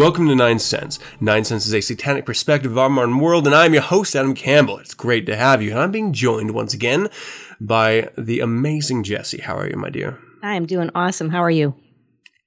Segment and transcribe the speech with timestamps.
[0.00, 0.98] Welcome to Nine Cents.
[1.20, 4.32] Nine Cents is a satanic perspective of our modern world, and I'm your host, Adam
[4.34, 4.78] Campbell.
[4.78, 7.10] It's great to have you, and I'm being joined once again
[7.60, 9.42] by the amazing Jessie.
[9.42, 10.18] How are you, my dear?
[10.42, 11.28] I am doing awesome.
[11.28, 11.74] How are you?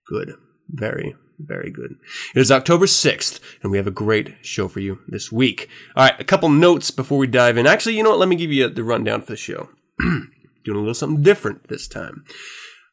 [0.07, 0.33] Good.
[0.67, 1.97] Very, very good.
[2.33, 5.69] It is October 6th, and we have a great show for you this week.
[5.95, 7.67] All right, a couple notes before we dive in.
[7.67, 8.19] Actually, you know what?
[8.19, 9.69] Let me give you the rundown for the show.
[9.99, 10.27] Doing
[10.65, 12.25] a little something different this time.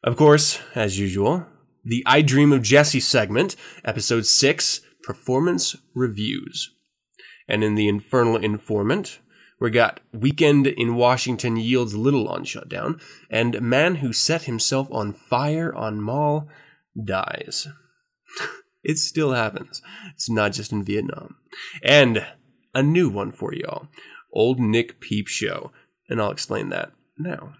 [0.03, 1.47] Of course, as usual,
[1.83, 6.73] the I Dream of Jessie segment, episode 6, Performance Reviews.
[7.47, 9.19] And in the Infernal Informant,
[9.59, 15.13] we got Weekend in Washington yields little on shutdown, and Man Who Set Himself on
[15.13, 16.47] Fire on Mall
[17.01, 17.67] dies.
[18.83, 19.81] it still happens.
[20.13, 21.35] It's not just in Vietnam.
[21.83, 22.25] And
[22.73, 23.87] a new one for y'all
[24.33, 25.71] Old Nick Peep Show.
[26.09, 27.53] And I'll explain that now.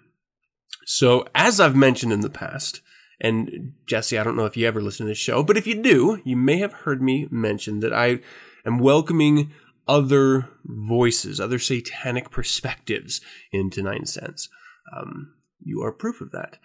[0.86, 2.81] So, as I've mentioned in the past,
[3.22, 5.75] and Jessie, I don't know if you ever listen to this show, but if you
[5.75, 8.19] do, you may have heard me mention that I
[8.66, 9.52] am welcoming
[9.88, 14.49] other voices, other satanic perspectives into Nine Cents.
[14.95, 16.58] Um, you are proof of that.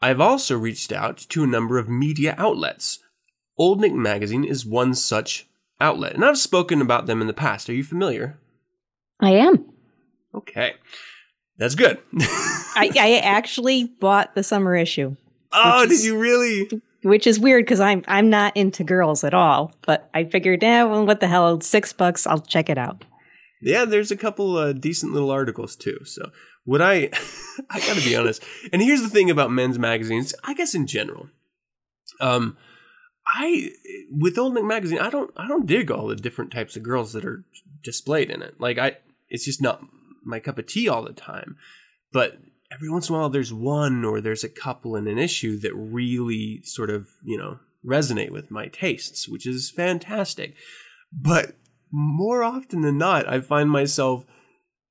[0.00, 3.00] I've also reached out to a number of media outlets.
[3.56, 5.48] Old Nick Magazine is one such
[5.80, 7.68] outlet, and I've spoken about them in the past.
[7.70, 8.38] Are you familiar?
[9.20, 9.72] I am.
[10.34, 10.74] Okay.
[11.56, 11.98] That's good.
[12.18, 15.16] I, I actually bought the summer issue.
[15.52, 16.68] Oh, did you really?
[17.02, 19.72] Which is weird because I'm I'm not into girls at all.
[19.82, 21.60] But I figured, yeah, well, what the hell?
[21.60, 23.04] Six bucks, I'll check it out.
[23.60, 25.98] Yeah, there's a couple uh, decent little articles too.
[26.04, 26.30] So
[26.66, 27.10] would I?
[27.70, 28.42] I got to be honest.
[28.72, 30.34] And here's the thing about men's magazines.
[30.44, 31.28] I guess in general,
[32.20, 32.56] um,
[33.26, 33.70] I
[34.10, 37.12] with Old Nick magazine, I don't I don't dig all the different types of girls
[37.12, 37.44] that are
[37.82, 38.60] displayed in it.
[38.60, 38.98] Like I,
[39.28, 39.82] it's just not
[40.24, 41.56] my cup of tea all the time.
[42.12, 42.38] But
[42.72, 45.74] every once in a while there's one or there's a couple in an issue that
[45.74, 50.54] really sort of, you know, resonate with my tastes, which is fantastic.
[51.12, 51.56] But
[51.90, 54.24] more often than not, I find myself,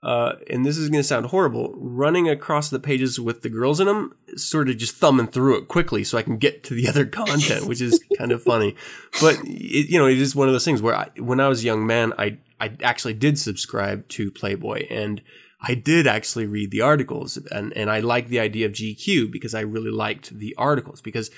[0.02, 3.80] uh, and this is going to sound horrible, running across the pages with the girls
[3.80, 6.88] in them, sort of just thumbing through it quickly so I can get to the
[6.88, 8.76] other content, which is kind of funny.
[9.22, 11.62] But it, you know, it is one of those things where I, when I was
[11.62, 15.22] a young man, I I actually did subscribe to Playboy and
[15.62, 19.56] I did actually read the articles and, and I like the idea of GQ because
[19.56, 21.32] I really liked the articles because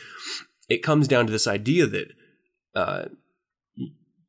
[0.68, 2.13] it comes down to this idea that
[2.75, 3.06] uh,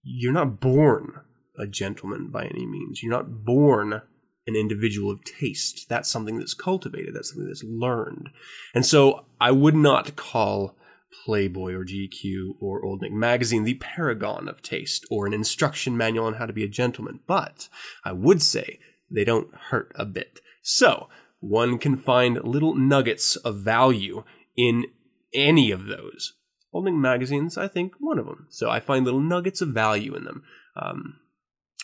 [0.03, 1.21] you're not born
[1.59, 3.03] a gentleman by any means.
[3.03, 4.03] You're not born
[4.47, 5.89] an individual of taste.
[5.89, 7.15] That's something that's cultivated.
[7.15, 8.31] That's something that's learned.
[8.75, 10.77] And so I would not call
[11.25, 16.27] Playboy or GQ or Old Nick magazine the paragon of taste or an instruction manual
[16.27, 17.21] on how to be a gentleman.
[17.27, 17.69] But
[18.05, 18.79] I would say
[19.11, 20.41] they don't hurt a bit.
[20.63, 21.09] So,
[21.41, 24.25] one can find little nuggets of value
[24.57, 24.87] in
[25.35, 26.35] any of those.
[26.73, 28.47] Old Nick magazines, I think, one of them.
[28.51, 30.43] So I find little nuggets of value in them.
[30.77, 31.21] Um,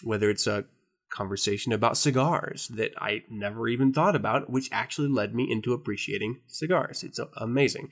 [0.02, 0.66] whether it's a
[1.10, 6.40] conversation about cigars that I never even thought about, which actually led me into appreciating
[6.46, 7.02] cigars.
[7.02, 7.90] It's amazing.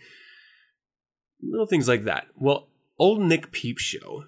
[1.43, 2.27] Little things like that.
[2.37, 2.69] Well,
[2.99, 4.25] Old Nick Peep Show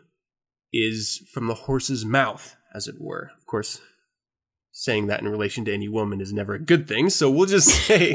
[0.73, 3.31] is from the horse's mouth, as it were.
[3.39, 3.81] Of course,
[4.79, 7.09] saying that in relation to any woman is never a good thing.
[7.09, 8.13] So we'll just say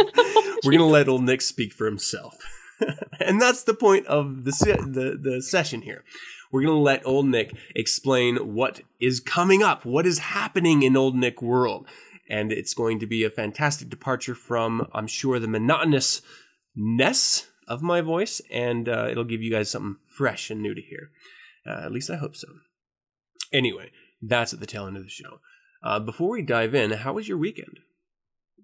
[0.63, 2.37] we're going to let old Nick speak for himself.
[3.19, 6.03] and that's the point of the, the, the session here.
[6.51, 10.95] We're going to let old Nick explain what is coming up, what is happening in
[10.95, 11.87] old Nick world.
[12.29, 16.21] And it's going to be a fantastic departure from, I'm sure, the monotonous
[16.75, 18.39] ness of my voice.
[18.51, 21.09] And uh, it'll give you guys something fresh and new to hear.
[21.65, 22.49] Uh, at least I hope so.
[23.51, 23.91] Anyway,
[24.21, 25.39] that's at the tail end of the show.
[25.83, 27.79] Uh, before we dive in, how was your weekend?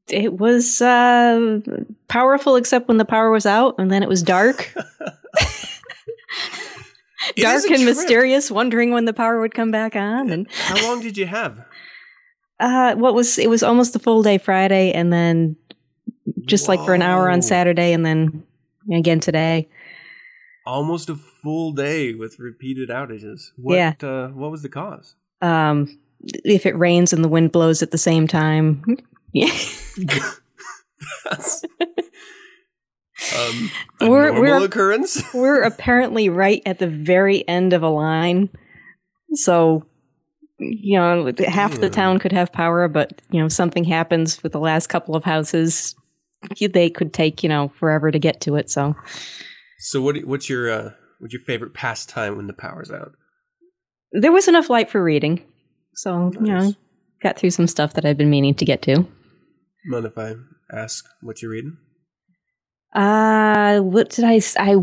[0.10, 1.60] It was uh,
[2.08, 4.74] powerful, except when the power was out, and then it was dark.
[7.36, 7.82] dark and trip.
[7.82, 10.30] mysterious, wondering when the power would come back on.
[10.30, 11.66] And how long did you have?
[12.60, 15.56] Uh, what was it was almost a full day Friday, and then
[16.46, 16.74] just Whoa.
[16.74, 18.42] like for an hour on Saturday, and then
[18.92, 19.70] again today.
[20.66, 23.52] Almost a full day with repeated outages.
[23.58, 23.94] What, Yeah.
[24.02, 25.14] Uh, what was the cause?
[25.40, 28.84] Um, if it rains and the wind blows at the same time,
[29.34, 29.52] yeah,
[31.30, 31.64] That's
[33.36, 33.72] um,
[34.02, 35.22] a We're- normal we're- occurrence.
[35.34, 38.50] we're apparently right at the very end of a line,
[39.34, 39.86] so
[40.60, 44.60] you know half the town could have power, but you know something happens with the
[44.60, 45.96] last couple of houses,
[46.72, 48.70] they could take you know forever to get to it.
[48.70, 48.96] So
[49.80, 50.18] So what?
[50.26, 53.14] What's your uh, what's your favorite pastime when the power's out?
[54.14, 55.44] there was enough light for reading,
[55.98, 56.74] so you know
[57.22, 59.08] got through some stuff that I've been meaning to get to.
[59.86, 60.36] Mind if I
[60.72, 61.78] ask what you're reading?
[62.94, 64.42] Uh, what did I?
[64.58, 64.76] I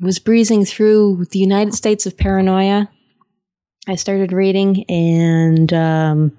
[0.00, 2.88] was breezing through the United States of Paranoia.
[3.88, 6.36] I started reading, and um,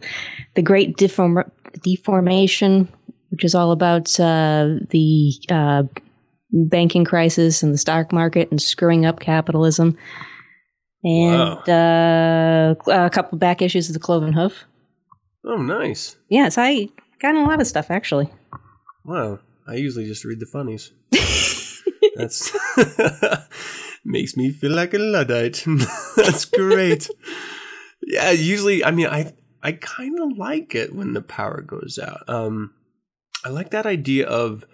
[0.56, 1.50] the Great Deform-
[1.84, 2.88] Deformation,
[3.30, 5.84] which is all about uh, the uh,
[6.52, 9.98] banking crisis and the stock market and screwing up capitalism,
[11.03, 14.65] and uh, a couple back issues of the Cloven Hoof.
[15.44, 16.18] Oh, nice.
[16.30, 16.89] Yes, I
[17.19, 18.30] got a lot of stuff actually.
[19.06, 19.39] Wow.
[19.68, 20.92] I usually just read the funnies.
[22.15, 22.56] That's
[24.06, 25.63] makes me feel like a luddite.
[26.15, 27.09] That's great.
[28.01, 29.33] yeah, usually I mean I
[29.63, 32.24] I kind of like it when the power goes out.
[32.27, 32.74] Um
[33.44, 34.65] I like that idea of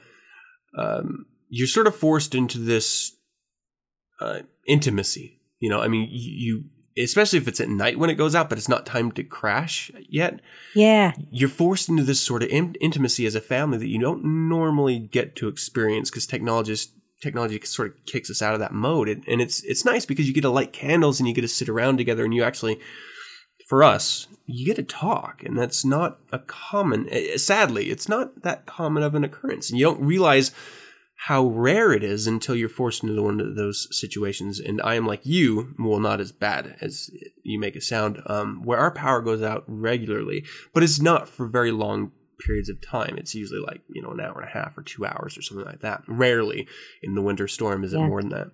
[0.78, 3.16] um you're sort of forced into this
[4.20, 5.37] uh intimacy.
[5.60, 6.64] You know, I mean you,
[6.96, 9.24] you especially if it's at night when it goes out but it's not time to
[9.24, 10.42] crash yet.
[10.74, 14.24] Yeah, you're forced into this sort of in- intimacy as a family that you don't
[14.50, 16.76] normally get to experience because technology
[17.22, 19.10] technology sort of kicks us out of that mode.
[19.10, 21.48] And, and it's it's nice because you get to light candles and you get to
[21.48, 22.80] sit around together and you actually
[23.68, 25.44] for us you get to talk.
[25.44, 29.70] And that's not a common eh, sadly it's not that common of an occurrence.
[29.70, 30.52] And you don't realize
[31.22, 34.60] how rare it is until you're forced into one of those situations.
[34.60, 37.10] And I am like you, well, not as bad as
[37.44, 41.48] you make it sound, um, where our power goes out regularly, but it's not for
[41.48, 43.16] very long periods of time.
[43.18, 45.66] It's usually like, you know, an hour and a half or two hours or something
[45.66, 46.04] like that.
[46.08, 46.68] Rarely
[47.02, 48.08] in the winter storm is it Yeah.
[48.08, 48.52] more than that.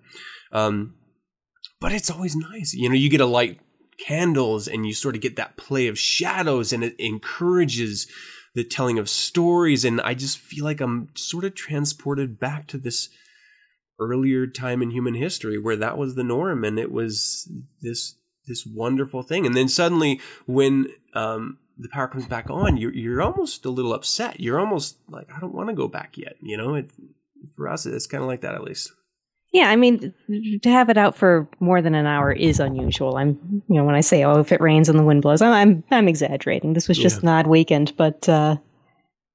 [0.50, 0.94] Um,
[1.80, 2.72] but it's always nice.
[2.72, 3.60] You know, you get to light
[3.98, 8.06] candles and you sort of get that play of shadows and it encourages
[8.54, 12.78] the telling of stories and i just feel like i'm sort of transported back to
[12.78, 13.08] this
[13.98, 18.16] earlier time in human history where that was the norm and it was this
[18.46, 19.46] this wonderful thing.
[19.46, 23.94] And then suddenly when um the power comes back on you're you're almost a little
[23.94, 24.40] upset.
[24.40, 26.74] You're almost like i don't want to go back yet you know?
[26.74, 26.90] It
[27.56, 28.92] for us it's kind of like that at least
[29.54, 30.12] Yeah, I mean,
[30.62, 33.16] to have it out for more than an hour is unusual.
[33.16, 35.52] I'm, you know, when I say, "Oh, if it rains and the wind blows," I'm
[35.52, 36.72] I'm, I'm exaggerating.
[36.72, 37.30] This was just Yeah.
[37.30, 38.56] an odd weekend, but uh,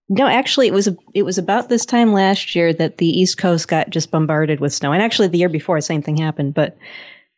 [0.10, 3.69] no, actually, it was it was about this time last year that the East Coast
[3.69, 6.54] got just bombarded with snow, and actually, the year before, the same thing happened.
[6.54, 6.77] But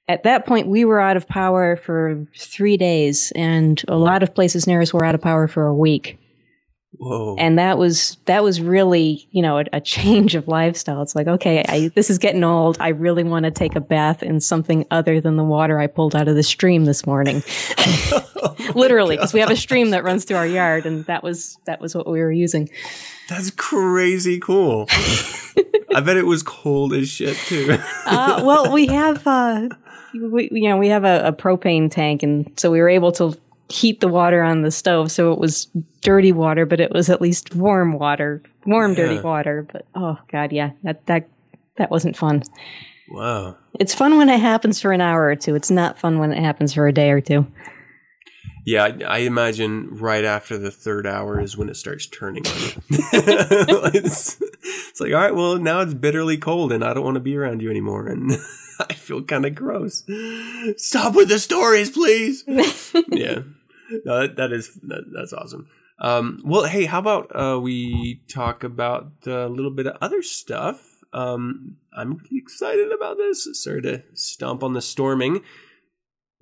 [0.07, 4.33] at that point, we were out of power for three days, and a lot of
[4.33, 6.17] places near us were out of power for a week
[7.01, 7.35] whoa.
[7.37, 11.01] And that was that was really you know a, a change of lifestyle.
[11.01, 12.77] It's like okay I, this is getting old.
[12.79, 16.15] I really want to take a bath in something other than the water i pulled
[16.15, 17.43] out of the stream this morning.
[17.77, 18.27] Oh
[18.75, 21.81] literally because we have a stream that runs through our yard and that was that
[21.81, 22.69] was what we were using.
[23.29, 24.87] That's crazy cool.
[25.93, 27.77] I bet it was cold as shit too.
[28.05, 29.69] uh, well we have uh
[30.13, 33.37] we, you know we have a, a propane tank and so we were able to
[33.71, 35.67] heat the water on the stove so it was
[36.01, 40.51] dirty water but it was at least warm water warm dirty water but oh god
[40.51, 41.27] yeah that that
[41.77, 42.43] that wasn't fun
[43.09, 43.55] wow.
[43.79, 45.55] It's fun when it happens for an hour or two.
[45.55, 47.47] It's not fun when it happens for a day or two.
[48.65, 52.59] Yeah, I, I imagine right after the third hour is when it starts turning on
[52.59, 52.73] you.
[52.89, 57.21] it's, it's like, all right, well, now it's bitterly cold and I don't want to
[57.21, 58.07] be around you anymore.
[58.07, 58.33] And
[58.79, 60.03] I feel kind of gross.
[60.77, 62.43] Stop with the stories, please.
[63.09, 63.39] yeah.
[64.05, 65.67] No, that, that is, that, that's awesome.
[65.99, 70.83] Um, well, hey, how about uh, we talk about a little bit of other stuff?
[71.13, 73.47] Um, I'm excited about this.
[73.53, 75.41] Sorry to stomp on the storming.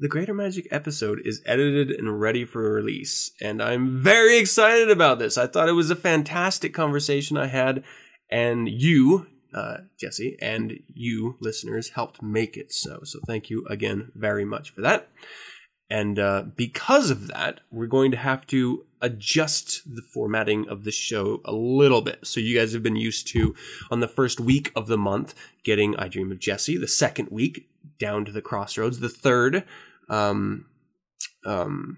[0.01, 5.19] The Greater Magic episode is edited and ready for release, and I'm very excited about
[5.19, 5.37] this.
[5.37, 7.83] I thought it was a fantastic conversation I had,
[8.31, 13.01] and you, uh, Jessie, and you, listeners, helped make it so.
[13.03, 15.09] So thank you again very much for that.
[15.89, 20.91] And uh, because of that, we're going to have to adjust the formatting of the
[20.91, 22.27] show a little bit.
[22.27, 23.55] So you guys have been used to
[23.89, 27.69] on the first week of the month getting I Dream of Jessie, the second week
[27.97, 29.63] down to the crossroads, the third
[30.09, 30.65] um,
[31.45, 31.97] um,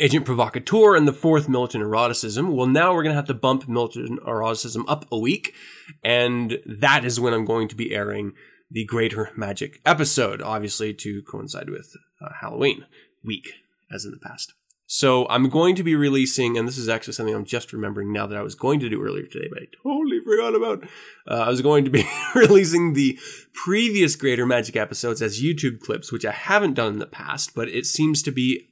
[0.00, 2.54] Agent Provocateur and the fourth Militant Eroticism.
[2.54, 5.54] Well, now we're going to have to bump Militant Eroticism up a week,
[6.02, 8.32] and that is when I'm going to be airing
[8.70, 12.86] the Greater Magic episode, obviously to coincide with uh, Halloween
[13.24, 13.54] week,
[13.90, 14.54] as in the past.
[14.92, 18.26] So I'm going to be releasing, and this is actually something I'm just remembering now
[18.26, 20.82] that I was going to do earlier today, but I totally forgot about.
[21.28, 23.16] Uh, I was going to be releasing the
[23.52, 27.68] previous Greater Magic episodes as YouTube clips, which I haven't done in the past, but
[27.68, 28.68] it seems to be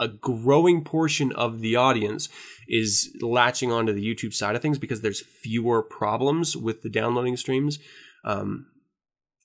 [0.00, 2.28] a growing portion of the audience
[2.66, 7.36] is latching onto the YouTube side of things because there's fewer problems with the downloading
[7.36, 7.78] streams.
[8.24, 8.66] Um,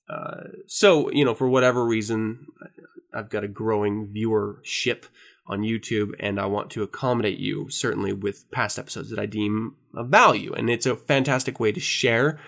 [0.08, 2.46] uh, so, you know, for whatever reason,
[3.16, 5.04] I've got a growing viewership
[5.46, 9.76] on YouTube, and I want to accommodate you, certainly with past episodes that I deem
[9.94, 10.52] of value.
[10.52, 12.38] And it's a fantastic way to share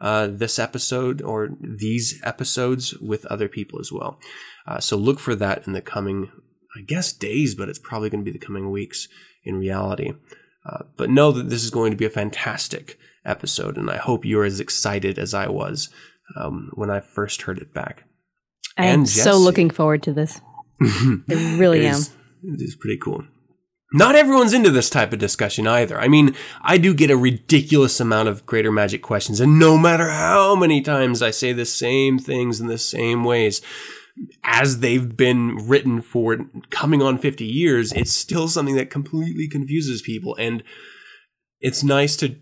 [0.00, 4.18] uh, this episode or these episodes with other people as well.
[4.66, 6.30] Uh, so look for that in the coming,
[6.76, 9.08] I guess, days, but it's probably going to be the coming weeks
[9.44, 10.12] in reality.
[10.64, 14.24] Uh, but know that this is going to be a fantastic episode, and I hope
[14.24, 15.90] you're as excited as I was
[16.36, 18.04] um, when I first heard it back.
[18.76, 20.40] I am so looking forward to this.
[20.82, 21.32] Mm-hmm.
[21.32, 22.00] I really am.
[22.42, 23.24] It is pretty cool.
[23.92, 25.98] Not everyone's into this type of discussion either.
[25.98, 30.10] I mean, I do get a ridiculous amount of greater magic questions, and no matter
[30.10, 33.62] how many times I say the same things in the same ways,
[34.42, 36.38] as they've been written for
[36.70, 40.34] coming on 50 years, it's still something that completely confuses people.
[40.36, 40.62] And
[41.60, 42.36] it's nice to,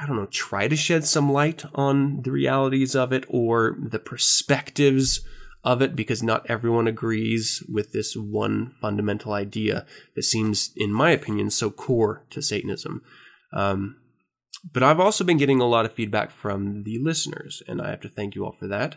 [0.00, 3.98] I don't know, try to shed some light on the realities of it or the
[3.98, 5.26] perspectives
[5.66, 11.10] of it because not everyone agrees with this one fundamental idea that seems, in my
[11.10, 13.02] opinion, so core to Satanism.
[13.52, 13.96] Um,
[14.72, 18.00] but I've also been getting a lot of feedback from the listeners, and I have
[18.02, 18.94] to thank you all for that.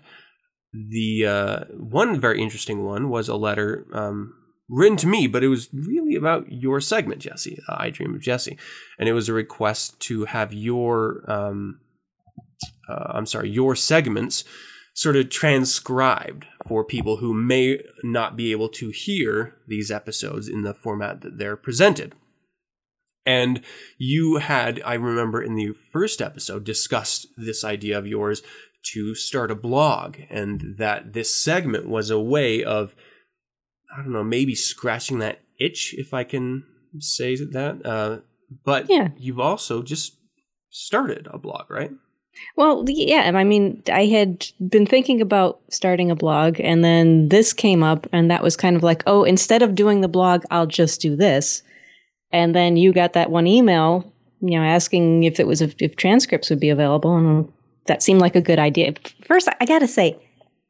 [0.71, 4.35] The uh, one very interesting one was a letter um,
[4.69, 7.59] written to me, but it was really about your segment, Jessie.
[7.67, 8.59] Uh, I Dream of Jessie,
[8.99, 11.79] and it was a request to have your, um,
[12.87, 14.43] uh, I'm sorry, your segments
[14.93, 20.63] sort of transcribed for people who may not be able to hear these episodes in
[20.63, 22.13] the format that they're presented.
[23.25, 23.61] And
[23.97, 28.41] you had, I remember in the first episode, discussed this idea of yours
[28.93, 32.95] to start a blog, and that this segment was a way of,
[33.95, 36.63] I don't know, maybe scratching that itch, if I can
[36.97, 37.85] say that.
[37.85, 38.19] Uh,
[38.63, 39.09] but yeah.
[39.17, 40.17] you've also just
[40.69, 41.91] started a blog, right?
[42.55, 47.53] Well, yeah, I mean, I had been thinking about starting a blog, and then this
[47.53, 50.65] came up, and that was kind of like, oh, instead of doing the blog, I'll
[50.65, 51.63] just do this.
[52.31, 55.95] And then you got that one email, you know, asking if it was if, if
[55.95, 57.51] transcripts would be available, and
[57.85, 58.93] that seemed like a good idea.
[59.25, 60.17] First, I got to say,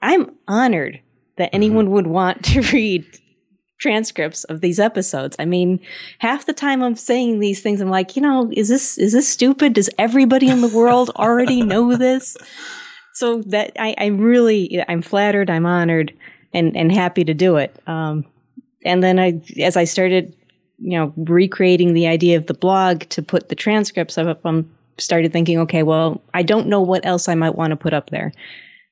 [0.02, 1.00] I'm honored
[1.38, 1.56] that mm-hmm.
[1.56, 3.06] anyone would want to read
[3.80, 5.36] transcripts of these episodes.
[5.40, 5.80] I mean,
[6.20, 9.28] half the time I'm saying these things, I'm like, you know, is this is this
[9.28, 9.74] stupid?
[9.74, 12.38] Does everybody in the world already know this?
[13.14, 16.14] So that I, I'm really I'm flattered, I'm honored,
[16.54, 17.76] and and happy to do it.
[17.88, 18.26] Um,
[18.86, 20.34] and then I, as I started,
[20.78, 24.64] you know, recreating the idea of the blog to put the transcripts up, I
[24.98, 28.10] started thinking, okay, well, I don't know what else I might want to put up
[28.10, 28.32] there.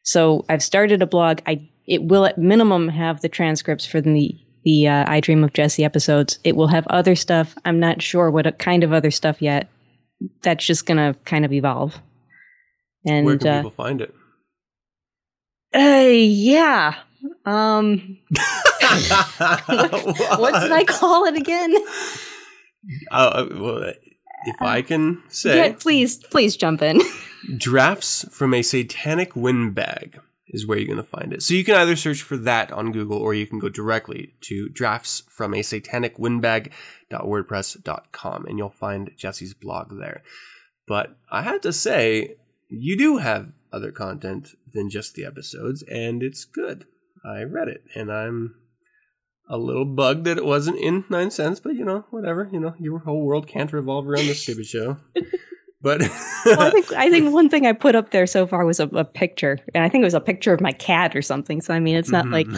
[0.03, 1.39] So I've started a blog.
[1.45, 4.37] I it will at minimum have the transcripts for the
[4.67, 6.39] the uh, I Dream of Jessie episodes.
[6.43, 7.55] It will have other stuff.
[7.63, 9.69] I'm not sure what kind of other stuff yet.
[10.41, 11.97] That's just gonna kind of evolve.
[13.05, 14.13] And where can uh, people find it?
[15.73, 16.95] Uh, yeah.
[17.45, 19.69] Um, what,
[20.39, 21.73] what, did I call it again?
[23.09, 23.93] Uh, uh, well,
[24.47, 27.01] if I can say, yeah, please, please jump in.
[27.57, 31.43] drafts from a satanic windbag is where you're going to find it.
[31.43, 34.69] So you can either search for that on Google or you can go directly to
[34.69, 36.43] drafts from a satanic and
[38.57, 40.23] you'll find Jessie's blog there.
[40.87, 42.35] But I have to say,
[42.69, 46.85] you do have other content than just the episodes, and it's good.
[47.25, 48.55] I read it, and I'm
[49.49, 52.49] a little bugged that it wasn't in nine cents, but you know, whatever.
[52.51, 54.97] You know, your whole world can't revolve around this stupid show.
[55.81, 56.01] But
[56.45, 58.87] well, I think I think one thing I put up there so far was a,
[58.87, 61.61] a, picture, and I think it was a picture of my cat or something.
[61.61, 62.51] So I mean, it's not mm-hmm.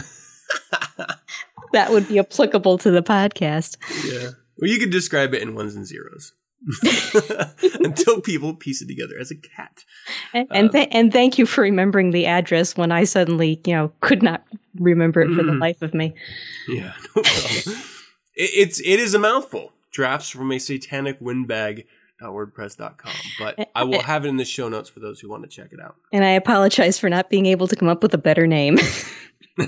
[0.96, 1.08] like
[1.72, 3.76] that would be applicable to the podcast.
[4.10, 6.32] Yeah, well, you could describe it in ones and zeros.
[7.80, 9.82] until people piece it together as a cat.
[10.34, 13.74] And and, um, th- and, thank you for remembering the address when I suddenly, you
[13.74, 15.58] know, could not remember it for the mm.
[15.58, 16.12] life of me.
[16.68, 17.78] Yeah, no problem.
[18.34, 19.72] it, it's it is a mouthful.
[19.90, 21.86] Drafts from a satanic windbag
[22.28, 25.48] wordpress.com but i will have it in the show notes for those who want to
[25.48, 28.18] check it out and i apologize for not being able to come up with a
[28.18, 28.78] better name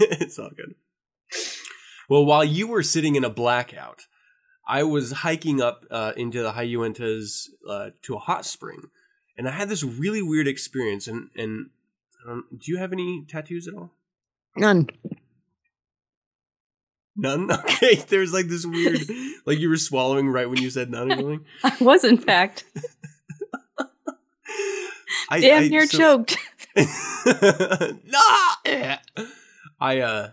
[0.00, 0.74] it's all good
[2.10, 4.06] Well, while you were sitting in a blackout,
[4.66, 8.90] I was hiking up uh, into the High Uintas uh, to a hot spring,
[9.38, 11.06] and I had this really weird experience.
[11.06, 11.70] And and
[12.26, 13.92] um, do you have any tattoos at all?
[14.56, 14.88] None.
[17.16, 17.50] None.
[17.64, 17.96] Okay.
[17.96, 19.00] There's like this weird,
[19.46, 21.44] like you were swallowing right when you said none or something.
[21.64, 22.64] I was, in fact.
[25.28, 26.36] I, Damn I- near so- choked.
[26.76, 28.20] no.
[29.80, 30.28] I uh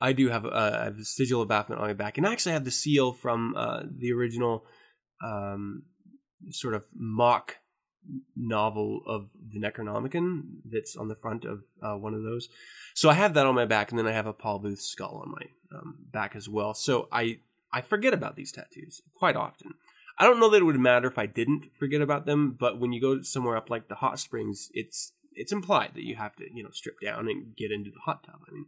[0.00, 2.32] I do have uh, I have the sigil of Baphomet on my back, and I
[2.32, 4.64] actually have the seal from uh, the original
[5.24, 5.84] um,
[6.50, 7.56] sort of mock
[8.34, 12.48] novel of the Necronomicon that's on the front of uh, one of those.
[12.94, 15.22] So I have that on my back, and then I have a Paul Booth skull
[15.24, 16.74] on my um, back as well.
[16.74, 17.40] So I
[17.72, 19.74] I forget about these tattoos quite often.
[20.18, 22.92] I don't know that it would matter if I didn't forget about them, but when
[22.92, 26.44] you go somewhere up like the hot springs, it's it's implied that you have to
[26.54, 28.40] you know strip down and get into the hot tub.
[28.48, 28.66] I mean,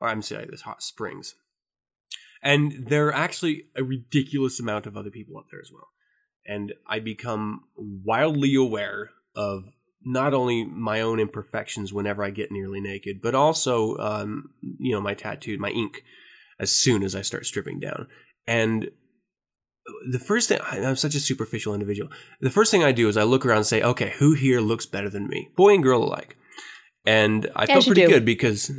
[0.00, 1.34] or I'm sorry, this hot springs,
[2.42, 5.88] and there are actually a ridiculous amount of other people up there as well,
[6.48, 9.64] and I become wildly aware of
[10.04, 15.00] not only my own imperfections whenever I get nearly naked, but also um, you know
[15.00, 16.02] my tattooed my ink
[16.58, 18.08] as soon as I start stripping down,
[18.46, 18.90] and
[20.10, 22.10] the first thing I'm such a superficial individual.
[22.40, 24.86] The first thing I do is I look around and say, okay, who here looks
[24.86, 26.36] better than me, boy and girl alike?
[27.06, 28.08] And I felt pretty do.
[28.08, 28.70] good because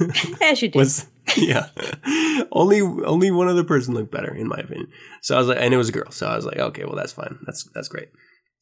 [0.40, 0.78] As you do.
[0.78, 1.68] was yeah,
[2.52, 4.88] only only one other person looked better in my opinion.
[5.22, 6.10] So I was like, and it was a girl.
[6.10, 8.08] So I was like, okay, well that's fine, that's that's great.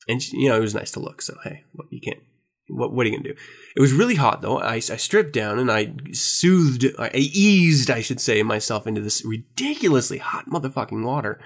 [0.09, 1.23] And she, you know, it was nice to look.
[1.23, 2.21] So hey, what you can't.
[2.69, 3.41] What, what are you gonna do?
[3.77, 4.59] It was really hot though.
[4.59, 9.25] I, I stripped down and I soothed, I eased, I should say, myself into this
[9.25, 11.41] ridiculously hot motherfucking water.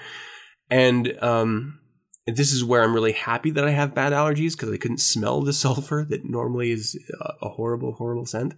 [0.71, 1.81] And um,
[2.27, 5.43] this is where I'm really happy that I have bad allergies because I couldn't smell
[5.43, 8.55] the sulfur that normally is a, a horrible, horrible scent.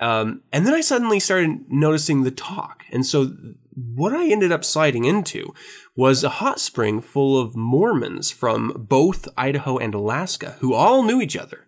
[0.00, 2.84] Um, and then I suddenly started noticing the talk.
[2.92, 3.32] And so
[3.74, 5.54] what I ended up sliding into
[5.96, 11.20] was a hot spring full of Mormons from both Idaho and Alaska who all knew
[11.20, 11.66] each other.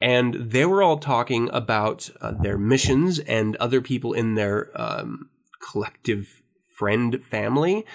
[0.00, 5.30] And they were all talking about uh, their missions and other people in their um,
[5.72, 6.42] collective
[6.76, 7.86] friend family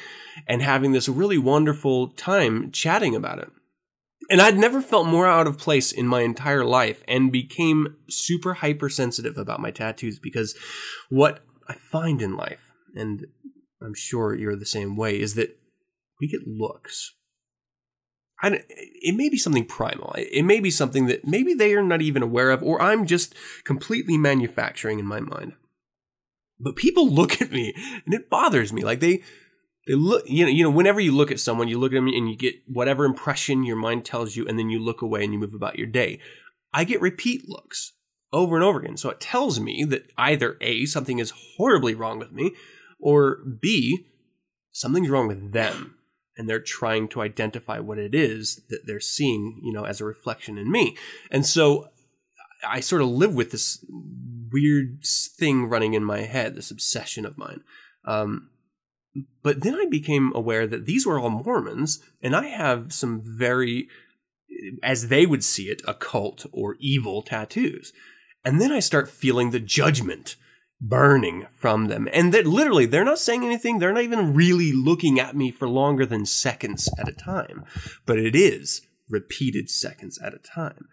[0.47, 3.49] and having this really wonderful time chatting about it.
[4.29, 8.55] And I'd never felt more out of place in my entire life and became super
[8.55, 10.55] hypersensitive about my tattoos because
[11.09, 13.25] what I find in life, and
[13.81, 15.57] I'm sure you're the same way, is that
[16.19, 17.13] we get looks.
[18.43, 20.15] It may be something primal.
[20.17, 23.35] It may be something that maybe they are not even aware of, or I'm just
[23.65, 25.53] completely manufacturing in my mind.
[26.59, 27.73] But people look at me,
[28.05, 28.83] and it bothers me.
[28.83, 29.23] Like they,
[29.97, 30.23] look.
[30.27, 30.69] You know, you know.
[30.69, 33.75] Whenever you look at someone, you look at them, and you get whatever impression your
[33.75, 36.19] mind tells you, and then you look away and you move about your day.
[36.73, 37.93] I get repeat looks
[38.33, 38.97] over and over again.
[38.97, 42.53] So it tells me that either A, something is horribly wrong with me,
[42.99, 44.05] or B,
[44.71, 45.95] something's wrong with them.
[46.37, 50.05] And they're trying to identify what it is that they're seeing, you know, as a
[50.05, 50.95] reflection in me.
[51.29, 51.89] And so
[52.65, 53.85] I sort of live with this
[54.51, 55.03] weird
[55.37, 57.61] thing running in my head, this obsession of mine.
[58.05, 58.49] Um,
[59.43, 63.89] but then I became aware that these were all Mormons, and I have some very,
[64.81, 67.91] as they would see it, occult or evil tattoos.
[68.43, 70.35] And then I start feeling the judgment
[70.79, 72.07] burning from them.
[72.11, 73.77] And that literally, they're not saying anything.
[73.77, 77.65] They're not even really looking at me for longer than seconds at a time.
[78.05, 80.87] But it is repeated seconds at a time.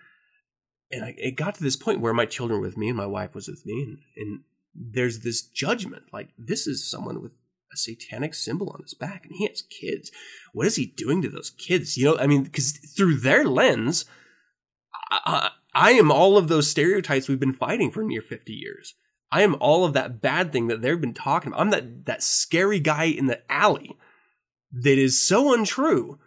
[0.90, 3.07] And I, it got to this point where my children were with me and my
[3.07, 3.83] wife was with me.
[3.83, 4.40] And, and
[4.74, 7.33] there's this judgment like, this is someone with
[7.72, 10.11] a satanic symbol on his back and he has kids.
[10.52, 11.96] What is he doing to those kids?
[11.96, 14.04] You know, I mean, because through their lens,
[15.11, 18.94] I, I, am all of those stereotypes we've been fighting for near 50 years.
[19.31, 21.61] I am all of that bad thing that they've been talking about.
[21.61, 23.96] I'm that, that scary guy in the alley
[24.72, 26.18] that is so untrue.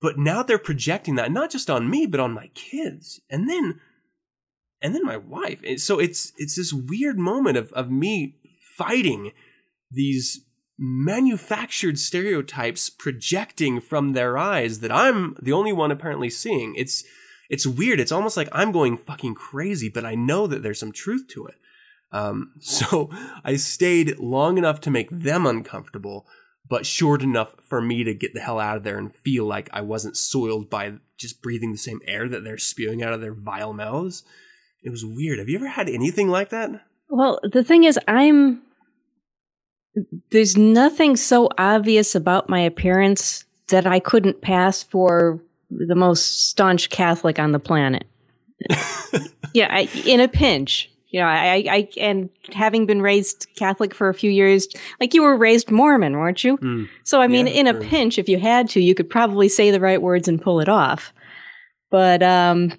[0.00, 3.20] But now they're projecting that not just on me, but on my kids.
[3.30, 3.80] And then
[4.82, 5.62] and then my wife.
[5.78, 8.36] So it's it's this weird moment of, of me
[8.76, 9.32] fighting
[9.90, 10.44] these
[10.82, 16.74] manufactured stereotypes projecting from their eyes that I'm the only one apparently seeing.
[16.74, 17.04] It's
[17.50, 18.00] it's weird.
[18.00, 21.46] It's almost like I'm going fucking crazy, but I know that there's some truth to
[21.46, 21.56] it.
[22.12, 23.10] Um, so
[23.44, 26.26] I stayed long enough to make them uncomfortable,
[26.66, 29.68] but short enough for me to get the hell out of there and feel like
[29.72, 33.34] I wasn't soiled by just breathing the same air that they're spewing out of their
[33.34, 34.24] vile mouths.
[34.82, 35.38] It was weird.
[35.38, 36.86] Have you ever had anything like that?
[37.10, 38.62] Well, the thing is, I'm.
[40.30, 46.90] There's nothing so obvious about my appearance that I couldn't pass for the most staunch
[46.90, 48.04] Catholic on the planet.
[49.54, 50.90] yeah, I, in a pinch.
[51.10, 54.68] You know, I, I, and having been raised Catholic for a few years,
[55.00, 56.56] like you were raised Mormon, weren't you?
[56.58, 56.88] Mm.
[57.02, 59.72] So, I mean, Yeah, in a pinch, if you had to, you could probably say
[59.72, 61.12] the right words and pull it off.
[61.90, 62.72] But um,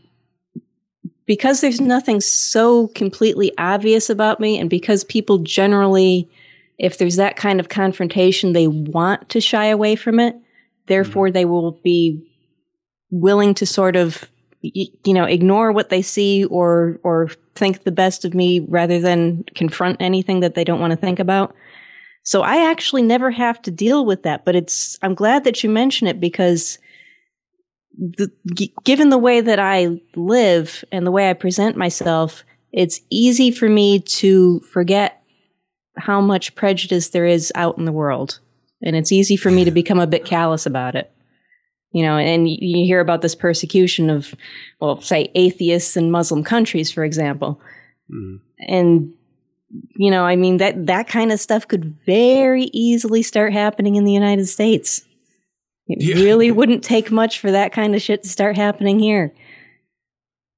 [1.25, 6.29] because there's nothing so completely obvious about me, and because people generally,
[6.81, 10.35] if there's that kind of confrontation, they want to shy away from it,
[10.87, 11.33] therefore, mm-hmm.
[11.33, 12.27] they will be
[13.11, 14.27] willing to sort of
[14.63, 19.43] you know ignore what they see or or think the best of me rather than
[19.55, 21.55] confront anything that they don't want to think about.
[22.23, 25.69] So i actually never have to deal with that but it's i'm glad that you
[25.71, 26.77] mention it because
[27.97, 33.01] the, g- given the way that i live and the way i present myself it's
[33.09, 35.20] easy for me to forget
[36.01, 38.39] how much prejudice there is out in the world
[38.81, 41.11] and it's easy for me to become a bit callous about it
[41.91, 44.33] you know and you hear about this persecution of
[44.79, 47.59] well say atheists in muslim countries for example
[48.11, 48.39] Mm.
[48.67, 49.13] and
[49.95, 54.03] you know i mean that that kind of stuff could very easily start happening in
[54.03, 55.05] the united states
[55.87, 56.15] it Yeah.
[56.15, 59.33] really wouldn't take much for that kind of shit to start happening here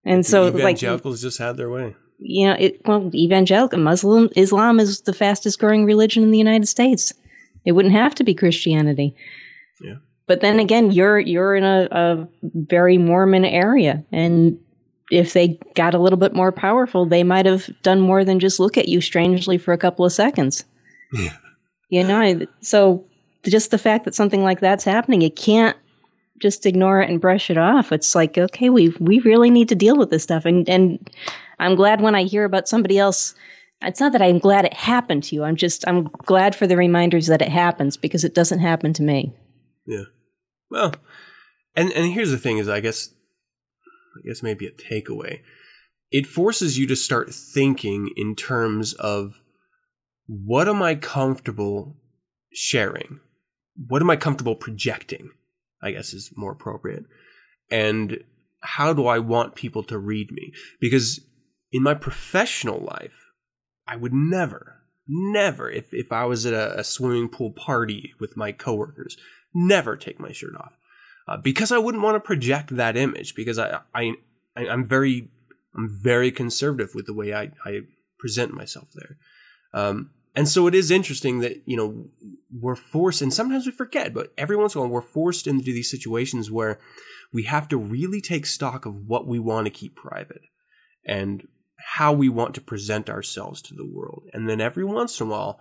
[0.03, 1.95] and so the like evangelicals just had their way.
[2.23, 6.67] You know it well evangelical muslim islam is the fastest growing religion in the united
[6.67, 7.13] states.
[7.65, 9.15] It wouldn't have to be christianity.
[9.81, 9.95] Yeah.
[10.27, 14.57] but then again you're you're in a, a very mormon area and
[15.11, 18.59] if they got a little bit more powerful they might have done more than just
[18.59, 20.63] look at you strangely for a couple of seconds.
[21.13, 21.35] Yeah.
[21.89, 23.05] you know so
[23.45, 25.77] just the fact that something like that's happening you can't
[26.39, 27.91] just ignore it and brush it off.
[27.91, 30.45] It's like okay we we really need to deal with this stuff.
[30.45, 31.09] And and
[31.59, 33.35] i'm glad when i hear about somebody else
[33.81, 36.77] it's not that i'm glad it happened to you i'm just i'm glad for the
[36.77, 39.33] reminders that it happens because it doesn't happen to me
[39.85, 40.05] Yeah.
[40.69, 40.93] Well,
[41.75, 43.09] and and here's the thing: is I guess,
[44.17, 45.41] I guess maybe a takeaway.
[46.11, 49.33] It forces you to start thinking in terms of
[50.27, 51.97] what am I comfortable
[52.53, 53.19] sharing?
[53.87, 55.31] What am I comfortable projecting?
[55.81, 57.05] I guess is more appropriate.
[57.69, 58.23] And
[58.61, 60.53] how do I want people to read me?
[60.79, 61.19] Because
[61.73, 63.31] in my professional life,
[63.87, 68.37] I would never, never, if, if I was at a, a swimming pool party with
[68.37, 69.17] my coworkers,
[69.53, 70.77] never take my shirt off
[71.27, 74.13] uh, because I wouldn't want to project that image because I, I,
[74.55, 75.29] I I'm very
[75.75, 77.81] I'm very conservative with the way I, I
[78.19, 79.17] present myself there.
[79.73, 82.05] Um, and so it is interesting that you know
[82.51, 85.65] we're forced, and sometimes we forget, but every once in a while we're forced into
[85.65, 86.79] these situations where
[87.31, 90.41] we have to really take stock of what we want to keep private
[91.05, 91.47] and
[91.95, 94.23] how we want to present ourselves to the world.
[94.33, 95.59] And then every once in a while,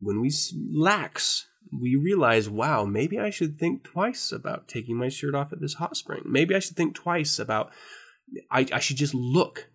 [0.00, 0.30] when we
[0.72, 5.60] lax, we realize, wow, maybe I should think twice about taking my shirt off at
[5.60, 6.22] this hot spring.
[6.26, 7.70] Maybe I should think twice about,
[8.50, 9.68] I, I should just look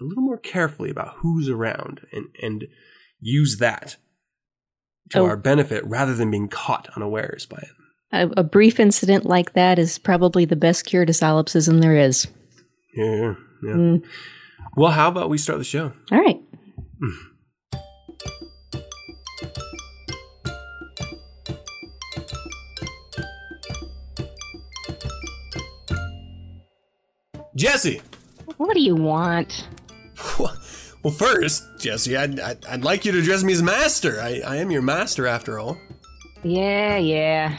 [0.00, 2.64] a little more carefully about who's around and, and
[3.20, 3.96] use that
[5.10, 5.26] to Oh.
[5.26, 7.68] our benefit rather than being caught unawares by it.
[8.12, 12.26] a, a brief incident like that is probably the best cure to solipsism there is
[12.96, 13.34] Yeah, yeah.
[13.62, 13.72] yeah.
[13.74, 14.04] Mm.
[14.76, 15.92] Well, how about we start the show?
[16.10, 16.40] all right
[27.56, 28.00] Jessie!
[28.56, 29.68] what do you want
[31.02, 34.22] Well, first, Jessie, I'd, I'd, I'd like you to address me as master.
[34.22, 35.76] I, I am your master after all.
[36.42, 37.58] yeah yeah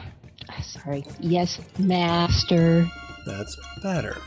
[0.63, 2.88] sorry yes master
[3.25, 4.17] That's better.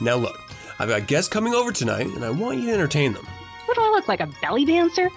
[0.00, 0.36] Now, look,
[0.78, 3.26] I've got guests coming over tonight, and I want you to entertain them.
[3.66, 5.10] what do i look like a belly dancer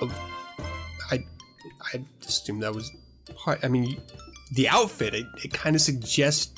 [0.00, 0.30] oh,
[1.10, 1.24] I,
[1.94, 2.90] I assumed that was
[3.38, 3.64] part.
[3.64, 4.00] I mean,
[4.52, 6.52] the outfit it, it kind of suggests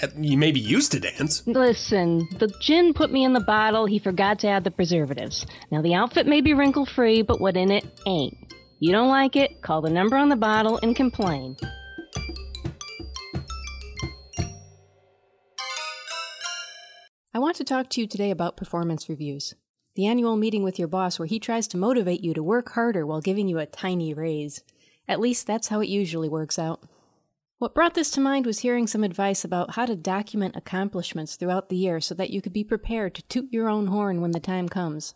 [0.00, 1.44] that you may be used to dance.
[1.46, 3.86] Listen, the gin put me in the bottle.
[3.86, 5.44] He forgot to add the preservatives.
[5.72, 8.36] Now, the outfit may be wrinkle free, but what in it ain't.
[8.78, 9.60] You don't like it?
[9.60, 11.56] Call the number on the bottle and complain.
[17.34, 19.54] I want to talk to you today about performance reviews.
[19.96, 23.04] The annual meeting with your boss where he tries to motivate you to work harder
[23.04, 24.62] while giving you a tiny raise.
[25.06, 26.82] At least that's how it usually works out.
[27.58, 31.68] What brought this to mind was hearing some advice about how to document accomplishments throughout
[31.68, 34.40] the year so that you could be prepared to toot your own horn when the
[34.40, 35.14] time comes.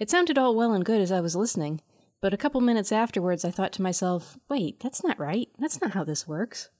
[0.00, 1.80] It sounded all well and good as I was listening,
[2.20, 5.48] but a couple minutes afterwards I thought to myself, wait, that's not right.
[5.60, 6.70] That's not how this works.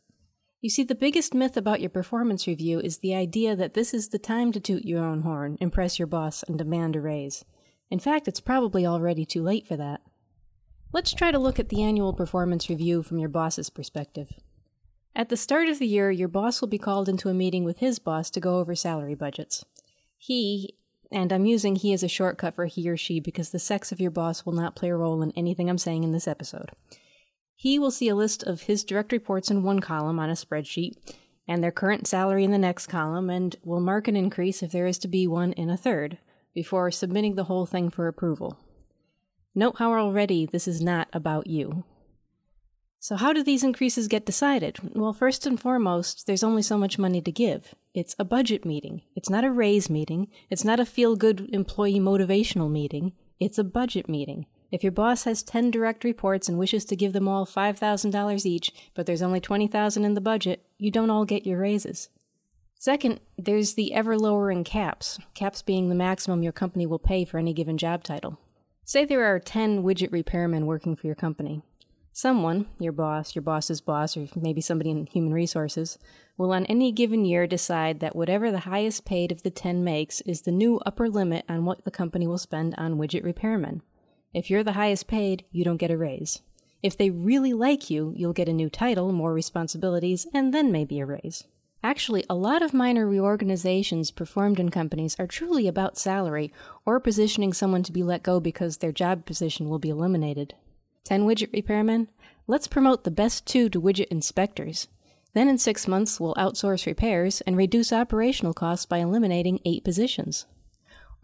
[0.63, 4.11] You see, the biggest myth about your performance review is the idea that this is
[4.11, 7.45] the time to toot your own horn, impress your boss, and demand a raise.
[7.91, 10.03] In fact, it's probably already too late for that.
[10.93, 14.35] Let's try to look at the annual performance review from your boss's perspective.
[15.17, 17.79] At the start of the year, your boss will be called into a meeting with
[17.79, 19.65] his boss to go over salary budgets.
[20.17, 20.77] He,
[21.11, 24.01] And I'm using he as a shortcut for he or she because the sex of
[24.01, 26.71] your boss will not play a role in anything I'm saying in this episode.
[27.63, 30.97] He will see a list of his direct reports in one column on a spreadsheet
[31.47, 34.89] and their current salary in the next column and will mark an increase if there
[34.89, 36.19] is to be one in a third
[36.55, 38.59] before submitting the whole thing for approval.
[39.55, 41.85] Note how already this is not about you.
[42.99, 44.81] So, how do these increases get decided?
[44.97, 47.77] Well, first and foremost, there's only so much money to give.
[47.95, 49.03] It's a budget meeting.
[49.15, 50.27] It's not a raise meeting.
[50.51, 53.13] It's not a feel good employee motivational meeting.
[53.39, 54.47] It's a budget meeting.
[54.73, 58.73] If your boss has 10 direct reports and wishes to give them all $5,000 each,
[58.95, 62.09] but there's only 20,000 in the budget, you don't all get your raises.
[62.79, 67.37] Second, there's the ever lowering caps, caps being the maximum your company will pay for
[67.37, 68.39] any given job title.
[68.83, 71.63] Say there are 10 widget repairmen working for your company.
[72.15, 75.99] Someone, your boss, your boss's boss, or maybe somebody in human resources,
[76.39, 80.23] will on any given year decide that whatever the highest paid of the 10 makes
[80.23, 83.83] is the new upper limit on what the company will spend on widget repairmen.
[84.35, 86.41] If you're the highest paid, you don't get a raise.
[86.83, 90.99] If they really like you, you'll get a new title, more responsibilities, and then maybe
[91.01, 91.45] a raise.
[91.85, 96.53] Actually, a lot of minor reorganizations performed in companies are truly about salary
[96.87, 100.55] or positioning someone to be let go because their job position will be eliminated.
[101.05, 102.07] 10 widget repairmen?
[102.47, 104.89] Let's promote the best two to widget inspectors.
[105.35, 110.47] Then in six months, we'll outsource repairs and reduce operational costs by eliminating eight positions.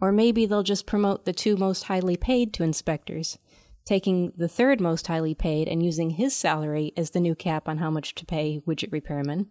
[0.01, 3.37] Or maybe they'll just promote the two most highly paid to inspectors,
[3.85, 7.79] taking the third most highly paid and using his salary as the new cap on
[7.79, 9.47] how much to pay widget repairmen.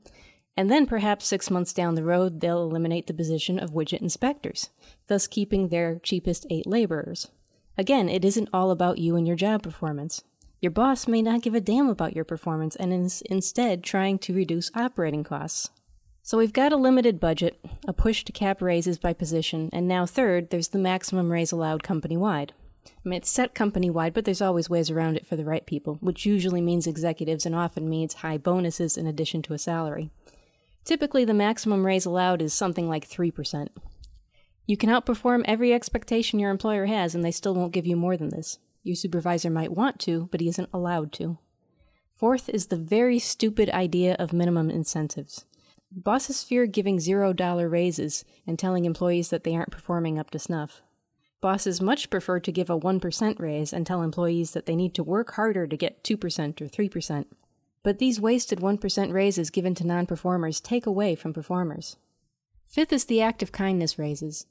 [0.56, 4.70] And then perhaps six months down the road, they'll eliminate the position of widget inspectors,
[5.06, 7.28] thus keeping their cheapest eight laborers.
[7.76, 10.24] Again, it isn't all about you and your job performance.
[10.60, 14.34] Your boss may not give a damn about your performance and is instead trying to
[14.34, 15.70] reduce operating costs.
[16.28, 20.04] So we've got a limited budget, a push to cap raises by position, and now
[20.04, 22.52] third, there's the maximum raise allowed company wide.
[22.86, 25.64] I mean, it's set company wide, but there's always ways around it for the right
[25.64, 30.10] people, which usually means executives and often means high bonuses in addition to a salary.
[30.84, 33.68] Typically, the maximum raise allowed is something like 3%.
[34.66, 38.18] You can outperform every expectation your employer has, and they still won't give you more
[38.18, 38.58] than this.
[38.82, 41.38] Your supervisor might want to, but he isn't allowed to.
[42.14, 45.46] Fourth is the very stupid idea of minimum incentives.
[45.90, 50.38] Bosses fear giving zero dollar raises and telling employees that they aren't performing up to
[50.38, 50.82] snuff.
[51.40, 55.02] Bosses much prefer to give a 1% raise and tell employees that they need to
[55.02, 57.24] work harder to get 2% or 3%.
[57.82, 61.96] But these wasted 1% raises given to non performers take away from performers.
[62.66, 64.46] Fifth is the act of kindness raises.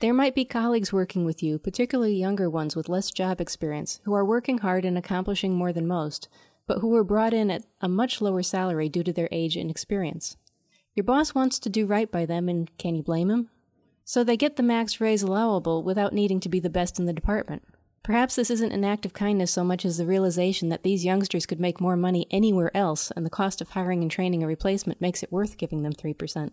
[0.00, 4.12] There might be colleagues working with you, particularly younger ones with less job experience, who
[4.12, 6.28] are working hard and accomplishing more than most,
[6.66, 9.70] but who were brought in at a much lower salary due to their age and
[9.70, 10.36] experience.
[10.94, 13.50] Your boss wants to do right by them, and can you blame him?
[14.04, 17.12] So they get the max raise allowable without needing to be the best in the
[17.12, 17.64] department.
[18.04, 21.46] Perhaps this isn't an act of kindness so much as the realization that these youngsters
[21.46, 25.00] could make more money anywhere else, and the cost of hiring and training a replacement
[25.00, 26.50] makes it worth giving them 3%.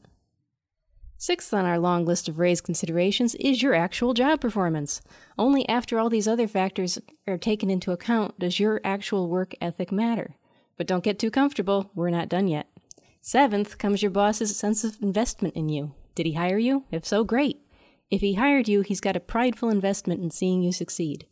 [1.18, 5.02] Sixth on our long list of raise considerations is your actual job performance.
[5.38, 9.92] Only after all these other factors are taken into account does your actual work ethic
[9.92, 10.38] matter.
[10.78, 12.71] But don't get too comfortable, we're not done yet.
[13.24, 15.94] Seventh comes your boss's sense of investment in you.
[16.16, 16.86] Did he hire you?
[16.92, 17.62] If so, great.
[18.10, 21.28] If he hired you, he's got a prideful investment in seeing you succeed.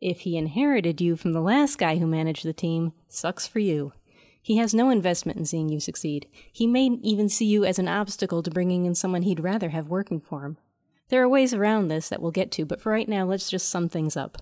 [0.00, 3.92] If he inherited you from the last guy who managed the team, sucks for you.
[4.40, 6.26] He has no investment in seeing you succeed.
[6.50, 9.88] He may even see you as an obstacle to bringing in someone he'd rather have
[9.88, 10.56] working for him.
[11.10, 13.68] There are ways around this that we'll get to, but for right now, let's just
[13.68, 14.38] sum things up.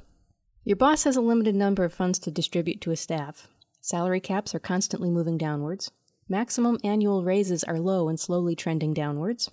[0.65, 3.49] Your boss has a limited number of funds to distribute to his staff.
[3.81, 5.91] Salary caps are constantly moving downwards.
[6.29, 9.51] Maximum annual raises are low and slowly trending downwards.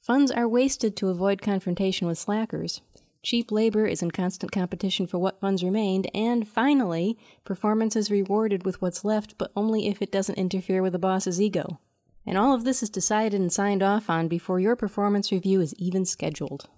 [0.00, 2.80] Funds are wasted to avoid confrontation with slackers.
[3.22, 8.64] Cheap labor is in constant competition for what funds remained, and finally, performance is rewarded
[8.64, 11.80] with what's left, but only if it doesn't interfere with the boss's ego.
[12.24, 15.74] And all of this is decided and signed off on before your performance review is
[15.78, 16.68] even scheduled.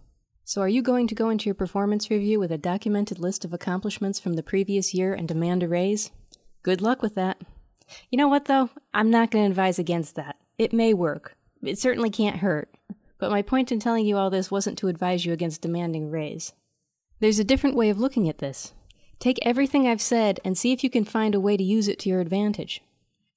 [0.44, 3.52] So, are you going to go into your performance review with a documented list of
[3.52, 6.10] accomplishments from the previous year and demand a raise?
[6.62, 7.40] Good luck with that.
[8.10, 8.70] You know what, though?
[8.94, 10.36] I'm not going to advise against that.
[10.58, 11.36] It may work.
[11.62, 12.74] It certainly can't hurt.
[13.18, 16.10] But my point in telling you all this wasn't to advise you against demanding a
[16.10, 16.52] raise.
[17.20, 18.72] There's a different way of looking at this.
[19.18, 21.98] Take everything I've said and see if you can find a way to use it
[22.00, 22.82] to your advantage.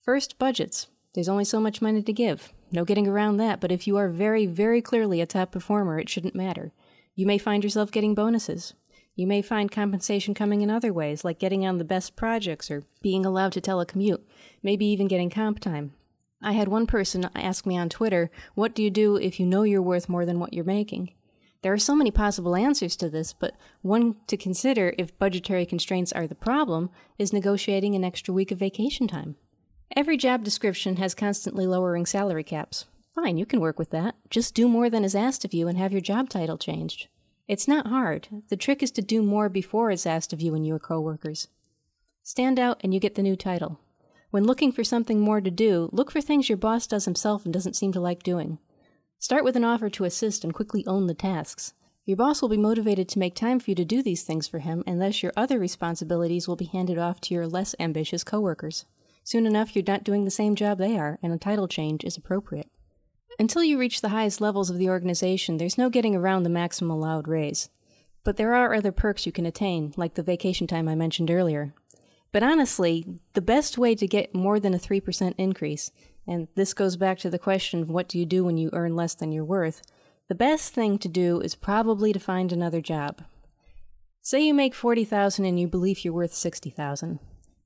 [0.01, 0.87] First, budgets.
[1.13, 2.53] There's only so much money to give.
[2.71, 6.09] No getting around that, but if you are very, very clearly a top performer, it
[6.09, 6.71] shouldn't matter.
[7.15, 8.73] You may find yourself getting bonuses.
[9.15, 12.83] You may find compensation coming in other ways, like getting on the best projects or
[13.01, 14.21] being allowed to telecommute,
[14.63, 15.93] maybe even getting comp time.
[16.41, 19.63] I had one person ask me on Twitter, What do you do if you know
[19.63, 21.11] you're worth more than what you're making?
[21.61, 26.11] There are so many possible answers to this, but one to consider if budgetary constraints
[26.11, 29.37] are the problem is negotiating an extra week of vacation time.
[29.95, 32.85] Every job description has constantly lowering salary caps.
[33.15, 34.15] Fine, you can work with that.
[34.29, 37.07] Just do more than is asked of you and have your job title changed.
[37.47, 38.29] It's not hard.
[38.47, 41.49] The trick is to do more before it's asked of you and your coworkers.
[42.23, 43.79] Stand out and you get the new title.
[44.31, 47.53] When looking for something more to do, look for things your boss does himself and
[47.53, 48.59] doesn't seem to like doing.
[49.19, 51.73] Start with an offer to assist and quickly own the tasks.
[52.05, 54.59] Your boss will be motivated to make time for you to do these things for
[54.59, 58.85] him, and thus your other responsibilities will be handed off to your less ambitious coworkers.
[59.23, 62.17] Soon enough, you're not doing the same job they are, and a title change is
[62.17, 62.69] appropriate.
[63.39, 66.91] Until you reach the highest levels of the organization, there's no getting around the maximum
[66.91, 67.69] allowed raise.
[68.23, 71.73] But there are other perks you can attain, like the vacation time I mentioned earlier.
[72.31, 75.91] But honestly, the best way to get more than a 3% increase,
[76.27, 78.95] and this goes back to the question of what do you do when you earn
[78.95, 79.81] less than you're worth,
[80.29, 83.23] the best thing to do is probably to find another job.
[84.21, 87.19] Say you make 40,000 and you believe you're worth 60,000.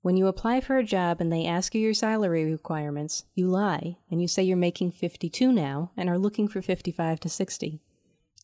[0.07, 3.97] When you apply for a job and they ask you your salary requirements, you lie
[4.09, 7.81] and you say you're making 52 now and are looking for 55 to 60.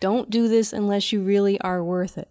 [0.01, 2.27] Don't do this unless you really are worth it.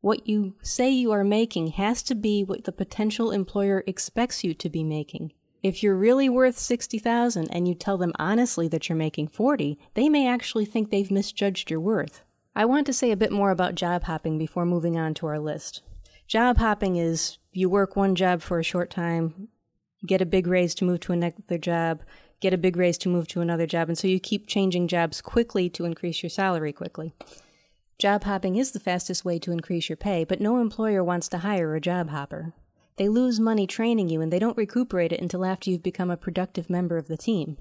[0.00, 4.54] What you say you are making has to be what the potential employer expects you
[4.54, 5.34] to be making.
[5.62, 10.08] If you're really worth 60,000 and you tell them honestly that you're making 40, they
[10.08, 12.22] may actually think they've misjudged your worth.
[12.56, 15.38] I want to say a bit more about job hopping before moving on to our
[15.38, 15.82] list.
[16.26, 19.48] Job hopping is you work one job for a short time,
[20.06, 22.02] get a big raise to move to another job,
[22.40, 25.20] get a big raise to move to another job, and so you keep changing jobs
[25.20, 27.14] quickly to increase your salary quickly.
[27.98, 31.38] Job hopping is the fastest way to increase your pay, but no employer wants to
[31.38, 32.52] hire a job hopper.
[32.96, 36.16] They lose money training you and they don't recuperate it until after you've become a
[36.16, 37.58] productive member of the team.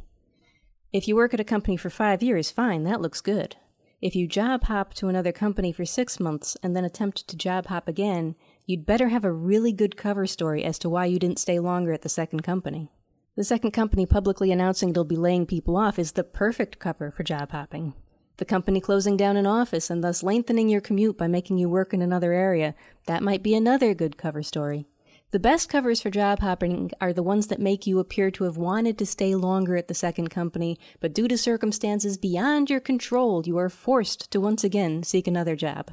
[0.92, 3.56] If you work at a company for five years, fine, that looks good.
[4.02, 7.68] If you job hop to another company for six months and then attempt to job
[7.68, 8.36] hop again,
[8.72, 11.92] you'd better have a really good cover story as to why you didn't stay longer
[11.92, 12.90] at the second company.
[13.36, 17.24] The second company publicly announcing it'll be laying people off is the perfect cover for
[17.24, 17.94] job hopping.
[18.38, 21.94] The company closing down an office and thus lengthening your commute by making you work
[21.94, 22.74] in another area,
[23.08, 24.86] that might be another good cover story.
[25.32, 28.58] The best covers for job hopping are the ones that make you appear to have
[28.58, 33.44] wanted to stay longer at the second company, but due to circumstances beyond your control,
[33.46, 35.92] you are forced to once again seek another job.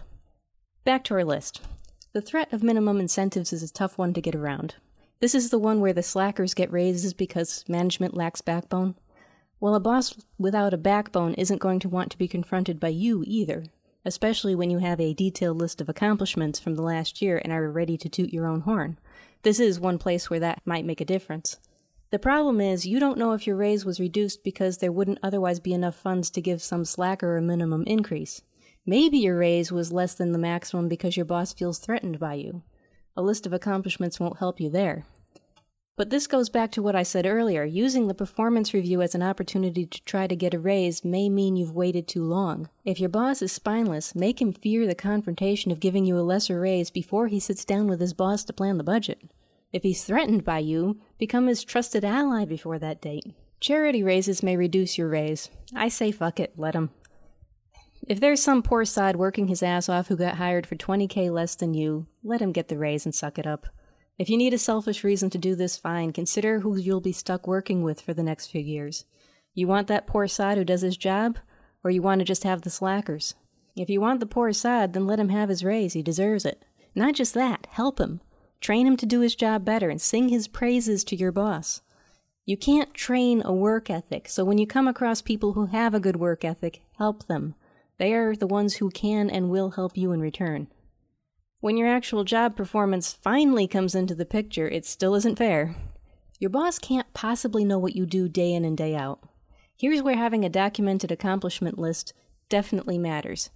[0.84, 1.60] Back to our list.
[2.14, 4.76] The threat of minimum incentives is a tough one to get around.
[5.20, 8.94] This is the one where the slackers get raises because management lacks backbone.
[9.60, 13.24] Well, a boss without a backbone isn't going to want to be confronted by you
[13.26, 13.66] either,
[14.06, 17.70] especially when you have a detailed list of accomplishments from the last year and are
[17.70, 18.98] ready to toot your own horn.
[19.42, 21.58] This is one place where that might make a difference.
[22.10, 25.60] The problem is, you don't know if your raise was reduced because there wouldn't otherwise
[25.60, 28.40] be enough funds to give some slacker a minimum increase.
[28.86, 32.62] Maybe your raise was less than the maximum because your boss feels threatened by you.
[33.16, 35.04] A list of accomplishments won't help you there.
[35.98, 37.64] But this goes back to what I said earlier.
[37.64, 41.56] Using the performance review as an opportunity to try to get a raise may mean
[41.56, 42.68] you've waited too long.
[42.84, 46.60] If your boss is spineless, make him fear the confrontation of giving you a lesser
[46.60, 49.22] raise before he sits down with his boss to plan the budget.
[49.72, 53.34] If he's threatened by you, become his trusted ally before that date.
[53.58, 55.50] Charity raises may reduce your raise.
[55.74, 56.90] I say fuck it, let him.
[58.06, 61.54] If there's some poor sod working his ass off who got hired for 20k less
[61.54, 63.66] than you, let him get the raise and suck it up.
[64.18, 66.12] If you need a selfish reason to do this, fine.
[66.12, 69.04] Consider who you'll be stuck working with for the next few years.
[69.54, 71.38] You want that poor sod who does his job,
[71.84, 73.34] or you want to just have the slackers?
[73.76, 75.92] If you want the poor sod, then let him have his raise.
[75.92, 76.64] He deserves it.
[76.94, 78.20] Not just that, help him.
[78.60, 81.82] Train him to do his job better and sing his praises to your boss.
[82.44, 86.00] You can't train a work ethic, so when you come across people who have a
[86.00, 87.54] good work ethic, help them.
[87.98, 90.68] They are the ones who can and will help you in return.
[91.60, 95.74] When your actual job performance finally comes into the picture, it still isn't fair.
[96.38, 99.20] Your boss can't possibly know what you do day in and day out.
[99.76, 102.12] Here's where having a documented accomplishment list
[102.48, 103.50] definitely matters.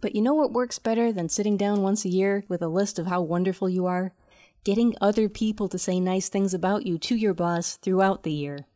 [0.00, 3.00] But you know what works better than sitting down once a year with a list
[3.00, 4.14] of how wonderful you are?
[4.62, 8.66] Getting other people to say nice things about you to your boss throughout the year.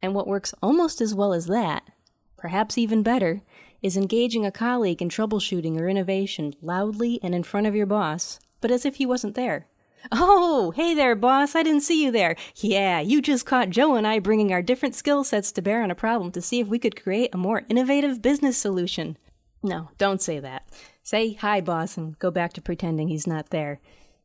[0.00, 1.90] And what works almost as well as that,
[2.38, 3.42] perhaps even better,
[3.82, 8.38] is engaging a colleague in troubleshooting or innovation loudly and in front of your boss,
[8.60, 9.66] but as if he wasn't there.
[10.12, 11.54] Oh, hey there, boss.
[11.54, 12.36] I didn't see you there.
[12.56, 15.90] Yeah, you just caught Joe and I bringing our different skill sets to bear on
[15.90, 19.16] a problem to see if we could create a more innovative business solution.
[19.62, 20.68] No, don't say that.
[21.02, 23.80] Say hi, boss, and go back to pretending he's not there.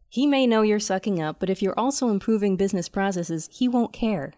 [0.08, 3.93] He may know you're sucking up, but if you're also improving business processes, he won't
[3.93, 4.34] care.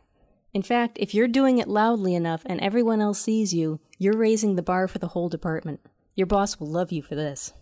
[0.53, 4.55] In fact, if you're doing it loudly enough and everyone else sees you, you're raising
[4.55, 5.79] the bar for the whole department.
[6.15, 7.53] Your boss will love you for this.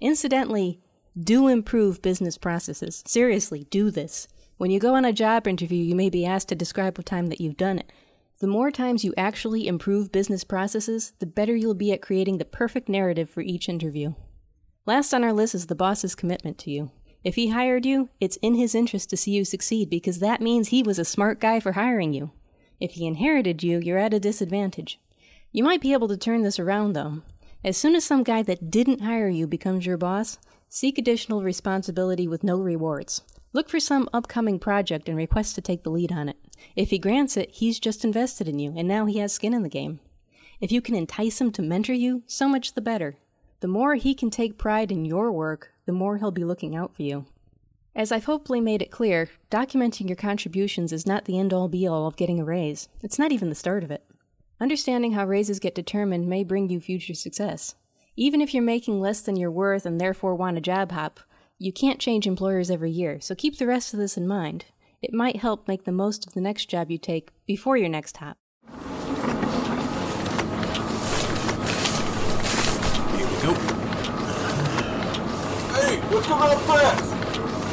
[0.00, 0.80] Incidentally,
[1.18, 3.02] do improve business processes.
[3.06, 4.26] Seriously, do this.
[4.56, 7.26] When you go on a job interview, you may be asked to describe a time
[7.26, 7.92] that you've done it.
[8.40, 12.44] The more times you actually improve business processes, the better you'll be at creating the
[12.44, 14.14] perfect narrative for each interview.
[14.86, 16.90] Last on our list is the boss's commitment to you.
[17.24, 20.68] If he hired you, it's in his interest to see you succeed because that means
[20.68, 22.32] he was a smart guy for hiring you.
[22.78, 25.00] If he inherited you, you're at a disadvantage.
[25.50, 27.22] You might be able to turn this around though.
[27.64, 32.28] As soon as some guy that didn't hire you becomes your boss, seek additional responsibility
[32.28, 33.22] with no rewards.
[33.54, 36.36] Look for some upcoming project and request to take the lead on it.
[36.76, 39.62] If he grants it, he's just invested in you, and now he has skin in
[39.62, 40.00] the game.
[40.60, 43.16] If you can entice him to mentor you, so much the better.
[43.60, 46.94] The more he can take pride in your work, the more he'll be looking out
[46.94, 47.26] for you.
[47.96, 51.86] As I've hopefully made it clear, documenting your contributions is not the end all be
[51.86, 52.88] all of getting a raise.
[53.02, 54.04] It's not even the start of it.
[54.60, 57.76] Understanding how raises get determined may bring you future success.
[58.16, 61.20] Even if you're making less than your worth and therefore want a job hop,
[61.58, 64.66] you can't change employers every year, so keep the rest of this in mind.
[65.00, 68.16] It might help make the most of the next job you take before your next
[68.16, 68.38] hop.
[73.16, 73.73] Here we go.
[76.14, 77.12] Hey, what's going on fast?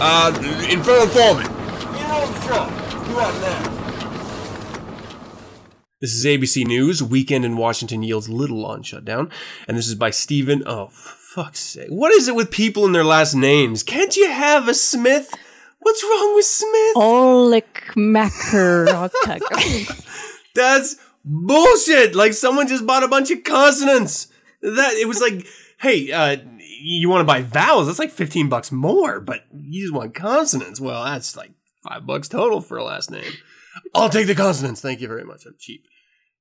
[0.01, 1.45] Uh, in front of foreman.
[1.45, 2.71] Get on the truck.
[3.07, 3.61] You out now.
[6.01, 7.03] This is ABC News.
[7.03, 9.29] Weekend in Washington yields little on shutdown.
[9.67, 10.63] And this is by Stephen.
[10.65, 11.89] Oh, for fuck's sake.
[11.89, 13.83] What is it with people and their last names?
[13.83, 15.31] Can't you have a Smith?
[15.77, 16.95] What's wrong with Smith?
[16.95, 18.85] Olik Macker.
[20.55, 22.15] That's bullshit.
[22.15, 24.29] Like someone just bought a bunch of consonants.
[24.63, 25.45] That it was like,
[25.77, 26.37] hey, uh,
[26.83, 27.87] you want to buy vowels?
[27.87, 30.79] That's like fifteen bucks more, but you just want consonants.
[30.79, 31.51] Well, that's like
[31.87, 33.33] five bucks total for a last name.
[33.93, 34.81] I'll take the consonants.
[34.81, 35.45] Thank you very much.
[35.45, 35.85] I'm cheap.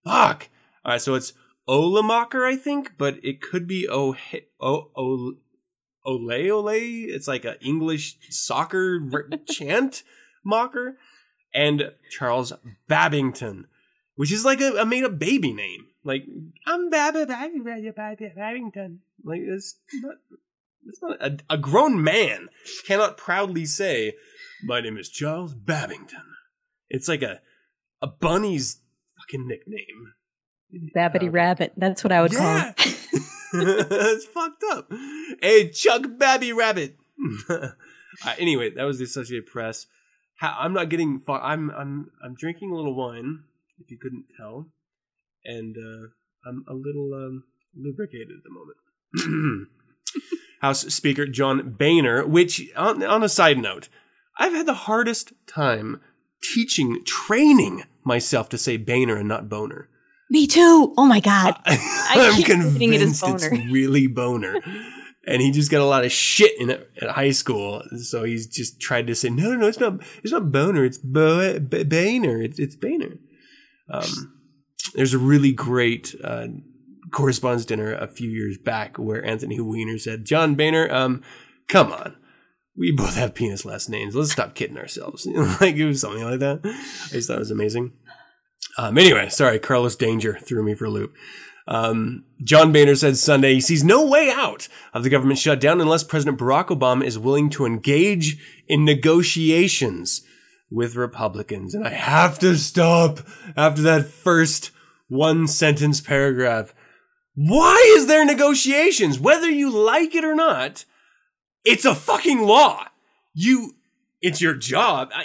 [0.05, 0.49] Fuck.
[0.85, 1.33] All right, so it's
[1.69, 4.17] Olamacher, I think, but it could be O
[4.61, 5.35] O O
[6.05, 7.05] Ole Ole.
[7.09, 9.01] It's like an English soccer
[9.49, 10.03] chant
[10.45, 10.99] mocker,
[11.55, 12.53] and Charles
[12.89, 13.67] Babington,
[14.17, 15.87] which is like a, a made up baby name.
[16.05, 16.25] Like
[16.67, 17.25] I'm Babby
[18.35, 19.01] Babington.
[19.25, 20.15] Like it's not.
[20.87, 22.49] It's not a, a grown man
[22.87, 24.15] cannot proudly say,
[24.65, 26.25] "My name is Charles Babington."
[26.89, 27.41] It's like a
[28.01, 28.81] a bunny's
[29.19, 30.15] fucking nickname.
[30.97, 31.73] Babbity Uh, Rabbit.
[31.77, 32.73] That's what I would call yeah.
[32.79, 32.95] him.
[33.53, 34.91] it's fucked up.
[35.43, 36.97] Hey, Chuck Babby Rabbit.
[37.51, 37.69] uh,
[38.39, 39.87] anyway, that was the Associated Press.
[40.41, 41.43] Ha- I'm not getting far.
[41.43, 43.41] I'm I'm I'm drinking a little wine,
[43.79, 44.69] if you couldn't tell,
[45.45, 46.09] and uh,
[46.49, 47.45] I'm a little um,
[47.77, 49.69] lubricated at the moment.
[50.61, 53.89] House Speaker John Boehner, which on, on a side note,
[54.39, 56.01] I've had the hardest time
[56.43, 59.89] teaching, training myself to say Boehner and not Boner.
[60.31, 60.95] Me too.
[60.97, 61.57] Oh my god.
[61.67, 64.61] I'm keep reading it convinced it's really boner.
[65.27, 68.47] And he just got a lot of shit in it at high school, so he's
[68.47, 71.85] just tried to say, no, no, no, it's not, it's not boner, it's bo- B-
[71.85, 73.19] Boehner, it's it's Boehner.
[73.91, 74.40] Um,
[74.95, 76.49] there's a really great uh,
[77.11, 81.23] correspondence dinner a few years back where Anthony Weiner said, John Boehner, um,
[81.69, 82.17] come on,
[82.77, 84.15] we both have penis last names.
[84.15, 85.27] Let's stop kidding ourselves.
[85.61, 86.61] like it was something like that.
[86.65, 87.93] I just thought it was amazing.
[88.79, 91.15] Um, anyway, sorry, Carlos Danger threw me for a loop.
[91.69, 96.03] Um, John Boehner said Sunday he sees no way out of the government shutdown unless
[96.03, 100.23] President Barack Obama is willing to engage in negotiations
[100.71, 101.75] with Republicans.
[101.75, 103.21] And I have to stop
[103.57, 104.71] after that first
[105.11, 106.73] one sentence paragraph.
[107.35, 109.19] Why is there negotiations?
[109.19, 110.85] Whether you like it or not,
[111.65, 112.87] it's a fucking law.
[113.35, 113.75] You,
[114.23, 115.11] it's your job.
[115.15, 115.25] I,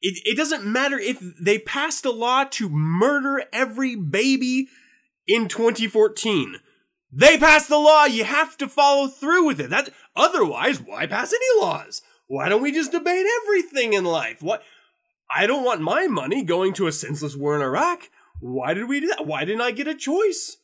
[0.00, 4.68] it, it doesn't matter if they passed a law to murder every baby
[5.26, 6.56] in 2014.
[7.12, 8.04] They passed the law.
[8.04, 9.70] You have to follow through with it.
[9.70, 12.02] That otherwise, why pass any laws?
[12.26, 14.42] Why don't we just debate everything in life?
[14.42, 14.62] What?
[15.34, 18.10] I don't want my money going to a senseless war in Iraq.
[18.40, 19.26] Why did we do that?
[19.26, 20.56] Why didn't I get a choice?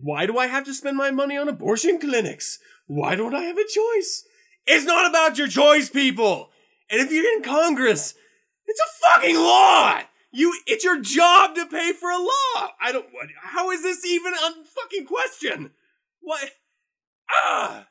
[0.00, 2.58] Why do I have to spend my money on abortion clinics?
[2.86, 4.24] Why don't I have a choice?
[4.66, 6.50] It's not about your choice, people.
[6.90, 8.14] And if you're in Congress,
[8.66, 10.00] it's a fucking law.
[10.30, 12.70] You, it's your job to pay for a law.
[12.80, 13.06] I don't.
[13.42, 15.70] How is this even a fucking question?
[16.20, 16.50] What?
[17.30, 17.86] Ah.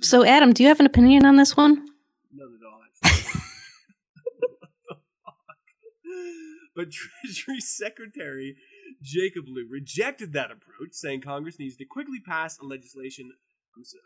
[0.00, 1.86] So, Adam, do you have an opinion on this one?
[2.32, 2.80] None at all.
[3.04, 3.32] actually.
[6.74, 6.90] But
[7.24, 8.56] Treasury Secretary
[9.02, 13.32] Jacob Lew rejected that approach, saying Congress needs to quickly pass a legislation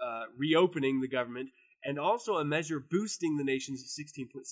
[0.05, 1.51] uh, reopening the government
[1.85, 4.45] and also a measure boosting the nation's $16.7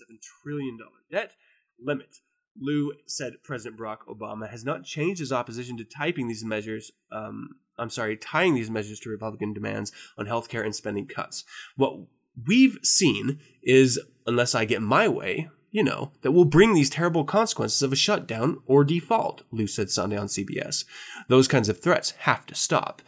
[0.42, 0.78] trillion
[1.10, 1.32] debt
[1.80, 2.16] limit.
[2.56, 7.56] Lew said President Barack Obama has not changed his opposition to typing these measures um,
[7.78, 11.44] I'm sorry, tying these measures to Republican demands on healthcare and spending cuts.
[11.76, 11.98] What
[12.46, 17.24] we've seen is, unless I get my way, you know, that will bring these terrible
[17.24, 20.84] consequences of a shutdown or default, Lew said Sunday on CBS.
[21.28, 23.02] Those kinds of threats have to stop.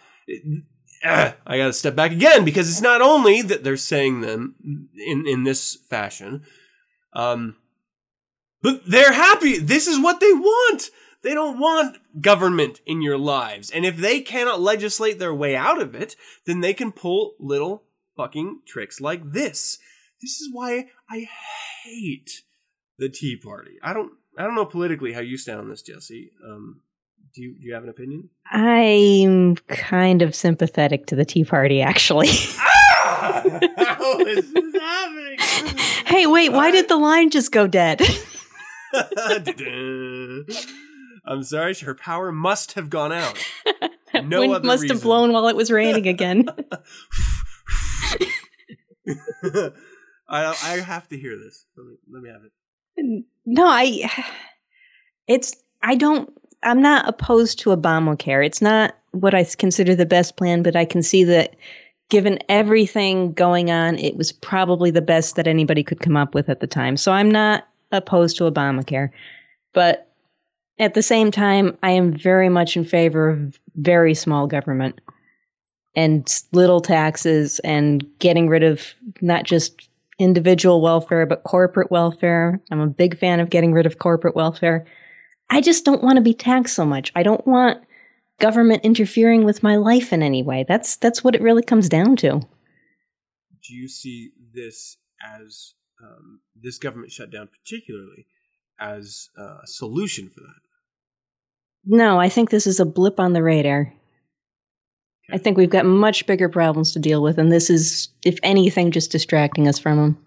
[1.05, 4.57] Uh, I gotta step back again because it's not only that they're saying them
[4.97, 6.43] in, in this fashion,
[7.13, 7.55] um,
[8.63, 9.59] but they're happy.
[9.59, 10.91] This is what they want.
[11.23, 13.71] They don't want government in your lives.
[13.71, 17.85] And if they cannot legislate their way out of it, then they can pull little
[18.17, 19.79] fucking tricks like this.
[20.21, 21.29] This is why I
[21.85, 22.43] hate
[22.99, 23.73] the Tea Party.
[23.83, 26.31] I don't I don't know politically how you stand on this, Jessie.
[26.45, 26.81] Um,
[27.35, 28.31] do you do you have an opinion?
[28.51, 32.29] I'm kind of sympathetic to the Tea Party, actually.
[33.09, 33.43] Ah!
[33.77, 35.37] how is this happening?
[36.07, 38.01] hey, wait, why did the line just go dead?
[41.27, 43.39] I'm sorry, her power must have gone out.
[44.25, 44.97] No Wind other must reason.
[44.97, 46.47] have blown while it was raining again.
[50.29, 51.67] I I have to hear this.
[51.77, 52.53] Let me, let me have it.
[52.97, 54.11] No, I
[55.27, 56.33] it's I don't
[56.63, 58.45] I'm not opposed to Obamacare.
[58.45, 61.57] It's not what I consider the best plan, but I can see that
[62.09, 66.49] given everything going on, it was probably the best that anybody could come up with
[66.49, 66.97] at the time.
[66.97, 69.11] So I'm not opposed to Obamacare.
[69.73, 70.09] But
[70.79, 75.01] at the same time, I am very much in favor of very small government
[75.95, 79.89] and little taxes and getting rid of not just
[80.19, 82.61] individual welfare, but corporate welfare.
[82.71, 84.87] I'm a big fan of getting rid of corporate welfare.
[85.51, 87.13] I just don't want to be taxed so much.
[87.15, 87.83] I don't want
[88.39, 90.65] government interfering with my life in any way.
[90.67, 92.41] That's that's what it really comes down to.
[93.67, 98.27] Do you see this as um, this government shutdown, particularly,
[98.79, 100.61] as a solution for that?
[101.85, 103.93] No, I think this is a blip on the radar.
[105.31, 108.93] I think we've got much bigger problems to deal with, and this is, if anything,
[108.93, 110.27] just distracting us from them.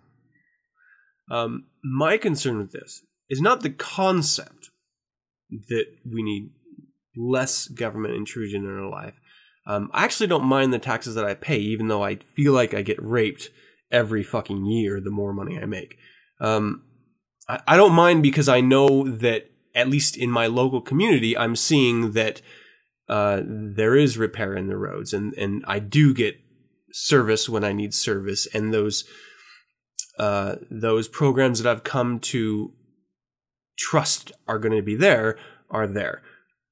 [1.32, 4.72] Um, my concern with this is not the concept
[5.70, 6.52] that we need
[7.16, 9.16] less government intrusion in our life.
[9.66, 12.74] Um, I actually don't mind the taxes that I pay, even though I feel like
[12.74, 13.50] I get raped
[13.92, 15.98] every fucking year the more money I make.
[16.42, 16.84] Um,
[17.48, 21.56] I, I don't mind because I know that, at least in my local community, I'm
[21.56, 22.42] seeing that
[23.10, 26.40] uh, there is repair in the roads, and, and I do get
[26.92, 29.04] service when I need service, and those
[30.20, 32.74] uh, those programs that I've come to
[33.78, 35.38] trust are going to be there
[35.72, 36.22] are there.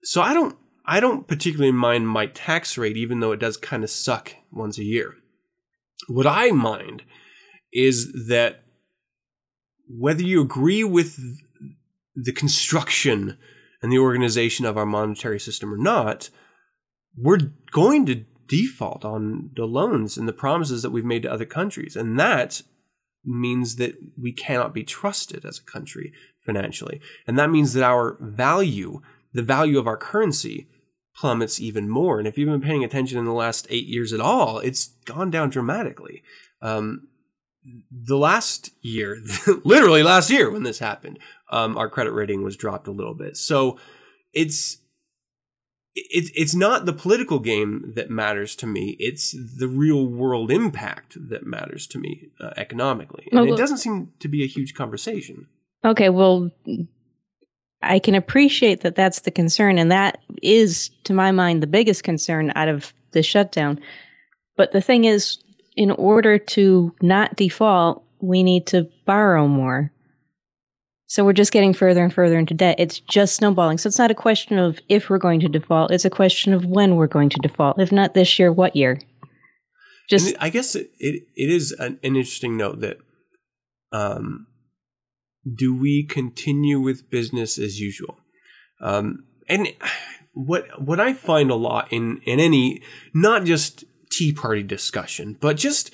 [0.03, 3.83] So I don't I don't particularly mind my tax rate, even though it does kind
[3.83, 5.15] of suck once a year.
[6.07, 7.03] What I mind
[7.73, 8.63] is that
[9.89, 11.17] whether you agree with
[12.15, 13.38] the construction
[13.82, 16.30] and the organization of our monetary system or not,
[17.15, 21.45] we're going to default on the loans and the promises that we've made to other
[21.45, 21.95] countries.
[21.95, 22.61] And that
[23.25, 27.01] means that we cannot be trusted as a country financially.
[27.28, 29.01] And that means that our value,
[29.34, 30.67] the value of our currency,
[31.15, 32.19] plummets even more.
[32.19, 35.30] And if you've been paying attention in the last eight years at all, it's gone
[35.30, 36.23] down dramatically.
[36.61, 37.07] Um,
[37.91, 39.22] the last year,
[39.63, 41.20] literally last year when this happened,
[41.51, 43.38] um, our credit rating was dropped a little bit.
[43.38, 43.80] So
[44.34, 44.78] it's
[45.95, 48.95] it, it's not the political game that matters to me.
[48.99, 53.28] It's the real world impact that matters to me uh, economically.
[53.32, 55.47] And Well, it doesn't seem to be a huge conversation.
[55.84, 56.51] Okay, well,
[57.82, 62.03] I can appreciate that that's the concern, and that is, to my mind, the biggest
[62.03, 63.80] concern out of the shutdown.
[64.55, 65.39] But the thing is,
[65.78, 69.93] in order to not default, we need to borrow more.
[71.05, 72.75] So we're just getting further and further into debt.
[72.80, 73.78] It's just snowballing.
[73.78, 76.65] So it's not a question of if we're going to default, it's a question of
[76.65, 77.80] when we're going to default.
[77.80, 78.99] If not this year, what year?
[80.09, 82.97] Just And I guess it, it, it is an, interesting note that
[83.93, 84.47] um,
[85.55, 88.17] do we continue with business as usual?
[88.82, 89.73] Um, and
[90.34, 92.82] what what I find a lot in in any
[93.13, 93.86] not just
[94.18, 95.93] Tea Party discussion, but just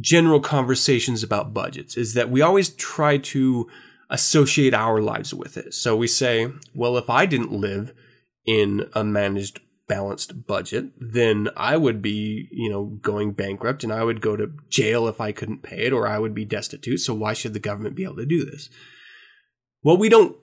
[0.00, 3.68] general conversations about budgets is that we always try to
[4.10, 5.72] associate our lives with it.
[5.72, 7.94] So we say, well, if I didn't live
[8.44, 14.04] in a managed balanced budget, then I would be, you know, going bankrupt and I
[14.04, 17.00] would go to jail if I couldn't pay it or I would be destitute.
[17.00, 18.68] So why should the government be able to do this?
[19.80, 20.36] What we don't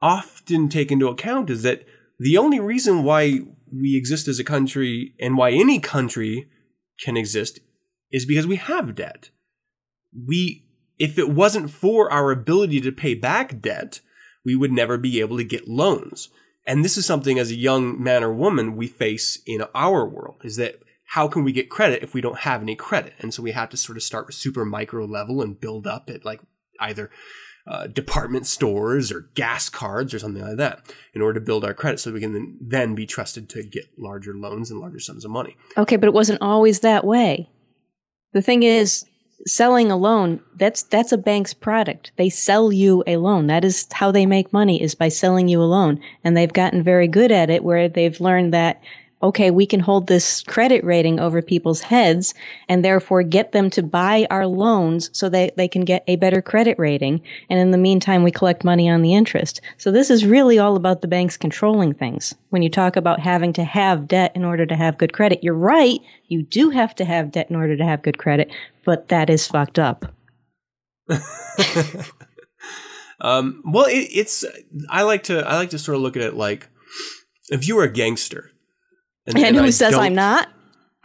[0.00, 1.84] often take into account is that
[2.18, 3.40] the only reason why
[3.72, 6.48] we exist as a country and why any country
[7.00, 7.60] can exist
[8.10, 9.30] is because we have debt.
[10.26, 10.64] We
[10.98, 14.00] if it wasn't for our ability to pay back debt,
[14.44, 16.28] we would never be able to get loans.
[16.66, 20.40] And this is something as a young man or woman we face in our world
[20.44, 20.80] is that
[21.12, 23.14] how can we get credit if we don't have any credit?
[23.20, 26.10] And so we have to sort of start with super micro level and build up
[26.10, 26.40] at like
[26.80, 27.10] either
[27.68, 30.80] uh, department stores or gas cards or something like that
[31.12, 33.84] in order to build our credit so we can then, then be trusted to get
[33.98, 35.54] larger loans and larger sums of money.
[35.76, 37.50] Okay, but it wasn't always that way.
[38.32, 39.04] The thing is,
[39.46, 42.12] selling a loan, that's that's a bank's product.
[42.16, 43.46] They sell you a loan.
[43.46, 46.00] That is how they make money is by selling you a loan.
[46.24, 48.82] And they've gotten very good at it where they've learned that
[49.22, 52.34] okay, we can hold this credit rating over people's heads
[52.68, 56.40] and therefore get them to buy our loans so that they can get a better
[56.40, 57.20] credit rating.
[57.50, 59.60] And in the meantime, we collect money on the interest.
[59.76, 62.34] So this is really all about the banks controlling things.
[62.50, 65.54] When you talk about having to have debt in order to have good credit, you're
[65.54, 66.00] right.
[66.28, 68.50] You do have to have debt in order to have good credit,
[68.84, 70.14] but that is fucked up.
[73.20, 74.44] um, well, it, it's,
[74.88, 76.68] I like to, I like to sort of look at it like,
[77.50, 78.52] if you were a gangster,
[79.28, 80.48] and, and, and who I says I'm not?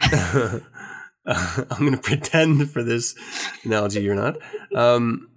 [1.26, 3.14] I'm going to pretend for this
[3.64, 4.36] analogy you're not.
[4.74, 5.28] Um,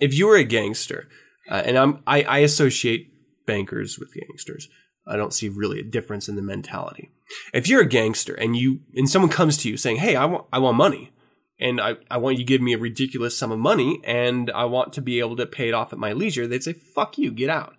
[0.00, 1.08] if you were a gangster,
[1.50, 3.12] uh, and I'm, I, I associate
[3.46, 4.68] bankers with gangsters.
[5.06, 7.10] I don't see really a difference in the mentality.
[7.52, 10.46] If you're a gangster and you and someone comes to you saying, "Hey, I want
[10.52, 11.12] I want money,
[11.58, 14.64] and I, I want you to give me a ridiculous sum of money, and I
[14.64, 17.30] want to be able to pay it off at my leisure," they'd say, "Fuck you,
[17.30, 17.76] get out."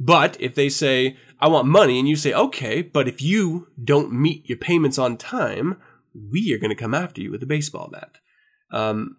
[0.00, 4.12] But if they say, I want money, and you say, okay, but if you don't
[4.12, 5.76] meet your payments on time,
[6.14, 8.18] we are going to come after you with a baseball bat.
[8.70, 9.16] Um,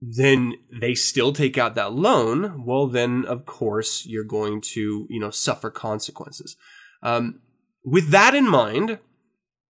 [0.00, 2.64] then they still take out that loan.
[2.64, 6.56] Well, then of course you're going to, you know, suffer consequences.
[7.02, 7.40] Um,
[7.84, 8.98] with that in mind, I'm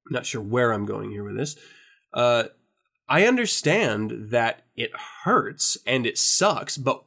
[0.08, 1.56] not sure where I'm going here with this.
[2.14, 2.44] Uh,
[3.08, 4.92] I understand that it
[5.24, 7.02] hurts and it sucks, but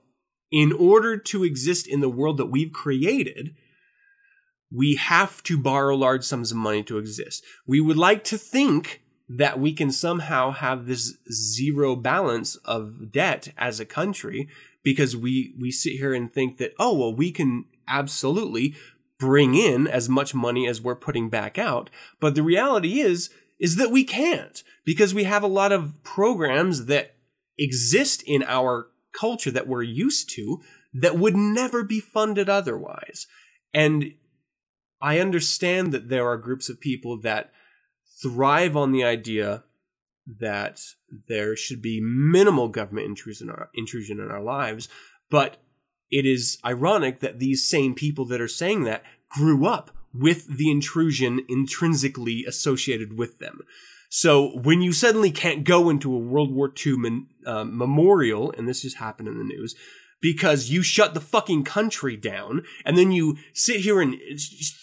[0.51, 3.55] in order to exist in the world that we've created,
[4.71, 7.43] we have to borrow large sums of money to exist.
[7.65, 13.49] We would like to think that we can somehow have this zero balance of debt
[13.57, 14.47] as a country
[14.83, 18.75] because we we sit here and think that oh well we can absolutely
[19.19, 23.75] bring in as much money as we're putting back out but the reality is is
[23.75, 27.13] that we can't because we have a lot of programs that
[27.59, 30.61] exist in our culture that we're used to
[30.93, 33.27] that would never be funded otherwise.
[33.73, 34.13] And
[35.01, 37.51] I understand that there are groups of people that
[38.21, 39.63] thrive on the idea
[40.39, 40.81] that
[41.27, 44.89] there should be minimal government intrusion in our, intrusion in our lives,
[45.29, 45.57] but
[46.11, 50.71] it is ironic that these same people that are saying that grew up with the
[50.71, 53.61] intrusion intrinsically associated with them.
[54.09, 58.67] So when you suddenly can't go into a World War II men, uh, memorial, and
[58.67, 59.75] this just happened in the news,
[60.21, 64.17] because you shut the fucking country down, and then you sit here and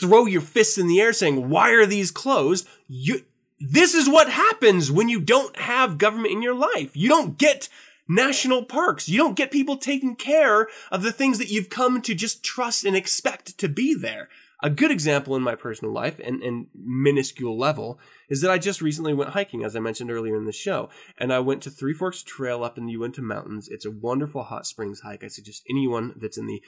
[0.00, 3.24] throw your fists in the air saying, "Why are these closed?" You,
[3.58, 6.90] this is what happens when you don't have government in your life.
[6.94, 7.68] You don't get
[8.08, 9.08] national parks.
[9.08, 12.84] You don't get people taking care of the things that you've come to just trust
[12.84, 14.28] and expect to be there.
[14.62, 18.82] A good example in my personal life and, and minuscule level is that I just
[18.82, 21.94] recently went hiking, as I mentioned earlier in the show, and I went to Three
[21.94, 23.68] Forks Trail up in the Uinta Mountains.
[23.70, 25.24] It's a wonderful hot springs hike.
[25.24, 26.62] I suggest anyone that's in the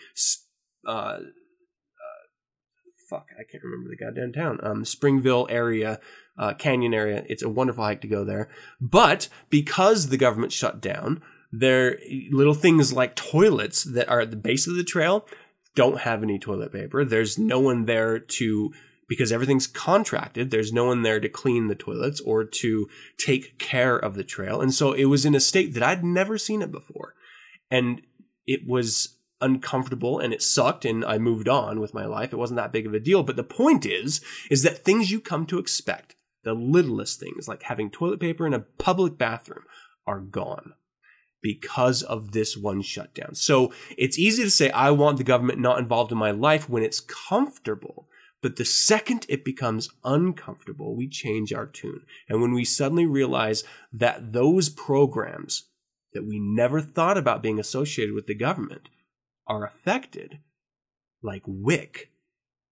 [0.87, 1.19] uh, uh,
[3.09, 6.01] fuck, I can't remember the goddamn town, um, Springville area,
[6.39, 7.25] uh, Canyon area.
[7.29, 8.49] It's a wonderful hike to go there.
[8.81, 11.99] But because the government shut down, there
[12.31, 15.27] little things like toilets that are at the base of the trail
[15.75, 17.05] don't have any toilet paper.
[17.05, 18.73] There's no one there to
[19.09, 20.51] because everything's contracted.
[20.51, 22.89] There's no one there to clean the toilets or to
[23.19, 24.61] take care of the trail.
[24.61, 27.15] And so it was in a state that I'd never seen it before.
[27.71, 28.03] And
[28.47, 32.33] it was uncomfortable and it sucked and I moved on with my life.
[32.33, 33.23] It wasn't that big of a deal.
[33.23, 37.63] But the point is, is that things you come to expect, the littlest things like
[37.65, 39.65] having toilet paper in a public bathroom
[40.07, 40.75] are gone
[41.41, 43.35] because of this one shutdown.
[43.35, 46.83] So it's easy to say, I want the government not involved in my life when
[46.83, 48.09] it's comfortable.
[48.41, 52.03] But the second it becomes uncomfortable, we change our tune.
[52.29, 55.65] And when we suddenly realize that those programs
[56.13, 58.89] that we never thought about being associated with the government
[59.47, 60.39] are affected,
[61.23, 62.11] like WIC,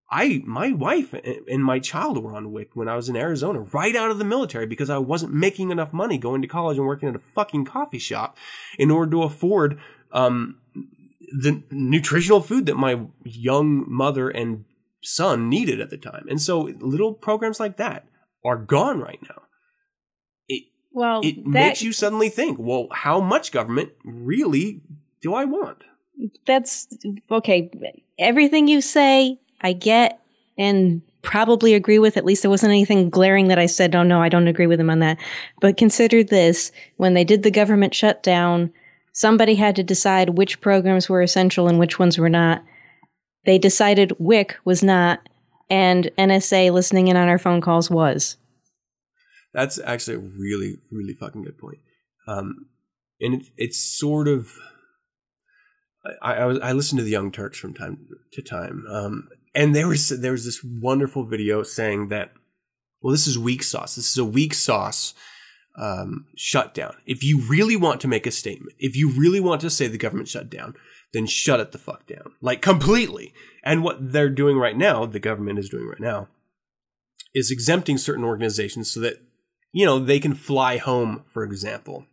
[0.08, 3.96] I my wife and my child were on WIC when I was in Arizona, right
[3.96, 7.08] out of the military, because I wasn't making enough money going to college and working
[7.08, 8.36] at a fucking coffee shop
[8.78, 9.80] in order to afford
[10.12, 10.58] um,
[11.20, 14.64] the nutritional food that my young mother and
[15.06, 16.26] son needed at the time.
[16.28, 18.06] And so little programs like that
[18.44, 19.42] are gone right now.
[20.48, 24.82] It well it that, makes you suddenly think, well, how much government really
[25.22, 25.84] do I want?
[26.46, 26.88] That's
[27.30, 27.70] okay.
[28.18, 30.20] Everything you say I get
[30.58, 32.16] and probably agree with.
[32.16, 34.80] At least there wasn't anything glaring that I said, oh no, I don't agree with
[34.80, 35.18] him on that.
[35.60, 38.72] But consider this when they did the government shutdown,
[39.12, 42.64] somebody had to decide which programs were essential and which ones were not.
[43.46, 45.28] They decided WIC was not,
[45.70, 48.36] and NSA listening in on our phone calls was.
[49.54, 51.78] That's actually a really, really fucking good point.
[52.28, 52.66] Um,
[53.20, 54.52] and it, it's sort of.
[56.22, 59.74] I, I, was, I listened to the Young Turks from time to time, um, and
[59.74, 62.32] there was there was this wonderful video saying that,
[63.00, 63.96] well, this is weak sauce.
[63.96, 65.14] This is a weak sauce
[65.78, 66.96] um, shutdown.
[67.06, 69.98] If you really want to make a statement, if you really want to say the
[69.98, 70.74] government shut down,
[71.16, 73.32] then shut it the fuck down, like completely.
[73.64, 76.28] And what they're doing right now, the government is doing right now,
[77.34, 79.20] is exempting certain organizations so that
[79.72, 82.06] you know they can fly home, for example,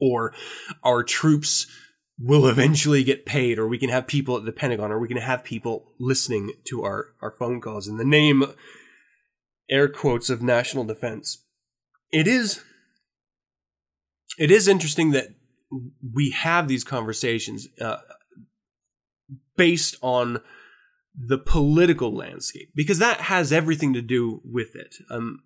[0.00, 0.32] or
[0.82, 1.66] our troops
[2.18, 5.16] will eventually get paid, or we can have people at the Pentagon, or we can
[5.16, 8.44] have people listening to our, our phone calls in the name,
[9.68, 11.44] air quotes, of national defense.
[12.12, 12.62] It is
[14.38, 15.28] it is interesting that
[16.12, 17.98] we have these conversations uh,
[19.56, 20.40] based on
[21.16, 24.96] the political landscape because that has everything to do with it.
[25.10, 25.42] Um,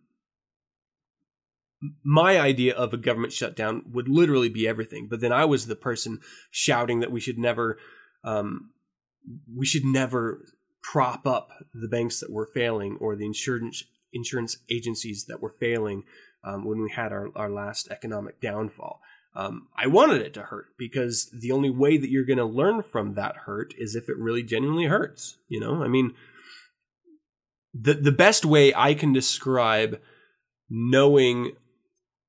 [2.02, 5.06] my idea of a government shutdown would literally be everything.
[5.08, 6.20] But then I was the person
[6.50, 7.78] shouting that we should never,
[8.24, 8.70] um,
[9.54, 10.44] we should never
[10.82, 16.02] prop up the banks that were failing or the insurance insurance agencies that were failing
[16.42, 19.00] um, when we had our, our last economic downfall.
[19.34, 22.82] Um, I wanted it to hurt because the only way that you're going to learn
[22.82, 25.38] from that hurt is if it really genuinely hurts.
[25.48, 26.14] You know, I mean,
[27.72, 30.00] the the best way I can describe
[30.68, 31.52] knowing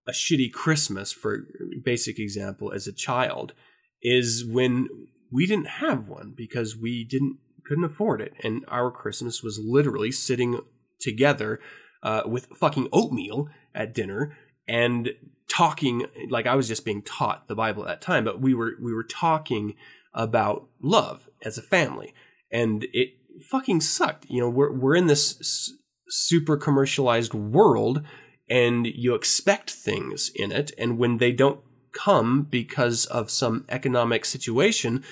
[0.08, 1.46] a shitty Christmas, for
[1.84, 3.54] basic example, as a child,
[4.02, 4.88] is when
[5.32, 10.12] we didn't have one because we didn't couldn't afford it, and our Christmas was literally
[10.12, 10.60] sitting
[11.00, 11.60] together
[12.04, 14.38] uh, with fucking oatmeal at dinner
[14.68, 15.12] and
[15.50, 18.74] talking like I was just being taught the Bible at that time, but we were
[18.82, 19.76] we were talking
[20.14, 22.14] about love as a family,
[22.52, 23.14] and it
[23.50, 24.26] fucking sucked.
[24.30, 25.74] You know, we're we're in this
[26.10, 28.04] super commercialized world
[28.50, 30.72] and you expect things in it.
[30.78, 35.04] And when they don't come because of some economic situation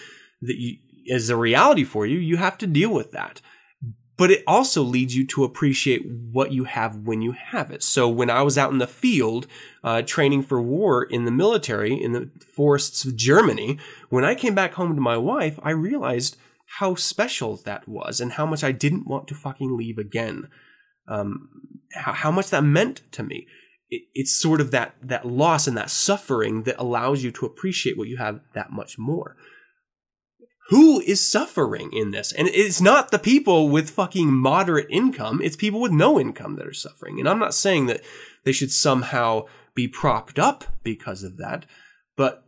[0.41, 3.41] that you, is a reality for you, you have to deal with that.
[4.17, 7.83] But it also leads you to appreciate what you have when you have it.
[7.83, 9.45] So when I was out in the field
[9.83, 13.77] uh, training for war in the military in the forests of Germany,
[14.09, 16.35] when I came back home to my wife, I realized
[16.79, 20.47] how special that was and how much I didn't want to fucking leave again
[21.07, 21.49] um,
[21.93, 23.47] how, how much that meant to me.
[23.89, 27.97] It, it's sort of that that loss and that suffering that allows you to appreciate
[27.97, 29.35] what you have that much more.
[30.69, 32.33] Who is suffering in this?
[32.33, 36.67] And it's not the people with fucking moderate income, it's people with no income that
[36.67, 37.19] are suffering.
[37.19, 38.01] And I'm not saying that
[38.43, 39.45] they should somehow
[39.75, 41.65] be propped up because of that,
[42.15, 42.43] but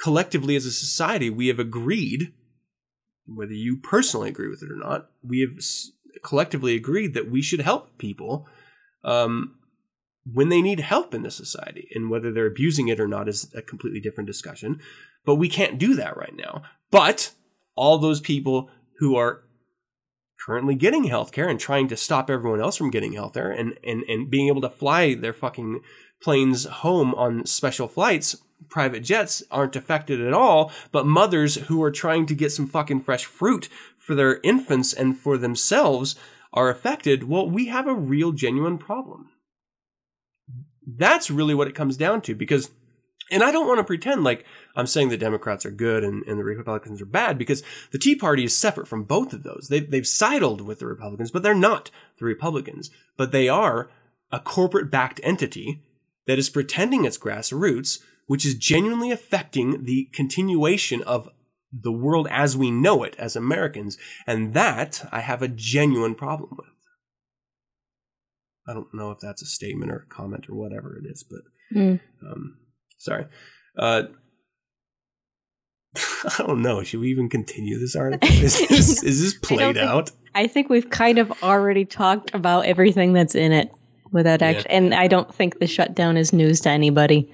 [0.00, 2.32] collectively as a society, we have agreed,
[3.26, 5.62] whether you personally agree with it or not, we have
[6.22, 8.46] collectively agreed that we should help people
[9.04, 9.55] um,
[10.32, 11.88] when they need help in the society.
[11.94, 14.80] And whether they're abusing it or not is a completely different discussion.
[15.24, 16.62] But we can't do that right now.
[16.90, 17.32] But
[17.76, 19.42] all those people who are
[20.44, 24.30] currently getting healthcare and trying to stop everyone else from getting healthcare and, and, and
[24.30, 25.80] being able to fly their fucking
[26.22, 28.36] planes home on special flights,
[28.68, 30.72] private jets aren't affected at all.
[30.92, 33.68] But mothers who are trying to get some fucking fresh fruit
[33.98, 36.16] for their infants and for themselves
[36.52, 39.30] are affected, well, we have a real, genuine problem.
[40.86, 42.70] That's really what it comes down to because,
[43.30, 44.44] and I don't want to pretend like
[44.76, 48.14] I'm saying the Democrats are good and, and the Republicans are bad because the Tea
[48.14, 49.66] Party is separate from both of those.
[49.68, 52.90] They, they've sidled with the Republicans, but they're not the Republicans.
[53.16, 53.90] But they are
[54.30, 55.82] a corporate backed entity
[56.26, 61.28] that is pretending it's grassroots, which is genuinely affecting the continuation of
[61.72, 63.98] the world as we know it as Americans.
[64.26, 66.75] And that I have a genuine problem with.
[68.68, 71.40] I don't know if that's a statement or a comment or whatever it is, but
[71.76, 72.00] mm.
[72.22, 72.58] um,
[72.98, 73.26] sorry.
[73.78, 74.04] Uh,
[75.96, 76.82] I don't know.
[76.82, 78.28] Should we even continue this article?
[78.32, 80.10] Is this, is this played I out?
[80.10, 83.72] Think, I think we've kind of already talked about everything that's in it
[84.12, 84.48] without yeah.
[84.48, 87.32] act, and I don't think the shutdown is news to anybody.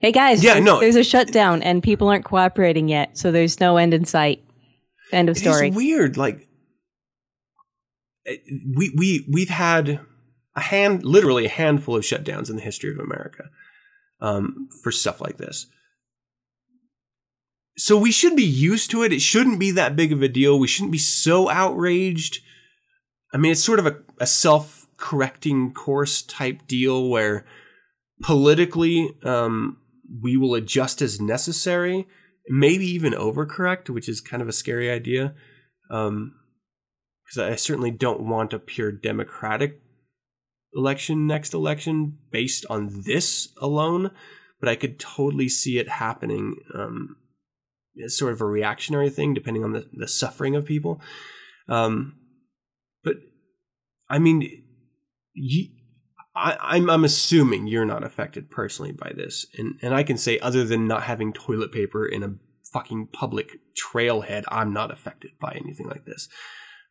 [0.00, 0.80] Hey guys, yeah, there's, no.
[0.80, 4.42] there's a shutdown and people aren't cooperating yet, so there's no end in sight.
[5.12, 5.68] End of story.
[5.68, 6.16] It's weird.
[6.16, 6.48] Like
[8.26, 8.36] eh,
[8.76, 10.00] we we we've had
[10.60, 13.44] a hand, literally a handful of shutdowns in the history of America
[14.20, 15.66] um, for stuff like this.
[17.76, 19.12] so we should be used to it.
[19.12, 20.58] It shouldn't be that big of a deal.
[20.58, 22.40] We shouldn't be so outraged.
[23.32, 27.46] I mean, it's sort of a, a self correcting course type deal where
[28.22, 29.78] politically um,
[30.22, 32.06] we will adjust as necessary,
[32.48, 35.34] maybe even overcorrect, which is kind of a scary idea.
[35.90, 36.34] Um,
[37.24, 39.80] because I certainly don't want a pure democratic
[40.74, 44.10] election next election based on this alone,
[44.60, 47.16] but I could totally see it happening um,
[48.04, 51.00] as sort of a reactionary thing, depending on the, the suffering of people.
[51.68, 52.16] Um,
[53.02, 53.16] but
[54.08, 54.64] I mean,
[55.34, 55.66] you,
[56.34, 60.38] I, I'm I'm assuming you're not affected personally by this, and and I can say
[60.38, 62.34] other than not having toilet paper in a
[62.72, 66.28] fucking public trailhead, I'm not affected by anything like this.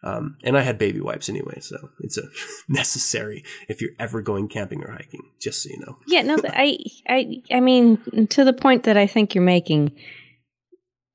[0.01, 2.23] Um, and I had baby wipes anyway, so it's a
[2.69, 5.23] necessary if you're ever going camping or hiking.
[5.39, 5.97] Just so you know.
[6.07, 6.77] Yeah, no, I,
[7.07, 9.91] I, I mean, to the point that I think you're making,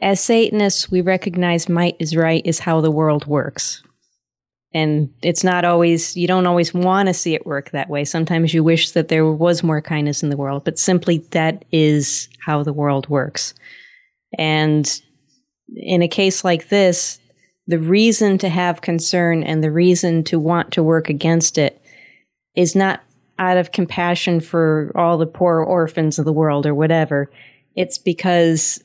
[0.00, 3.82] as Satanists, we recognize might is right is how the world works,
[4.74, 6.14] and it's not always.
[6.14, 8.04] You don't always want to see it work that way.
[8.04, 12.28] Sometimes you wish that there was more kindness in the world, but simply that is
[12.44, 13.54] how the world works.
[14.36, 15.00] And
[15.74, 17.18] in a case like this,
[17.66, 21.80] the reason to have concern and the reason to want to work against it
[22.54, 23.02] is not
[23.38, 27.30] out of compassion for all the poor orphans of the world or whatever.
[27.74, 28.82] It's because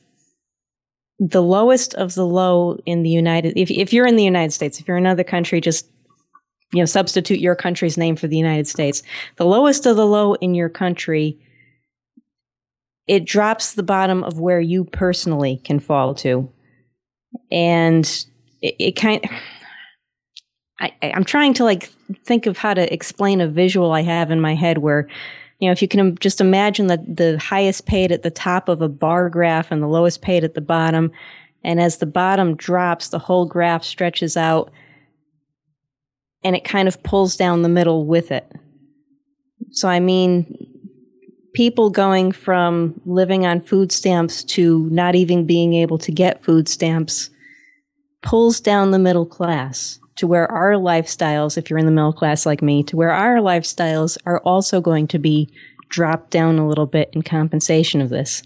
[1.18, 4.80] the lowest of the low in the United if if you're in the United States,
[4.80, 5.86] if you're in another country, just
[6.72, 9.02] you know, substitute your country's name for the United States.
[9.36, 11.38] The lowest of the low in your country
[13.10, 16.48] it drops the bottom of where you personally can fall to.
[17.50, 18.24] And
[18.62, 19.24] it, it kind
[20.80, 21.90] I, I'm trying to like
[22.24, 25.06] think of how to explain a visual I have in my head where,
[25.58, 28.80] you know, if you can just imagine the, the highest paid at the top of
[28.80, 31.12] a bar graph and the lowest paid at the bottom.
[31.62, 34.72] And as the bottom drops, the whole graph stretches out
[36.42, 38.50] and it kind of pulls down the middle with it.
[39.72, 40.66] So, I mean,
[41.52, 46.68] people going from living on food stamps to not even being able to get food
[46.68, 47.28] stamps
[48.22, 52.44] pulls down the middle class to where our lifestyles, if you're in the middle class
[52.44, 55.48] like me, to where our lifestyles are also going to be
[55.88, 58.42] dropped down a little bit in compensation of this.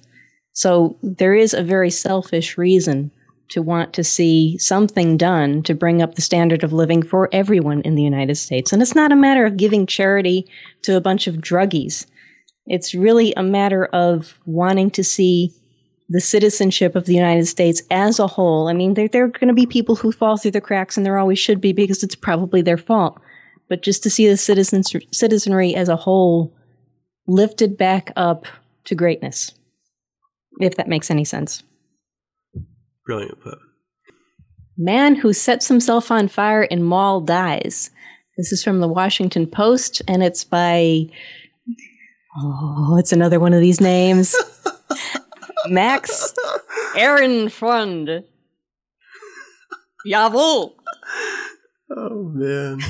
[0.53, 3.11] So there is a very selfish reason
[3.51, 7.83] to want to see something done to bring up the standard of living for everyone
[7.83, 8.73] in the United States.
[8.73, 10.47] And it's not a matter of giving charity
[10.83, 12.07] to a bunch of druggies.
[12.67, 15.53] It's really a matter of wanting to see
[16.09, 18.69] the citizenship of the United States as a whole.
[18.69, 21.05] I mean, there, there are going to be people who fall through the cracks, and
[21.05, 23.21] there always should be because it's probably their fault.
[23.69, 26.55] But just to see the citizens, citizenry as a whole
[27.27, 28.47] lifted back up
[28.85, 29.53] to greatness,
[30.61, 31.63] if that makes any sense.
[33.07, 33.59] Brilliant put.
[34.77, 37.91] Man who sets himself on fire in mall dies.
[38.37, 41.07] This is from the Washington Post, and it's by.
[42.37, 44.35] Oh, it's another one of these names.
[45.67, 46.35] Max
[46.97, 48.25] Ehrenfreund.
[50.07, 50.73] Jawohl.
[51.97, 52.81] Oh man.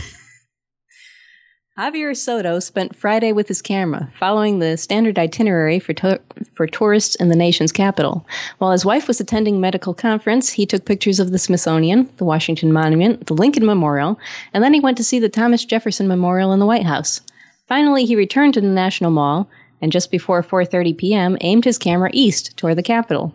[1.78, 6.20] Javier Soto spent Friday with his camera, following the standard itinerary for, to-
[6.54, 8.24] for tourists in the nation's capital.
[8.58, 12.72] While his wife was attending medical conference, he took pictures of the Smithsonian, the Washington
[12.72, 14.16] Monument, the Lincoln Memorial,
[14.52, 17.20] and then he went to see the Thomas Jefferson Memorial in the White House.
[17.66, 19.48] Finally, he returned to the National Mall
[19.84, 21.36] and just before 4:30 p.m.
[21.42, 23.34] aimed his camera east toward the Capitol.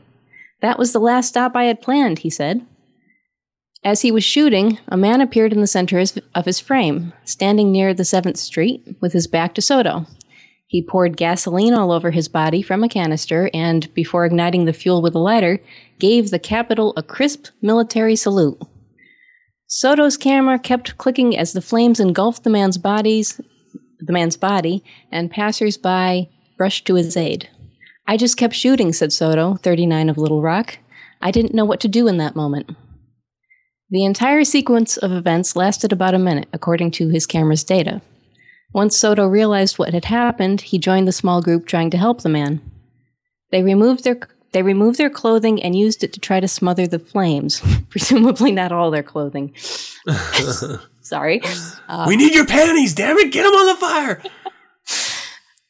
[0.62, 2.66] That was the last stop I had planned, he said.
[3.84, 7.94] As he was shooting, a man appeared in the center of his frame, standing near
[7.94, 10.08] the 7th Street with his back to Soto.
[10.66, 15.04] He poured gasoline all over his body from a canister and, before igniting the fuel
[15.04, 15.62] with a lighter,
[16.00, 18.60] gave the Capitol a crisp military salute.
[19.68, 23.40] Soto's camera kept clicking as the flames engulfed the man's bodies,
[24.00, 26.28] the man's body, and passers-by
[26.60, 27.50] rushed to his aid.
[28.08, 30.78] I just kept shooting, said Soto, 39 of Little Rock.
[31.22, 32.76] I didn't know what to do in that moment.
[33.90, 38.02] The entire sequence of events lasted about a minute, according to his camera's data.
[38.72, 42.30] Once Soto realized what had happened, he joined the small group trying to help the
[42.30, 42.62] man.
[43.52, 44.20] They removed their
[44.52, 47.62] they removed their clothing and used it to try to smother the flames.
[47.90, 49.54] Presumably not all their clothing.
[51.02, 51.42] Sorry.
[51.88, 53.32] Uh, we need your panties, damn it!
[53.32, 54.22] Get them on the fire!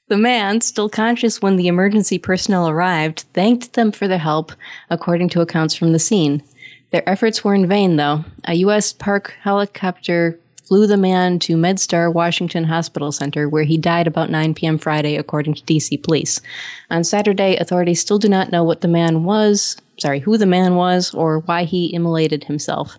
[0.10, 4.52] The man, still conscious when the emergency personnel arrived, thanked them for their help,
[4.90, 6.44] according to accounts from the scene.
[6.90, 8.26] Their efforts were in vain, though.
[8.46, 8.92] A U.S.
[8.92, 14.54] Park helicopter flew the man to MedStar Washington Hospital Center, where he died about 9
[14.56, 14.78] p.m.
[14.78, 16.42] Friday, according to DC police.
[16.90, 20.76] On Saturday, authorities still do not know what the man was, sorry, who the man
[20.76, 22.98] was, or why he immolated himself.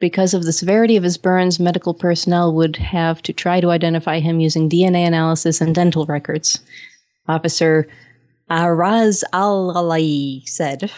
[0.00, 4.18] Because of the severity of his burns, medical personnel would have to try to identify
[4.20, 6.60] him using DNA analysis and dental records.
[7.28, 7.88] Officer
[8.50, 10.90] Araz Al Alai said.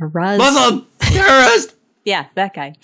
[0.00, 0.38] Araz.
[0.38, 1.74] Muslim terrorist.
[2.04, 2.74] Yeah, that guy.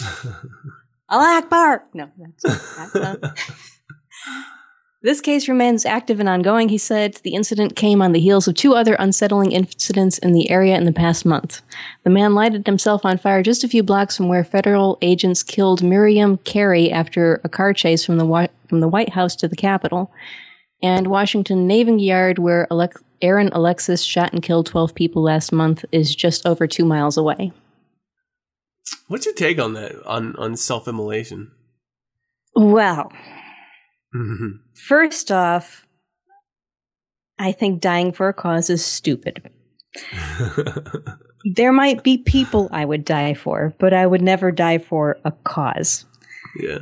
[1.08, 1.84] Allah Akbar.
[1.94, 3.22] No, that's not.
[3.22, 3.30] uh,
[5.02, 7.14] This case remains active and ongoing, he said.
[7.16, 10.84] The incident came on the heels of two other unsettling incidents in the area in
[10.84, 11.60] the past month.
[12.02, 15.82] The man lighted himself on fire just a few blocks from where federal agents killed
[15.82, 20.10] Miriam Carey after a car chase from the from the White House to the Capitol,
[20.82, 25.84] and Washington Navy Yard, where Alec- Aaron Alexis shot and killed 12 people last month,
[25.92, 27.52] is just over two miles away.
[29.08, 30.04] What's your take on that?
[30.04, 31.52] On on self immolation?
[32.54, 33.12] Well,
[34.16, 34.48] Mm-hmm.
[34.74, 35.86] first off,
[37.38, 39.50] I think dying for a cause is stupid.
[41.54, 45.30] There might be people I would die for, but I would never die for a
[45.44, 46.04] cause.
[46.58, 46.78] yeah.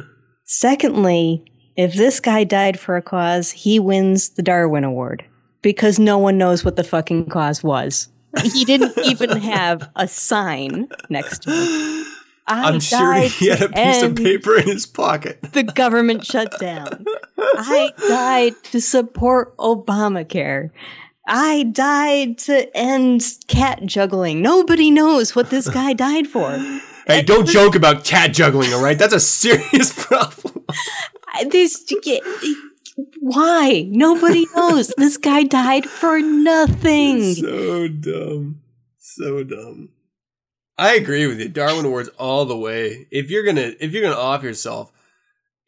[0.47, 1.45] Secondly,
[1.77, 5.25] if this guy died for a cause, he wins the Darwin Award
[5.61, 8.09] because no one knows what the fucking cause was.
[8.43, 12.07] He didn't even have a sign next to him.
[12.47, 15.41] I I'm sure he had a piece of paper in his pocket.
[15.53, 17.07] The government shut down.
[17.39, 20.71] I died to support Obamacare.
[21.27, 24.43] I died to end cat juggling.
[24.43, 26.59] Nobody knows what this guy died for.
[27.07, 28.99] Hey, don't joke about cat juggling, all right?
[28.99, 30.65] That's a serious problem.
[31.51, 31.85] This
[33.19, 34.93] why nobody knows.
[34.97, 37.35] this guy died for nothing.
[37.35, 38.61] so dumb.
[38.99, 39.89] So dumb.
[40.77, 41.49] I agree with you.
[41.49, 43.07] Darwin Awards all the way.
[43.11, 44.93] If you're gonna if you're gonna off yourself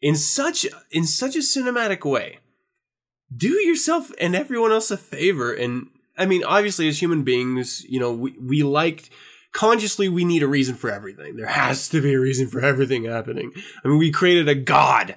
[0.01, 2.39] in such in such a cinematic way,
[3.35, 5.53] do yourself and everyone else a favor.
[5.53, 5.87] And
[6.17, 9.09] I mean, obviously, as human beings, you know, we we like
[9.53, 11.35] consciously we need a reason for everything.
[11.35, 13.51] There has to be a reason for everything happening.
[13.83, 15.15] I mean, we created a god.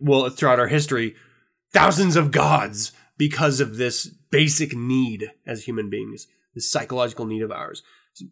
[0.00, 1.14] Well, throughout our history,
[1.72, 7.52] thousands of gods because of this basic need as human beings, this psychological need of
[7.52, 7.82] ours.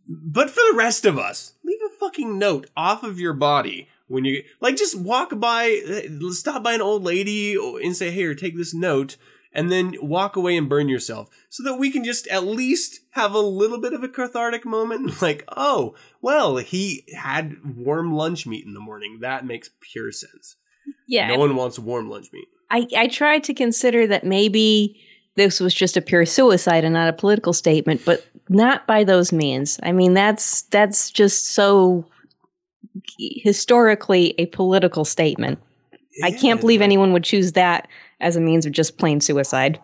[0.08, 4.24] But for the rest of us, leave a fucking note off of your body when
[4.24, 5.80] you like just walk by,
[6.30, 9.16] stop by an old lady and say, "Here, take this note."
[9.52, 13.34] And then walk away and burn yourself so that we can just at least have
[13.34, 15.20] a little bit of a cathartic moment.
[15.20, 19.18] Like, oh, well, he had warm lunch meat in the morning.
[19.22, 20.54] That makes pure sense.
[21.08, 22.46] Yeah, No one wants warm lunch meat.
[22.70, 25.00] I, I tried to consider that maybe
[25.36, 29.32] this was just a pure suicide and not a political statement, but not by those
[29.32, 29.78] means.
[29.82, 32.04] I mean, that's that's just so
[33.18, 35.58] historically a political statement.
[36.22, 37.88] I can't believe anyone would choose that
[38.20, 39.80] as a means of just plain suicide.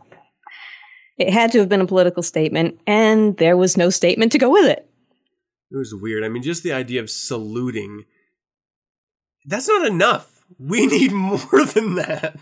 [1.19, 4.51] It had to have been a political statement, and there was no statement to go
[4.51, 4.89] with it.
[5.71, 6.25] It was weird.
[6.25, 8.05] I mean, just the idea of saluting.
[9.47, 10.45] That's not enough.
[10.59, 12.39] We need more than that.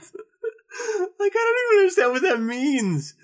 [1.19, 3.15] Like, I don't even understand what that means.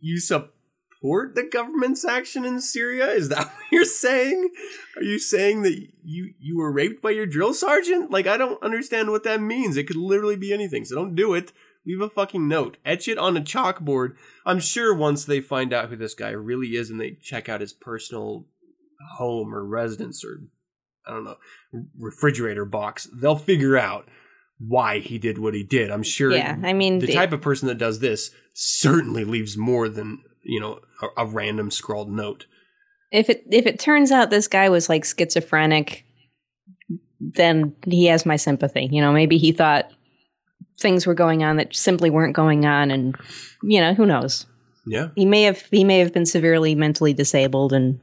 [0.00, 3.10] You support the government's action in Syria?
[3.10, 4.50] Is that what you're saying?
[4.96, 8.10] Are you saying that you, you were raped by your drill sergeant?
[8.10, 9.76] Like, I don't understand what that means.
[9.76, 10.84] It could literally be anything.
[10.84, 11.52] So don't do it.
[11.84, 12.76] Leave a fucking note.
[12.84, 14.14] Etch it on a chalkboard.
[14.46, 17.60] I'm sure once they find out who this guy really is and they check out
[17.60, 18.46] his personal
[19.16, 20.42] home or residence or
[21.06, 21.36] I don't know
[21.98, 24.08] refrigerator box, they'll figure out
[24.66, 25.90] why he did what he did.
[25.90, 26.32] I'm sure.
[26.32, 30.22] Yeah, I mean, the the- type of person that does this certainly leaves more than
[30.42, 32.46] you know a, a random scrawled note.
[33.10, 36.04] If it if it turns out this guy was like schizophrenic,
[37.20, 38.88] then he has my sympathy.
[38.90, 39.90] You know, maybe he thought
[40.78, 43.16] things were going on that simply weren't going on, and
[43.62, 44.46] you know, who knows?
[44.86, 48.00] Yeah, He may have he may have been severely mentally disabled, and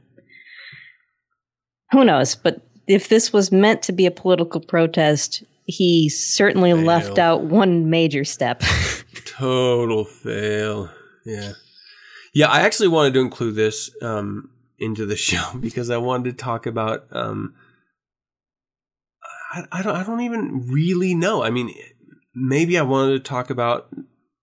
[1.90, 2.34] who knows?
[2.34, 7.88] But if this was meant to be a political protest, he certainly left out one
[7.88, 8.62] major step.
[9.40, 10.90] total fail.
[11.24, 11.52] Yeah,
[12.34, 12.48] yeah.
[12.48, 16.66] I actually wanted to include this um, into the show because I wanted to talk
[16.66, 17.06] about.
[17.10, 17.54] Um,
[19.52, 19.96] I, I don't.
[19.96, 21.42] I don't even really know.
[21.42, 21.74] I mean,
[22.34, 23.88] maybe I wanted to talk about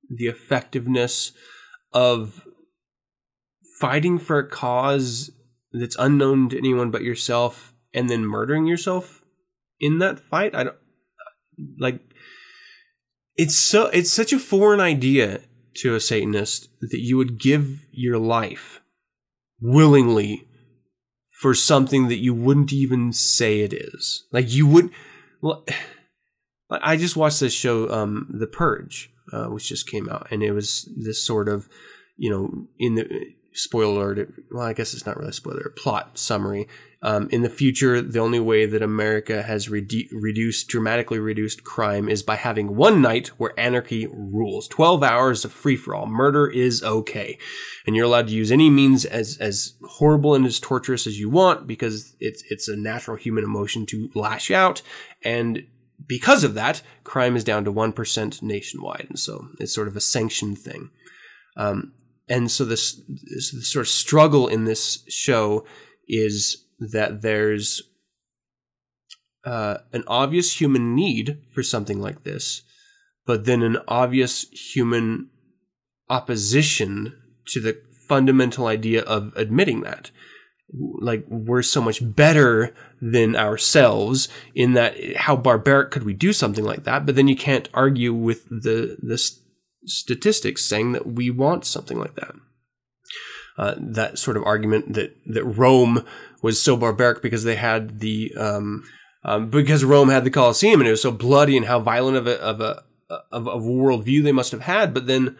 [0.09, 1.31] the effectiveness
[1.93, 2.45] of
[3.79, 5.29] fighting for a cause
[5.71, 9.23] that's unknown to anyone but yourself, and then murdering yourself
[9.79, 10.55] in that fight.
[10.55, 10.77] I don't
[11.79, 11.99] like
[13.35, 15.41] it's so it's such a foreign idea
[15.75, 18.81] to a satanist that you would give your life
[19.61, 20.47] willingly
[21.41, 24.89] for something that you wouldn't even say it is like you would
[25.41, 25.65] well
[26.69, 30.51] I just watched this show, um, The Purge, uh, which just came out, and it
[30.51, 31.69] was this sort of,
[32.17, 33.07] you know, in the
[33.53, 34.33] spoiler alert.
[34.51, 35.73] Well, I guess it's not really a spoiler.
[35.77, 36.67] Plot summary.
[37.03, 42.09] Um, in the future, the only way that America has redu- reduced, dramatically reduced crime
[42.09, 44.67] is by having one night where anarchy rules.
[44.67, 46.07] 12 hours of free for all.
[46.07, 47.37] Murder is okay.
[47.85, 51.29] And you're allowed to use any means as, as horrible and as torturous as you
[51.29, 54.81] want because it's, it's a natural human emotion to lash out.
[55.23, 55.67] And
[56.07, 59.05] because of that, crime is down to 1% nationwide.
[59.09, 60.89] And so it's sort of a sanctioned thing.
[61.55, 61.93] Um,
[62.29, 65.65] and so this, this, sort of struggle in this show
[66.07, 67.81] is that there's
[69.45, 72.63] uh, an obvious human need for something like this,
[73.25, 75.29] but then an obvious human
[76.09, 77.13] opposition
[77.47, 80.11] to the fundamental idea of admitting that.
[80.99, 86.65] Like, we're so much better than ourselves in that how barbaric could we do something
[86.65, 87.05] like that?
[87.05, 89.17] But then you can't argue with the, the
[89.85, 92.33] statistics saying that we want something like that.
[93.57, 96.05] Uh, that sort of argument that, that Rome
[96.43, 98.83] was so barbaric because they had the um,
[99.23, 102.27] um, because Rome had the Colosseum and it was so bloody and how violent of
[102.27, 102.83] a of a
[103.31, 104.93] of a worldview they must have had.
[104.93, 105.37] But then,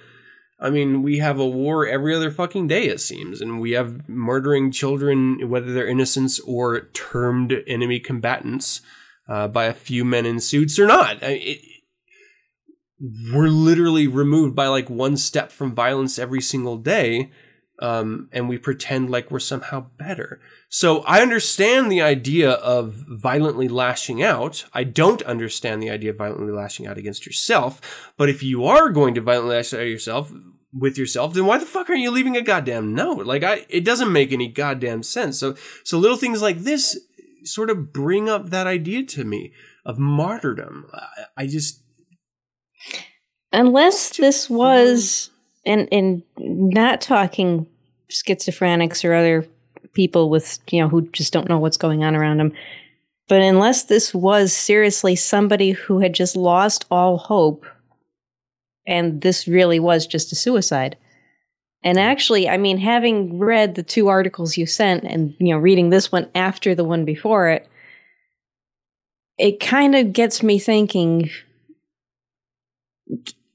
[0.60, 4.08] I mean, we have a war every other fucking day it seems, and we have
[4.10, 8.82] murdering children, whether they're innocents or termed enemy combatants,
[9.30, 11.22] uh, by a few men in suits or not.
[11.24, 11.62] I, it,
[13.32, 17.32] we're literally removed by like one step from violence every single day
[17.80, 20.40] um, and we pretend like we're somehow better.
[20.70, 24.66] So I understand the idea of violently lashing out.
[24.74, 28.12] I don't understand the idea of violently lashing out against yourself.
[28.18, 30.34] But if you are going to violently lash out yourself
[30.74, 33.26] with yourself, then why the fuck aren't you leaving a goddamn note?
[33.26, 35.40] Like I, it doesn't make any goddamn sense.
[35.40, 37.00] So, so little things like this
[37.44, 39.54] sort of bring up that idea to me
[39.86, 40.88] of martyrdom.
[40.94, 41.82] I, I just,
[43.54, 45.30] unless this was
[45.68, 47.68] and and not talking
[48.10, 49.46] schizophrenics or other
[49.94, 52.54] people with you know who just don't know what's going on around them
[53.28, 57.66] but unless this was seriously somebody who had just lost all hope
[58.88, 60.96] and this really was just a suicide.
[61.84, 65.90] And actually i mean having read the two articles you sent and you know reading
[65.90, 67.68] this one after the one before it
[69.38, 71.30] it kind of gets me thinking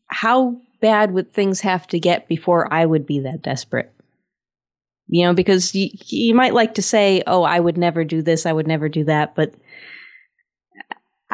[0.07, 3.91] how bad would things have to get before I would be that desperate?
[5.07, 8.45] You know, because you, you might like to say, oh, I would never do this,
[8.45, 9.55] I would never do that, but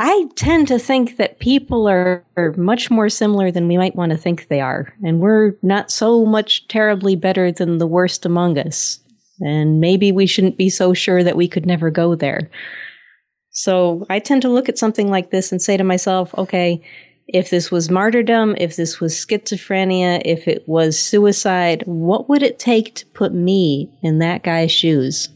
[0.01, 4.13] I tend to think that people are, are, much more similar than we might want
[4.13, 4.95] to think they are.
[5.03, 9.01] And we're not so much terribly better than the worst among us.
[9.41, 12.49] And maybe we shouldn't be so sure that we could never go there.
[13.51, 16.81] So I tend to look at something like this and say to myself, okay,
[17.29, 22.59] if this was martyrdom, if this was schizophrenia, if it was suicide, what would it
[22.59, 25.29] take to put me in that guy's shoes?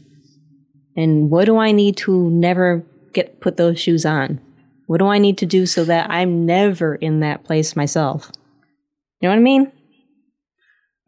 [0.97, 2.83] And what do I need to never
[3.13, 4.41] get put those shoes on?
[4.87, 8.31] What do I need to do so that I'm never in that place myself?
[9.19, 9.71] You know what I mean?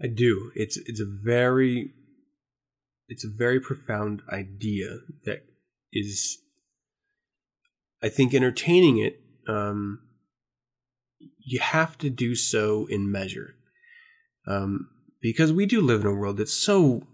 [0.01, 0.51] I do.
[0.55, 1.93] It's it's a very
[3.07, 5.45] it's a very profound idea that
[5.91, 6.37] is
[8.03, 9.99] I think entertaining it um
[11.45, 13.55] you have to do so in measure.
[14.47, 14.89] Um,
[15.21, 17.07] because we do live in a world that's so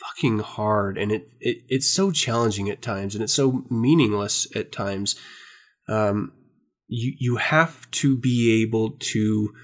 [0.00, 4.72] fucking hard and it, it it's so challenging at times and it's so meaningless at
[4.72, 5.14] times.
[5.88, 6.32] Um,
[6.88, 9.54] you you have to be able to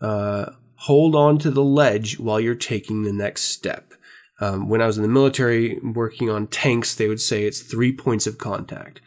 [0.00, 0.46] uh,
[0.76, 3.92] hold on to the ledge while you're taking the next step.
[4.40, 7.92] Um, when I was in the military working on tanks, they would say it's three
[7.92, 9.00] points of contact.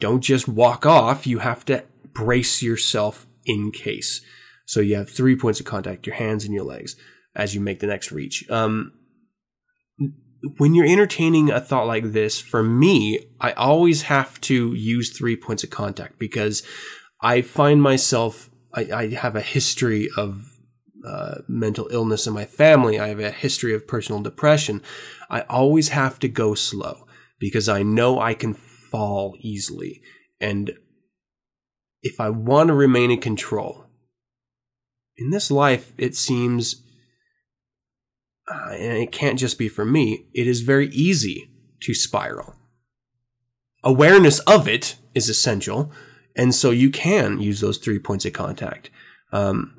[0.00, 1.26] Don't just walk off.
[1.26, 4.20] You have to brace yourself in case.
[4.66, 6.96] So you have three points of contact, your hands and your legs,
[7.34, 8.48] as you make the next reach.
[8.50, 8.92] Um,
[10.58, 15.36] when you're entertaining a thought like this, for me, I always have to use three
[15.36, 16.62] points of contact because
[17.20, 20.44] I find myself, I, I have a history of
[21.06, 23.00] uh, mental illness in my family.
[23.00, 24.82] I have a history of personal depression.
[25.30, 27.06] I always have to go slow
[27.40, 30.02] because I know I can fall easily.
[30.40, 30.72] And
[32.02, 33.84] if I want to remain in control.
[35.16, 36.82] In this life, it seems,
[38.50, 41.50] uh, and it can't just be for me, it is very easy
[41.80, 42.54] to spiral.
[43.82, 45.90] Awareness of it is essential,
[46.36, 48.90] and so you can use those three points of contact.
[49.32, 49.74] Um,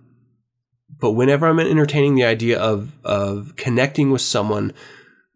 [1.00, 4.74] but whenever I'm entertaining the idea of of connecting with someone,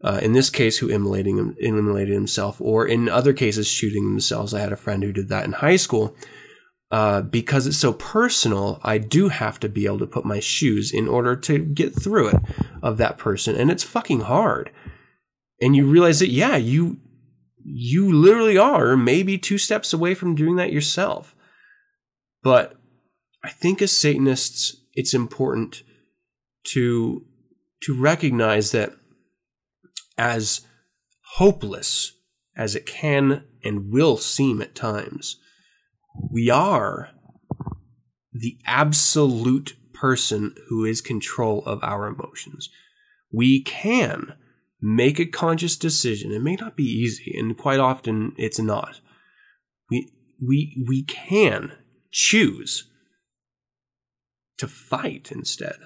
[0.04, 4.60] uh, in this case, who immolating immolated himself, or in other cases, shooting themselves, I
[4.60, 6.16] had a friend who did that in high school
[6.94, 10.92] uh, because it's so personal, I do have to be able to put my shoes
[10.94, 12.42] in order to get through it
[12.84, 13.56] of that person.
[13.56, 14.70] And it's fucking hard.
[15.60, 16.98] And you realize that, yeah, you,
[17.66, 21.36] you literally are maybe two steps away from doing that yourself.
[22.44, 22.76] But
[23.44, 25.82] I think as Satanists, it's important
[26.74, 27.26] to,
[27.86, 28.94] to recognize that
[30.16, 30.62] as
[31.38, 32.12] hopeless
[32.56, 35.40] as it can and will seem at times,
[36.32, 37.10] we are
[38.32, 42.70] the absolute person who is control of our emotions.
[43.32, 44.34] We can
[44.82, 46.32] make a conscious decision.
[46.32, 49.00] It may not be easy, and quite often it's not.
[49.90, 50.12] We
[50.46, 51.74] we we can
[52.12, 52.90] choose
[54.58, 55.78] to fight instead.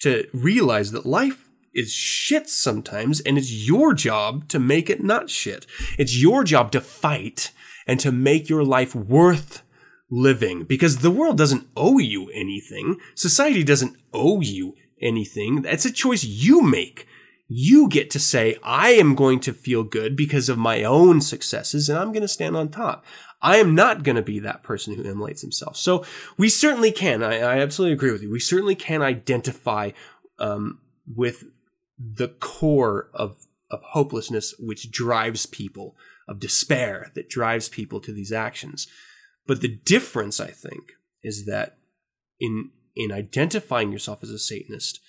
[0.00, 5.28] To realize that life is shit sometimes, and it's your job to make it not
[5.28, 5.66] shit.
[5.98, 7.50] It's your job to fight
[7.86, 9.62] and to make your life worth
[10.10, 12.98] living because the world doesn't owe you anything.
[13.14, 15.62] Society doesn't owe you anything.
[15.62, 17.06] That's a choice you make.
[17.48, 21.88] You get to say, I am going to feel good because of my own successes
[21.88, 23.04] and I'm going to stand on top.
[23.42, 25.76] I am not going to be that person who immolates himself.
[25.76, 26.04] So
[26.38, 27.22] we certainly can.
[27.22, 28.30] I, I absolutely agree with you.
[28.30, 29.90] We certainly can identify
[30.38, 30.80] um,
[31.14, 31.44] with
[31.98, 35.94] the core of, of hopelessness, which drives people
[36.28, 38.86] of despair that drives people to these actions.
[39.46, 40.92] But the difference, I think,
[41.22, 41.76] is that
[42.40, 45.00] in in identifying yourself as a Satanist,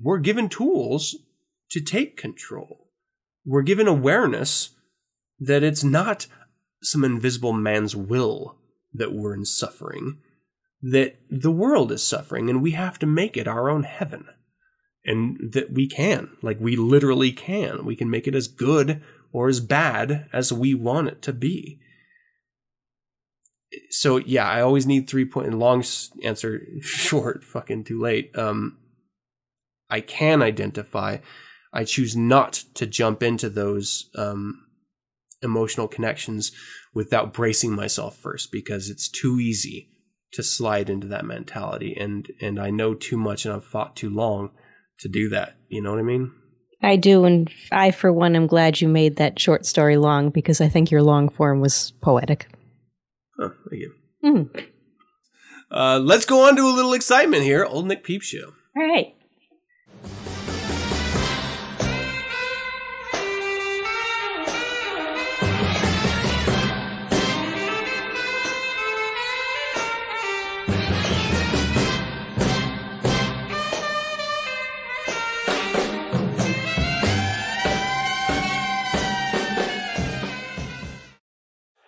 [0.00, 1.14] we're given tools
[1.70, 2.88] to take control.
[3.44, 4.70] We're given awareness
[5.38, 6.26] that it's not
[6.82, 8.56] some invisible man's will
[8.92, 10.18] that we're in suffering,
[10.82, 14.26] that the world is suffering and we have to make it our own heaven.
[15.04, 17.84] And that we can, like we literally can.
[17.84, 21.78] We can make it as good or as bad as we want it to be.
[23.90, 25.84] So yeah, I always need three point long
[26.22, 28.36] answer short, fucking too late.
[28.36, 28.78] Um,
[29.90, 31.18] I can identify.
[31.72, 34.66] I choose not to jump into those um,
[35.42, 36.52] emotional connections
[36.94, 39.90] without bracing myself first because it's too easy
[40.32, 44.10] to slide into that mentality and and I know too much and I've fought too
[44.10, 44.50] long
[44.98, 45.56] to do that.
[45.68, 46.32] You know what I mean?
[46.82, 50.60] I do, and I, for one, am glad you made that short story long because
[50.60, 52.48] I think your long form was poetic.
[53.40, 53.92] Oh, thank you.
[54.24, 54.66] Mm.
[55.70, 57.64] Uh, let's go on to a little excitement here.
[57.64, 58.52] Old Nick Peep Show.
[58.76, 59.15] All right.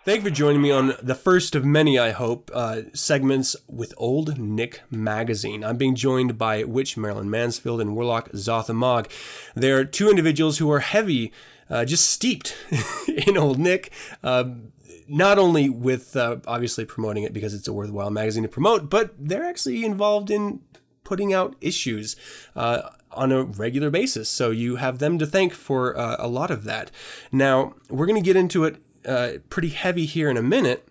[0.09, 3.93] Thank you for joining me on the first of many, I hope, uh, segments with
[3.95, 5.63] Old Nick Magazine.
[5.63, 9.07] I'm being joined by Witch Marilyn Mansfield and Warlock Zothamog.
[9.53, 11.31] They're two individuals who are heavy,
[11.69, 12.57] uh, just steeped
[13.07, 13.91] in Old Nick.
[14.23, 14.45] Uh,
[15.07, 19.13] not only with uh, obviously promoting it because it's a worthwhile magazine to promote, but
[19.15, 20.61] they're actually involved in
[21.03, 22.15] putting out issues
[22.55, 24.27] uh, on a regular basis.
[24.27, 26.89] So you have them to thank for uh, a lot of that.
[27.31, 30.87] Now, we're going to get into it uh, pretty heavy here in a minute.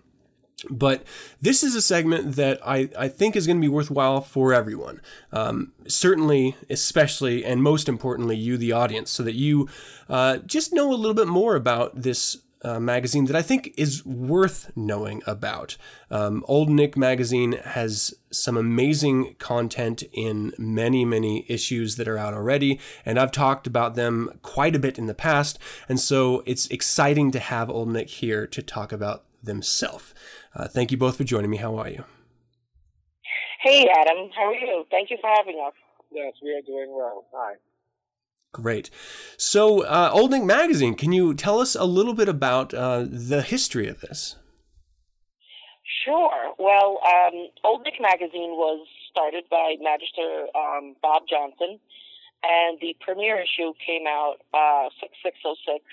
[0.69, 1.05] But
[1.41, 5.01] this is a segment that I, I think is going to be worthwhile for everyone.
[5.33, 9.69] Um, certainly, especially, and most importantly, you, the audience, so that you
[10.09, 14.05] uh, just know a little bit more about this uh, magazine that I think is
[14.05, 15.77] worth knowing about.
[16.11, 22.35] Um, Old Nick magazine has some amazing content in many, many issues that are out
[22.35, 25.59] already, and I've talked about them quite a bit in the past,
[25.89, 30.15] and so it's exciting to have Old Nick here to talk about themselves.
[30.55, 31.59] Uh, thank you both for joining me.
[31.59, 32.05] How are you?
[33.63, 34.31] Hey, Adam.
[34.37, 34.85] How are you?
[34.91, 35.75] Thank you for having us.
[36.11, 37.27] Yes, we are doing well.
[37.35, 37.55] Hi.
[38.53, 38.91] Great.
[39.37, 43.43] So, uh, Old Nick Magazine, can you tell us a little bit about uh, the
[43.43, 44.37] history of this?
[46.05, 46.55] Sure.
[46.59, 51.79] Well, um, Old Nick Magazine was started by Magister um, Bob Johnson,
[52.43, 55.85] and the premiere issue came out uh, 6606.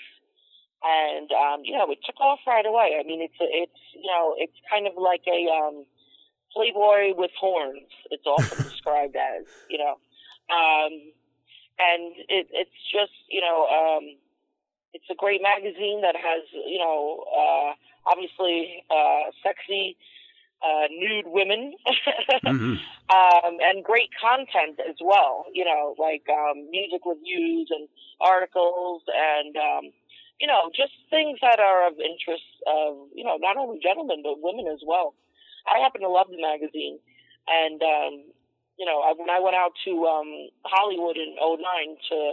[0.84, 2.96] And, um, you know, it took off right away.
[3.00, 5.84] I mean, it's, it's you know, it's kind of like a um,
[6.52, 10.00] Playboy with horns, it's often described as, you know.
[10.48, 11.12] Um,
[11.78, 14.16] and it, it's just you know um,
[14.92, 17.72] it's a great magazine that has you know uh,
[18.06, 19.96] obviously uh, sexy
[20.64, 21.74] uh, nude women
[22.44, 22.74] mm-hmm.
[23.12, 25.46] um, and great content as well.
[25.52, 27.88] You know, like um, music reviews and
[28.20, 29.92] articles and um,
[30.40, 34.40] you know, just things that are of interest of, you know, not only gentlemen, but
[34.40, 35.14] women as well.
[35.66, 36.98] I happen to love the magazine.
[37.48, 38.14] And, um,
[38.78, 42.32] you know, I, when I went out to um, Hollywood in '09 to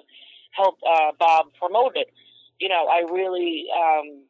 [0.52, 2.07] help uh, Bob promote it,
[2.60, 4.24] you know, I really um,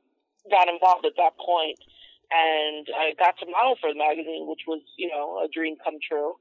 [0.49, 1.79] got involved at that point
[2.33, 6.01] and I got to model for the magazine, which was, you know, a dream come
[6.01, 6.33] true.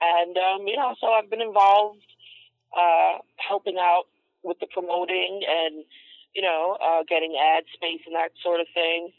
[0.00, 2.06] And, um, you know, so I've been involved,
[2.70, 4.04] uh, helping out
[4.42, 5.84] with the promoting and,
[6.34, 9.10] you know, uh, getting ad space and that sort of thing.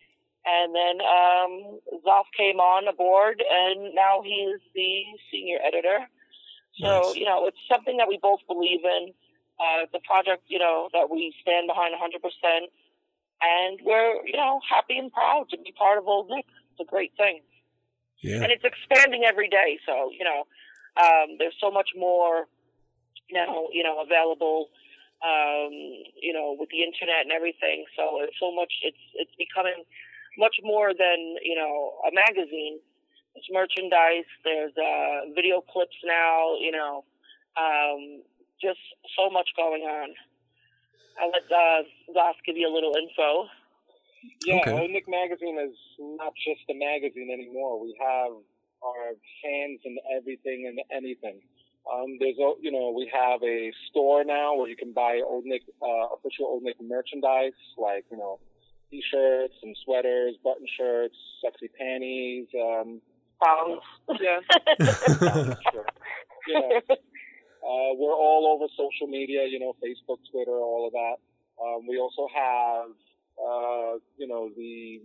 [0.46, 6.06] And then, um, Zoff came on aboard and now he is the senior editor.
[6.80, 7.16] So, Nice.
[7.16, 9.14] you know, it's something that we both believe in.
[9.58, 12.20] Uh, the project, you know, that we stand behind 100%.
[13.42, 16.46] And we're, you know, happy and proud to be part of Old Nick.
[16.72, 17.42] It's a great thing.
[18.20, 18.44] Yeah.
[18.44, 19.80] And it's expanding every day.
[19.86, 20.44] So, you know,
[20.98, 22.48] um, there's so much more
[23.32, 24.70] now, you know, available,
[25.24, 25.72] um,
[26.20, 27.86] you know, with the internet and everything.
[27.96, 29.84] So it's so much, it's, it's becoming
[30.38, 32.80] much more than, you know, a magazine.
[33.36, 34.26] It's merchandise.
[34.44, 37.04] There's, uh, video clips now, you know,
[37.58, 38.24] um,
[38.62, 38.80] just
[39.18, 40.16] so much going on.
[41.20, 41.84] I'll let, uh,
[42.14, 43.50] Goss give you a little info.
[44.44, 44.72] Yeah, Okay.
[44.80, 47.80] Old Nick Magazine is not just a magazine anymore.
[47.80, 48.32] We have
[48.84, 51.42] our fans and everything and anything.
[51.92, 55.46] Um, there's, a- you know, we have a store now where you can buy Old
[55.46, 58.40] Nick, uh, official Old Nick merchandise, like, you know,
[58.90, 63.02] t-shirts and sweaters, button shirts, sexy panties, um,
[63.44, 63.82] Pounds.
[64.22, 64.40] Yeah.
[65.72, 65.86] sure.
[66.48, 66.96] Yeah.
[67.66, 71.16] Uh, we're all over social media, you know, Facebook, Twitter, all of that.
[71.60, 72.92] Um, we also have,
[73.42, 75.02] uh, you know, the,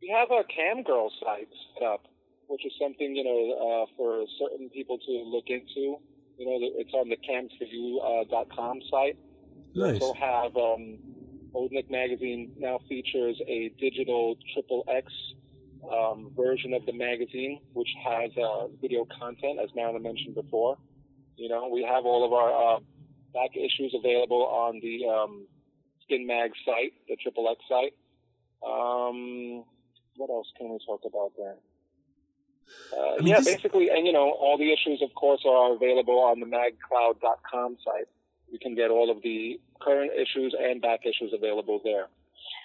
[0.00, 2.06] we have a cam girl site set up,
[2.46, 6.00] which is something, you know, uh, for certain people to look into.
[6.38, 9.18] You know, it's on the camsforyou, uh, dot com site.
[9.74, 10.00] Nice.
[10.00, 10.96] We also have, um,
[11.54, 15.12] Old Nick Magazine now features a digital triple X
[15.90, 20.76] um, version of the magazine, which has uh, video content, as Marilyn mentioned before.
[21.36, 22.78] You know, we have all of our uh,
[23.32, 25.46] back issues available on the um,
[26.04, 27.94] Skin Mag site, the triple X site.
[28.66, 29.64] Um,
[30.16, 31.56] what else can we talk about there?
[32.92, 35.74] Uh, I mean, yeah, this- basically, and you know, all the issues, of course, are
[35.74, 38.08] available on the magcloud.com site.
[38.50, 42.08] You can get all of the current issues and back issues available there.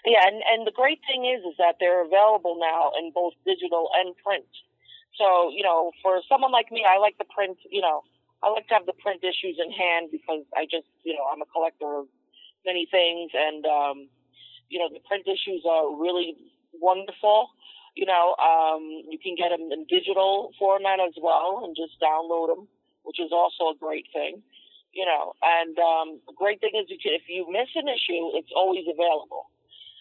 [0.06, 3.90] Yeah, and, and the great thing is, is that they're available now in both digital
[3.96, 4.48] and print.
[5.16, 8.04] So, you know, for someone like me, I like the print, you know,
[8.42, 11.42] I like to have the print issues in hand because I just, you know, I'm
[11.42, 12.08] a collector of
[12.66, 13.98] many things and, um,
[14.70, 16.36] you know, the print issues are really
[16.74, 17.50] wonderful.
[17.96, 22.50] You know, um, you can get them in digital format as well and just download
[22.50, 22.68] them,
[23.04, 24.42] which is also a great thing.
[24.94, 28.38] You know, and um, the great thing is you can, if you miss an issue,
[28.38, 29.50] it's always available.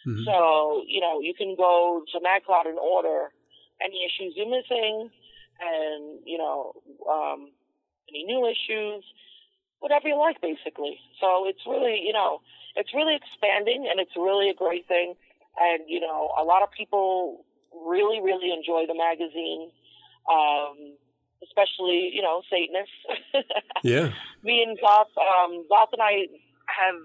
[0.07, 0.25] Mhm.
[0.25, 3.33] So, you know, you can go to MagCloud and order
[3.81, 5.11] any issues you're missing
[5.61, 6.75] and, you know,
[7.09, 7.51] um,
[8.09, 9.05] any new issues,
[9.81, 11.01] whatever you like, basically.
[11.21, 12.41] So it's really, you know,
[12.77, 15.15] it's really expanding and it's really a great thing.
[15.59, 17.45] And, you know, a lot of people
[17.87, 19.71] really, really enjoy the magazine,
[20.31, 20.95] um,
[21.45, 23.03] especially, you know, Satanists.
[23.85, 24.15] Yeah.
[24.45, 26.31] me and Goth, um, Goth and I
[26.71, 27.03] have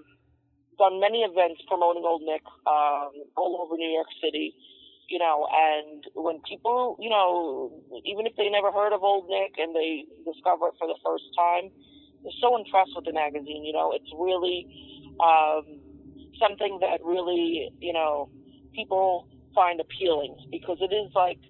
[0.78, 4.54] done many events promoting Old Nick um, all over New York City.
[5.08, 7.72] You know, and when people, you know,
[8.04, 11.24] even if they never heard of Old Nick and they discover it for the first
[11.34, 11.72] time,
[12.22, 13.64] they're so impressed with the magazine.
[13.64, 14.68] You know, it's really
[15.18, 15.80] um,
[16.38, 18.28] something that really, you know,
[18.74, 21.40] people find appealing because it is like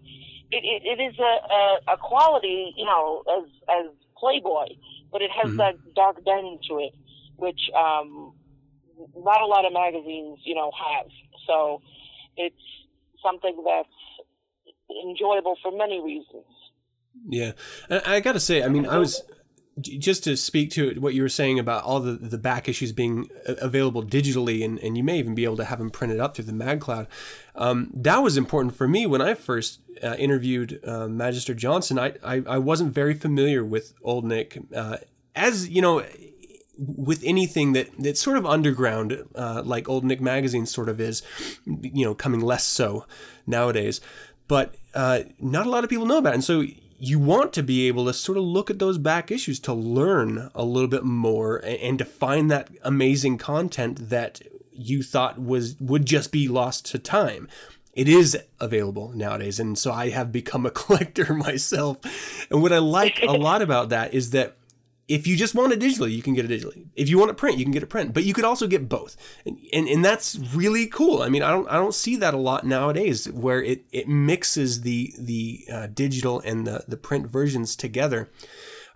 [0.51, 4.67] it, it, it is a, a, a quality, you know, as as Playboy,
[5.13, 5.57] but it has Mhm.
[5.59, 6.93] that dark bend to it,
[7.37, 8.33] which um,
[9.17, 11.07] not a lot of magazines, you know, have.
[11.47, 11.83] So
[12.37, 12.57] it's
[13.23, 13.89] something that's
[15.07, 16.47] enjoyable for many reasons.
[17.29, 17.53] Yeah,
[17.91, 19.23] I got to say, I mean, I was
[19.81, 23.29] just to speak to what you were saying about all the, the back issues being
[23.47, 26.47] available digitally, and, and you may even be able to have them printed up through
[26.47, 27.07] the MagCloud.
[27.55, 31.99] Um, that was important for me when I first uh, interviewed uh, Magister Johnson.
[31.99, 34.99] I, I I wasn't very familiar with Old Nick, uh,
[35.35, 36.05] as you know.
[36.81, 41.25] With anything that that's sort of underground, uh, like Old Nick magazine sort of is,
[41.67, 43.05] you know, coming less so
[43.49, 44.01] nowadays
[44.49, 46.37] but uh, not a lot of people know about it.
[46.37, 46.65] And so
[46.99, 50.51] you want to be able to sort of look at those back issues to learn
[50.55, 54.41] a little bit more and, and to find that amazing content that
[54.73, 57.49] you thought was would just be lost to time.
[57.95, 61.99] It is available nowadays, and so I have become a collector myself.
[62.51, 64.58] And what I like a lot about that is that
[65.09, 66.87] if you just want it digitally, you can get it digitally.
[66.95, 68.13] If you want it print, you can get it print.
[68.13, 69.17] But you could also get both,
[69.47, 71.23] and, and and that's really cool.
[71.23, 74.83] I mean, I don't I don't see that a lot nowadays, where it it mixes
[74.83, 78.31] the the uh, digital and the the print versions together.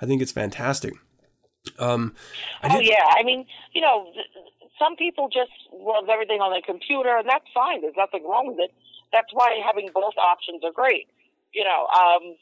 [0.00, 0.94] I think it's fantastic.
[1.78, 2.14] Um,
[2.64, 4.12] Oh yeah, I mean, you know,
[4.78, 7.80] some people just love everything on their computer, and that's fine.
[7.80, 8.74] There's nothing wrong with it.
[9.12, 11.08] That's why having both options are great.
[11.54, 12.36] You know, um,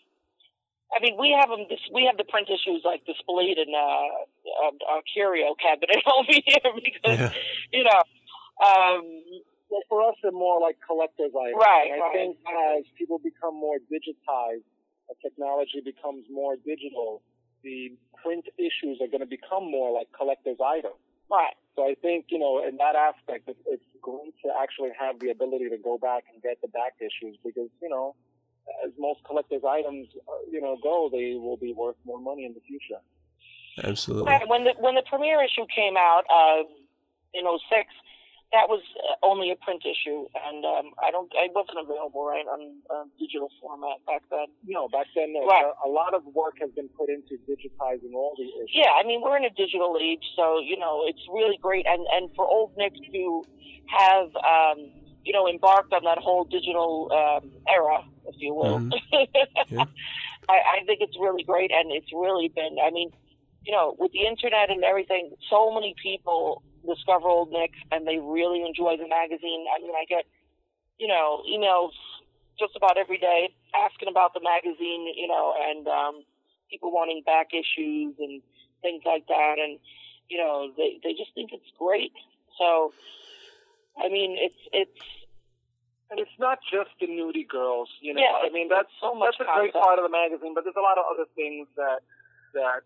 [0.95, 1.67] I mean, we have them.
[1.95, 6.73] We have the print issues like displayed in uh, a, a curio cabinet over here
[6.75, 7.33] because Yeah.
[7.73, 8.03] you know.
[8.61, 9.05] Um,
[9.71, 11.55] Well, for us, they're more like collector's items.
[11.63, 12.13] Right, And I right.
[12.13, 14.67] think as people become more digitized,
[15.09, 17.23] as technology becomes more digital,
[17.63, 20.99] the print issues are going to become more like collector's items.
[21.31, 21.55] right.
[21.77, 25.31] So I think, you know, in that aspect, it, it's great to actually have the
[25.31, 28.17] ability to go back and get the back issues because, you know,
[28.85, 32.55] as most collector's items, uh, you know, go, they will be worth more money in
[32.55, 33.01] the future.
[33.85, 34.31] absolutely.
[34.33, 34.49] Right.
[34.49, 36.63] When the when the premiere issue came out uh,
[37.35, 37.87] in '06,
[38.53, 42.43] that was uh, only a print issue, and um, I don't, I wasn't available right
[42.51, 44.51] on uh, digital format back then.
[44.67, 45.71] No, back then, uh, Right.
[45.87, 48.75] a lot of work has been put into digitizing all the issues.
[48.75, 52.03] Yeah, I mean we're in a digital age, so you know it's really great, and
[52.13, 53.45] and for old Nick to
[53.87, 54.91] have um,
[55.25, 58.79] you know embarked on that whole digital um, era, if you will.
[58.81, 58.93] Mhm.
[59.69, 59.85] Yeah.
[60.49, 62.77] I, I think it's really great, and it's really been.
[62.85, 63.11] I mean,
[63.65, 68.19] you know, with the internet and everything, so many people discover Old Nick, and they
[68.19, 69.67] really enjoy the magazine.
[69.71, 70.25] I mean, I get,
[70.99, 71.93] you know, emails
[72.59, 76.25] just about every day asking about the magazine, you know, and um,
[76.71, 78.43] people wanting back issues and
[78.83, 79.79] things like that, and
[80.29, 82.13] you know, they they just think it's great.
[82.59, 82.93] So,
[83.99, 85.01] I mean, it's it's
[86.11, 88.21] And it's not just the nudie girls, you know.
[88.21, 90.77] Yeah, I mean, that's so much that's a great part of the magazine, but there's
[90.77, 92.01] a lot of other things that
[92.55, 92.83] that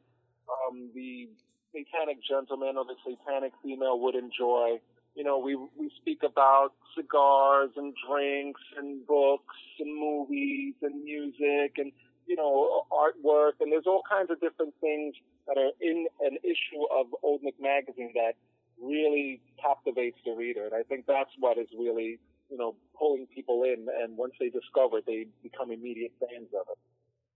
[0.49, 1.29] um, the
[1.73, 4.79] satanic gentleman or the satanic female would enjoy.
[5.15, 11.79] You know, we we speak about cigars and drinks and books and movies and music
[11.79, 11.93] and
[12.27, 15.15] you know artwork, and there's all kinds of different things
[15.47, 18.35] that are in an issue of Old Nick magazine that
[18.81, 22.19] really captivates the reader, and I think that's what is really
[22.51, 26.67] you know, pulling people in, and once they discover it, they become immediate fans of
[26.71, 26.79] it.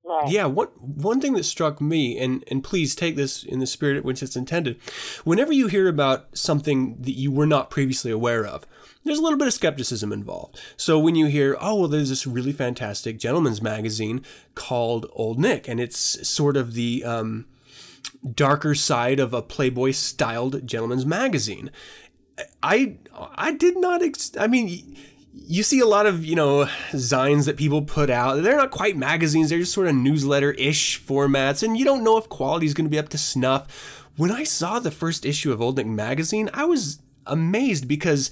[0.04, 0.30] right.
[0.30, 3.96] Yeah, one one thing that struck me, and and please take this in the spirit
[3.96, 4.78] at which it's intended.
[5.24, 8.66] Whenever you hear about something that you were not previously aware of,
[9.04, 10.60] there's a little bit of skepticism involved.
[10.76, 14.22] So when you hear, oh well, there's this really fantastic gentleman's magazine
[14.54, 17.46] called Old Nick, and it's sort of the um,
[18.34, 21.70] darker side of a Playboy styled gentleman's magazine.
[22.62, 22.96] I
[23.36, 24.02] I did not.
[24.02, 24.96] Ex- I mean,
[25.32, 28.42] you see a lot of you know zines that people put out.
[28.42, 29.50] They're not quite magazines.
[29.50, 32.86] They're just sort of newsletter ish formats, and you don't know if quality is going
[32.86, 34.04] to be up to snuff.
[34.16, 38.30] When I saw the first issue of Old Nick magazine, I was amazed because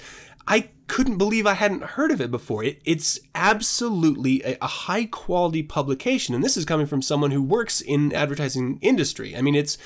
[0.49, 2.63] I couldn't believe I hadn't heard of it before.
[2.65, 7.43] It, it's absolutely a, a high quality publication, and this is coming from someone who
[7.43, 9.37] works in advertising industry.
[9.37, 9.79] I mean, it's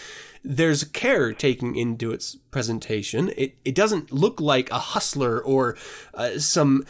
[0.42, 3.32] there's care taken into its presentation.
[3.36, 5.76] It it doesn't look like a hustler or
[6.14, 6.84] uh, some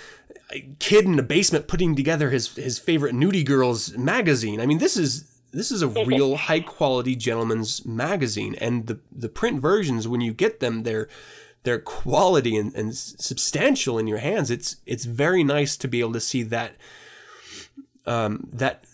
[0.78, 4.60] kid in a basement putting together his his favorite nudie girls magazine.
[4.60, 9.28] I mean, this is this is a real high quality gentleman's magazine, and the the
[9.28, 11.08] print versions when you get them, they're
[11.62, 14.50] they're quality and, and substantial in your hands.
[14.50, 16.76] It's it's very nice to be able to see that
[18.06, 18.84] um, that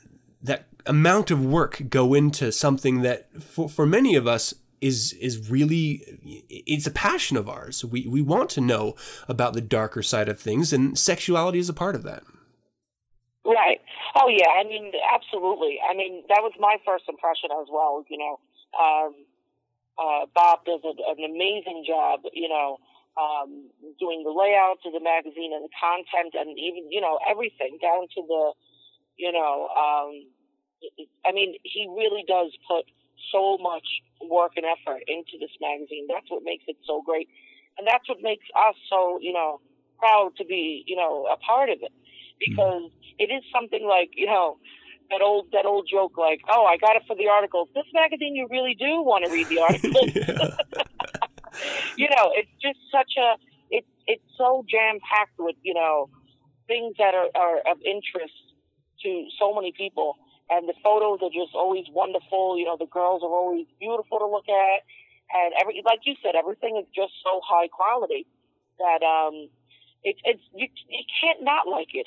[0.43, 5.51] that amount of work go into something that for, for many of us is is
[5.51, 6.03] really
[6.49, 7.85] it's a passion of ours.
[7.85, 8.95] We we want to know
[9.29, 12.23] about the darker side of things, and sexuality is a part of that.
[13.45, 13.81] Right.
[14.17, 14.51] Oh yeah.
[14.59, 15.79] I mean, absolutely.
[15.89, 18.05] I mean, that was my first impression as well.
[18.09, 18.41] You know,
[18.81, 19.15] um,
[19.98, 22.20] uh, Bob does a, an amazing job.
[22.32, 22.78] You know,
[23.16, 27.78] um, doing the layouts of the magazine and the content, and even you know everything
[27.81, 28.52] down to the,
[29.16, 30.27] you know, um,
[31.24, 32.85] I mean, he really does put
[33.32, 33.86] so much
[34.28, 36.06] work and effort into this magazine.
[36.09, 37.28] That's what makes it so great,
[37.78, 39.60] and that's what makes us so you know
[39.98, 41.93] proud to be you know a part of it
[42.39, 44.59] because it is something like you know
[45.11, 47.69] that old that old joke like oh I got it for the articles.
[47.74, 50.11] This magazine you really do want to read the articles.
[51.97, 53.37] you know, it's just such a
[53.70, 56.09] it's it's so jam packed with you know
[56.66, 58.35] things that are, are of interest
[59.03, 60.16] to so many people,
[60.51, 62.59] and the photos are just always wonderful.
[62.59, 64.83] You know, the girls are always beautiful to look at,
[65.33, 68.27] and every like you said, everything is just so high quality
[68.78, 69.49] that um,
[70.03, 72.07] it's it's you you can't not like it.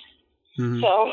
[0.58, 0.82] Mhm.
[0.82, 1.12] So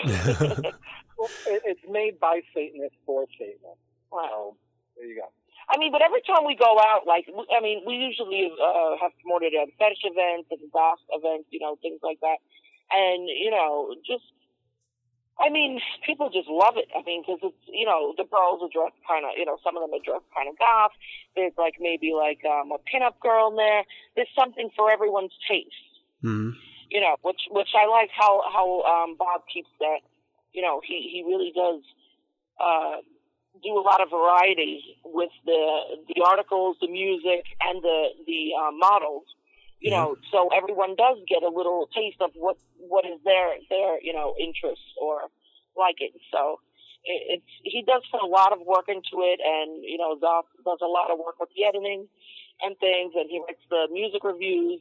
[0.68, 0.74] it,
[1.46, 3.82] it's made by Satanists for Satanists.
[4.10, 4.56] wow.
[4.96, 5.28] There you go.
[5.68, 9.10] I mean, but every time we go out, like, I mean, we usually uh, have
[9.20, 12.38] promoted at fetish events and goth events, you know, things like that.
[12.94, 14.22] And, you know, just,
[15.42, 16.86] I mean, people just love it.
[16.94, 19.76] I mean, because it's, you know, the girls are dressed kind of, you know, some
[19.76, 20.94] of them are dressed kind of goth.
[21.34, 23.82] There's like maybe like um, a pinup girl in there.
[24.14, 25.92] There's something for everyone's taste.
[26.22, 26.54] Mm-hmm.
[26.94, 30.06] You know, which which I like how how um, Bob keeps that.
[30.56, 31.82] You know, he he really does
[32.58, 32.96] uh,
[33.62, 35.62] do a lot of variety with the
[36.08, 39.24] the articles, the music, and the the uh, models.
[39.80, 39.98] You Yeah.
[40.00, 44.12] know, so everyone does get a little taste of what what is their their you
[44.12, 45.28] know interests or
[45.76, 46.16] liking.
[46.32, 46.60] So
[47.04, 50.48] it, it's he does put a lot of work into it, and you know, Zoff
[50.64, 52.08] does a lot of work with the editing
[52.62, 54.80] and things, and he writes the music reviews.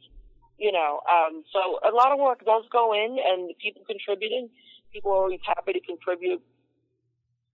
[0.58, 4.48] You know, um, so a lot of work does go in, and people contributing.
[4.96, 6.42] People are always happy to contribute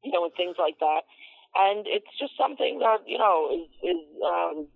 [0.03, 1.03] you know, and things like that.
[1.55, 4.67] And it's just something that, you know, is, is um,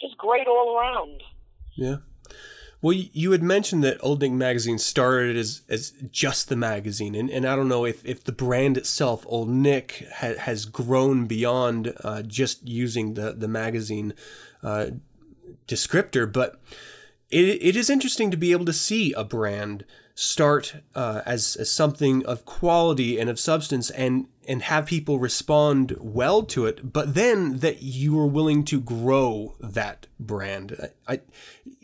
[0.00, 1.22] just great all around.
[1.76, 1.96] Yeah.
[2.82, 7.28] Well, you had mentioned that Old Nick Magazine started as, as just the magazine, and,
[7.28, 11.92] and I don't know if, if the brand itself, Old Nick, ha- has grown beyond
[12.02, 14.14] uh, just using the the magazine
[14.62, 14.86] uh,
[15.68, 16.58] descriptor, but
[17.30, 19.84] it, it is interesting to be able to see a brand
[20.20, 25.96] start uh, as, as something of quality and of substance and and have people respond
[25.98, 30.76] well to it but then that you are willing to grow that brand.
[31.08, 31.20] I, I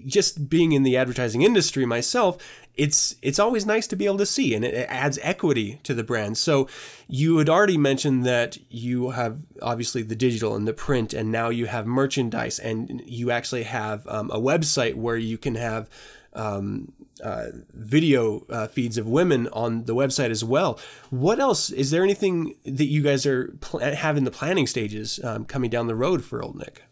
[0.04, 2.36] just being in the advertising industry myself
[2.74, 6.04] it's it's always nice to be able to see and it adds equity to the
[6.04, 6.36] brand.
[6.36, 6.68] So
[7.08, 11.48] you had already mentioned that you have obviously the digital and the print and now
[11.48, 15.88] you have merchandise and you actually have um, a website where you can have
[16.34, 20.78] um, uh, video uh, feeds of women on the website as well.
[21.10, 21.70] What else?
[21.70, 25.70] Is there anything that you guys are pl- have in the planning stages um, coming
[25.70, 26.82] down the road for Old Nick?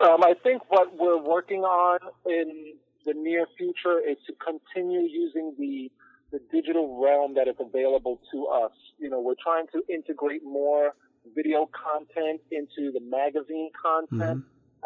[0.00, 2.74] Um, I think what we're working on in
[3.04, 5.90] the near future is to continue using the
[6.32, 8.70] the digital realm that is available to us.
[8.98, 10.94] You know, we're trying to integrate more
[11.34, 14.44] video content into the magazine content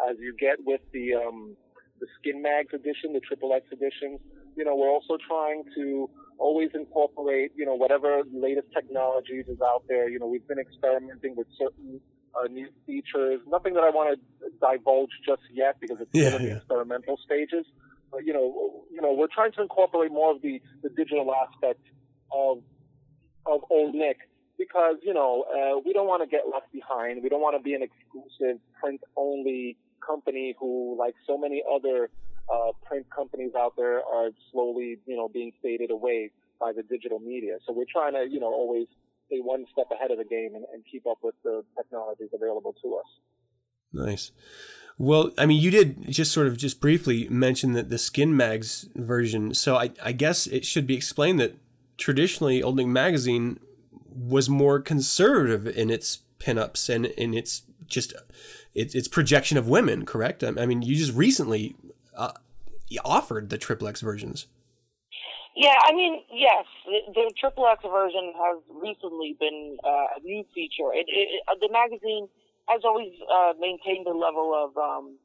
[0.09, 1.55] as you get with the um,
[1.99, 4.19] the Skin Mags edition, the Triple X edition.
[4.55, 9.83] You know, we're also trying to always incorporate, you know, whatever latest technologies is out
[9.87, 10.09] there.
[10.09, 11.99] You know, we've been experimenting with certain
[12.37, 13.41] uh, new features.
[13.47, 16.49] Nothing that I want to divulge just yet because it's Yeah, still in yeah.
[16.53, 17.65] the experimental stages.
[18.11, 21.81] But you know, you know, we're trying to incorporate more of the, the digital aspect
[22.31, 22.59] of
[23.45, 24.17] of Old Nick
[24.57, 27.23] because you know uh, we don't want to get left behind.
[27.23, 32.09] We don't want to be an exclusive print only company who, like so many other
[32.51, 37.19] uh, print companies out there, are slowly you know being faded away by the digital
[37.19, 37.57] media.
[37.65, 38.87] So we're trying to you know always
[39.27, 42.75] stay one step ahead of the game and, and keep up with the technologies available
[42.83, 43.05] to us.
[43.91, 44.31] Nice.
[44.97, 48.87] Well, I mean, you did just sort of just briefly mention that the Skin Mags
[48.95, 49.53] version.
[49.53, 51.57] So I, I guess it should be explained that
[51.97, 53.59] traditionally Old Nick Magazine
[54.09, 58.13] was more conservative in its pinups and in its just
[58.73, 60.05] its, its projection of women.
[60.05, 60.43] Correct?
[60.43, 61.75] I, I mean, you just recently
[62.15, 62.33] uh,
[63.03, 64.47] offered the Triple X versions.
[65.55, 70.43] Yeah, I mean, yes, the, the Triple X version has recently been uh, a new
[70.53, 70.91] feature.
[70.93, 72.27] It, it, it, uh, the magazine
[72.67, 75.17] has always uh, maintained a level of, um,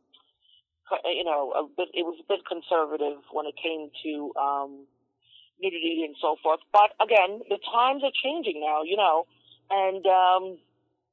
[1.05, 4.87] you know, a bit, it was a bit conservative when it came to um,
[5.61, 6.61] nudity and so forth.
[6.73, 9.27] But again, the times are changing now, you know,
[9.71, 10.59] and um,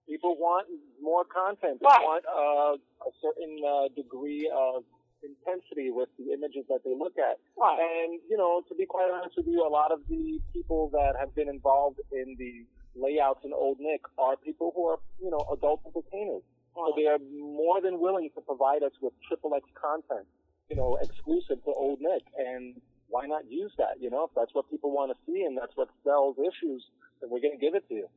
[0.07, 0.67] People want
[1.01, 1.81] more content.
[1.81, 2.01] They Right.
[2.01, 4.85] want uh, a certain uh, degree of
[5.23, 7.37] intensity with the images that they look at.
[7.57, 11.13] And, you know, to be quite honest with you, a lot of the people that
[11.19, 12.65] have been involved in the
[12.95, 16.41] layouts in Old Nick are people who are, you know, adult entertainers.
[16.75, 20.27] So they are more than willing to provide us with triple X content,
[20.69, 22.21] you know, exclusive to Old Nick.
[22.37, 23.99] And why not use that?
[23.99, 26.83] You know, if that's what people want to see and that's what sells issues,
[27.21, 28.07] then we're going to give it to you.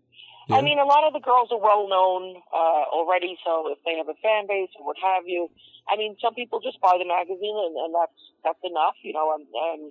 [0.50, 3.94] I mean, a lot of the girls are well known uh, already, so if they
[3.96, 5.48] have a fan base or what have you,
[5.88, 9.30] I mean, some people just buy the magazine and, and that's that's enough, you know.
[9.38, 9.82] And, and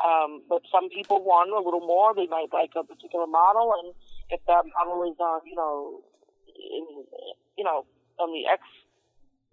[0.00, 2.14] um, but some people want a little more.
[2.16, 3.92] They might like a particular model, and
[4.30, 6.00] if that model is on, you know,
[6.56, 6.84] in,
[7.60, 7.84] you know,
[8.18, 8.62] on the X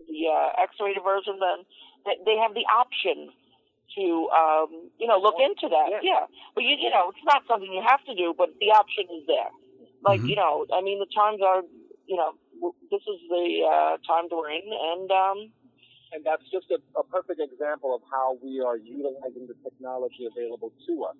[0.07, 1.65] the uh, X-rated version, then
[2.07, 3.29] they- they have the option
[3.97, 5.87] to um, you know look into that.
[5.91, 6.01] Yeah.
[6.03, 6.23] Yeah,
[6.55, 9.25] but you you know, it's not something you have to do, but the option is
[9.27, 9.51] there.
[10.03, 11.63] Like you know, I mean, the times are
[12.07, 15.39] you know, w- this is the uh, times we're in, and um,
[16.11, 20.73] And that's just a, a perfect example of how we are utilizing the technology available
[20.87, 21.15] to us.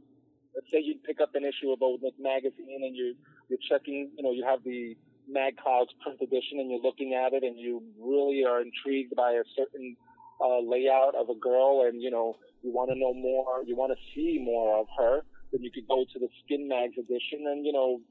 [0.56, 3.16] Let's say you pick up an issue of Old Nick magazine and you,
[3.50, 4.98] you're checking, you know, you have the
[5.28, 9.34] Mag Clouds print edition and you're looking at it and you really are intrigued by
[9.34, 9.96] a certain
[10.42, 13.92] uh, layout of a girl and you know you want to know more, you want
[13.92, 17.66] to see more of her, then you could go to the Skin Mags edition and
[17.66, 18.02] you know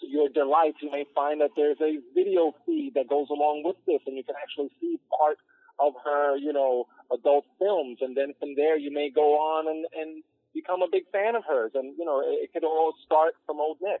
[0.00, 3.76] to your delight you may find that there's a video feed that goes along with
[3.86, 5.38] this and you can actually see part
[5.78, 9.86] of her you know adult films and then from there you may go on and
[9.96, 10.22] and
[10.54, 13.60] become a big fan of hers and you know it, it could all start from
[13.60, 14.00] old Nick.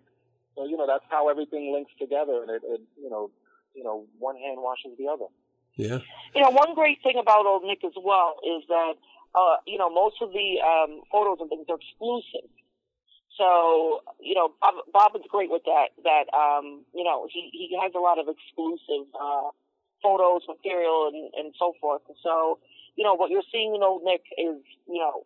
[0.56, 3.30] So you know that's how everything links together, and it, it you know
[3.74, 5.28] you know one hand washes the other.
[5.76, 5.98] Yeah.
[6.34, 8.94] You know, one great thing about Old Nick as well is that,
[9.34, 12.48] uh, you know, most of the um, photos and things are exclusive.
[13.36, 15.92] So, you know, Bob, Bob is great with that.
[16.04, 19.52] That, um, you know, he, he has a lot of exclusive uh,
[20.02, 22.02] photos, material, and, and so forth.
[22.22, 22.58] So,
[22.96, 24.56] you know, what you're seeing in Old Nick is,
[24.88, 25.24] you know,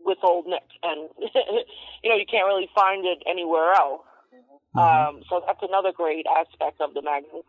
[0.00, 1.08] with Old Nick, and
[2.02, 4.02] you know, you can't really find it anywhere else.
[4.74, 7.42] Um, so that's another great aspect of the magazine.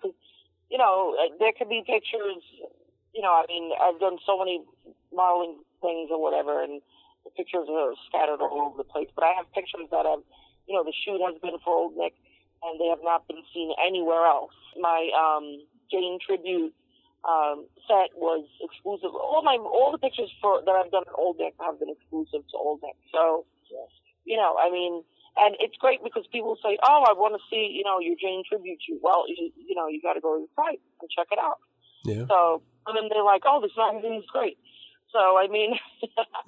[0.71, 2.39] You know, uh, there could be pictures.
[3.11, 4.63] You know, I mean, I've done so many
[5.11, 6.79] modeling things or whatever, and
[7.27, 9.11] the pictures are scattered all over the place.
[9.11, 10.23] But I have pictures that have,
[10.65, 12.15] you know, the shoot has been for Old Nick,
[12.63, 14.55] and they have not been seen anywhere else.
[14.79, 16.71] My um, Jane tribute
[17.27, 19.11] um, set was exclusive.
[19.11, 22.47] All my all the pictures for that I've done at Old Nick have been exclusive
[22.47, 22.95] to Old Nick.
[23.11, 23.43] So,
[24.23, 25.03] you know, I mean,
[25.37, 28.43] and it's great because people say, "Oh, I want to see, you know, your Jane
[28.47, 31.27] tribute shoot." Well, you, you know, you got to go to the site and check
[31.31, 31.59] it out.
[32.03, 32.25] Yeah.
[32.27, 34.57] So, and then they're like, "Oh, this magazine is great."
[35.11, 35.77] So, I mean,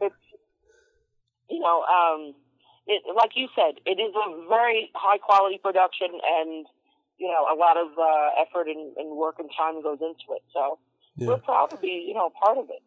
[0.00, 0.14] it's
[1.48, 2.34] you know, um,
[2.86, 6.66] it like you said, it is a very high quality production, and
[7.18, 10.42] you know, a lot of uh, effort and, and work and time goes into it.
[10.54, 10.78] So,
[11.16, 11.28] Yeah.
[11.28, 12.82] we're proud to be, you know, part of it.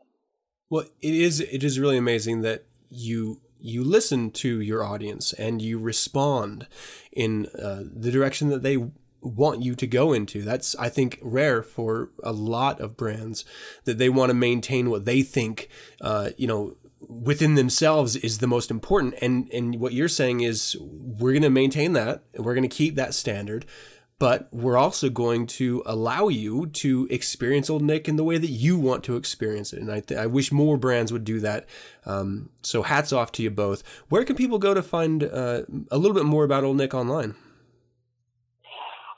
[0.70, 5.62] Well, it is it is really amazing that you you listen to your audience and
[5.62, 6.68] you respond
[7.14, 8.78] in uh, the direction that they
[9.22, 10.42] want you to go into.
[10.42, 13.46] That's I think rare for a lot of brands
[13.86, 15.70] that they want to maintain what they think
[16.02, 20.78] uh, you know within themselves is the most important and and what you're saying is
[20.80, 23.66] we're going to maintain that and we're going to keep that standard
[24.24, 28.50] but we're also going to allow you to experience Old Nick in the way that
[28.66, 29.82] you want to experience it.
[29.82, 31.66] And I, th- I wish more brands would do that.
[32.06, 33.84] Um, so hats off to you both.
[34.08, 37.36] Where can people go to find uh, a little bit more about Old Nick online?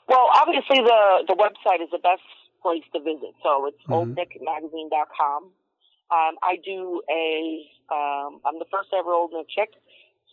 [0.08, 2.22] Well, obviously the the website is the best
[2.60, 3.32] place to visit.
[3.44, 4.16] So it's Mhm.
[4.16, 5.44] oldnickmagazine.com.
[5.44, 9.70] Um, I do a um, I'm the first ever Old Nick chick.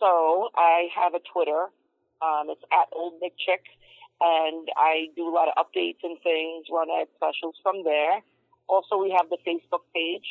[0.00, 1.66] So I have a Twitter.
[2.22, 3.62] Um, it's at Old Nick Chick,
[4.20, 8.22] and I do a lot of updates and things, run ad specials from there.
[8.68, 10.26] Also, we have the Facebook page,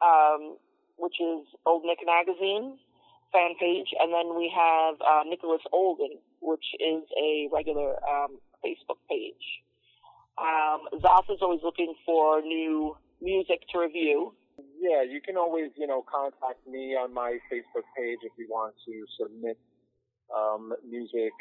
[0.00, 0.56] um,
[0.96, 2.78] which is Old Nick Magazine
[3.32, 8.98] fan page, and then we have uh, Nicholas Olden, which is a regular um, Facebook
[9.10, 9.62] page.
[10.38, 14.34] Um, Zos is always looking for new music to review.
[14.80, 18.74] Yeah, you can always, you know, contact me on my Facebook page if you want
[18.86, 19.58] to submit
[20.34, 21.32] um, music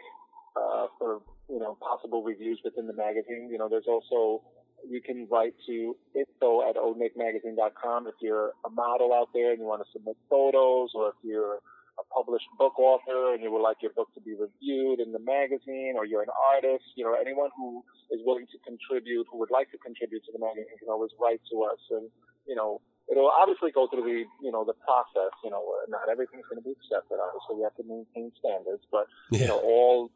[0.56, 3.50] uh, for, you know, possible reviews within the magazine.
[3.52, 4.44] You know, there's also,
[4.88, 9.66] you can write to info at oldnickmagazine.com if you're a model out there and you
[9.66, 11.60] want to submit photos or if you're
[11.96, 15.20] a published book author and you would like your book to be reviewed in the
[15.20, 19.52] magazine or you're an artist, you know, anyone who is willing to contribute, who would
[19.52, 22.10] like to contribute to the magazine can always write to us and,
[22.48, 26.46] you know, it'll obviously go through the, you know, the process, you know, not everything's
[26.50, 27.16] going to be accepted.
[27.22, 30.12] Obviously, we have to maintain standards, but, you know, all,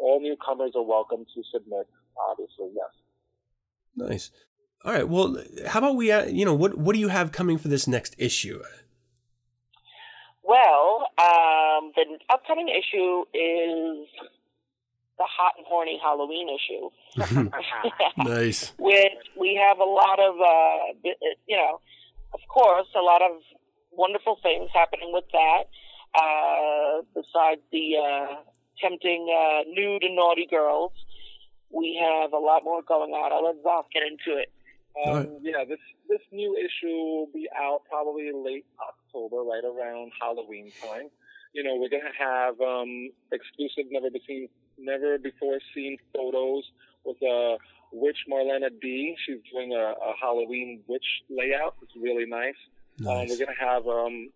[0.00, 1.86] all newcomers are welcome to submit,
[2.30, 2.90] obviously, yes.
[3.96, 4.30] Nice.
[4.84, 5.08] All right.
[5.08, 6.10] Well, how about we?
[6.10, 8.62] Uh, you know, what what do you have coming for this next issue?
[10.42, 14.08] Well, um, the upcoming issue is
[15.18, 17.50] the hot and horny Halloween issue.
[18.16, 18.72] nice.
[18.78, 21.10] which we have a lot of, uh,
[21.46, 21.80] you know,
[22.32, 23.32] of course, a lot of
[23.92, 25.64] wonderful things happening with that.
[26.18, 28.34] Uh, besides the uh,
[28.80, 30.92] tempting uh, nude and naughty girls,
[31.70, 33.32] we have a lot more going on.
[33.32, 34.50] I'll let Zoff get into it.
[35.06, 35.38] Um.
[35.40, 35.78] Yeah, this
[36.08, 41.08] this new issue will be out probably late October, right around Halloween time.
[41.52, 44.48] You know, we're gonna have um, exclusive, never before
[44.78, 46.64] never before seen photos
[47.04, 47.56] with uh,
[47.92, 49.16] witch Marlena D.
[49.24, 51.76] She's doing a, a Halloween witch layout.
[51.82, 52.58] It's really nice.
[53.00, 54.30] Um, we're gonna have um,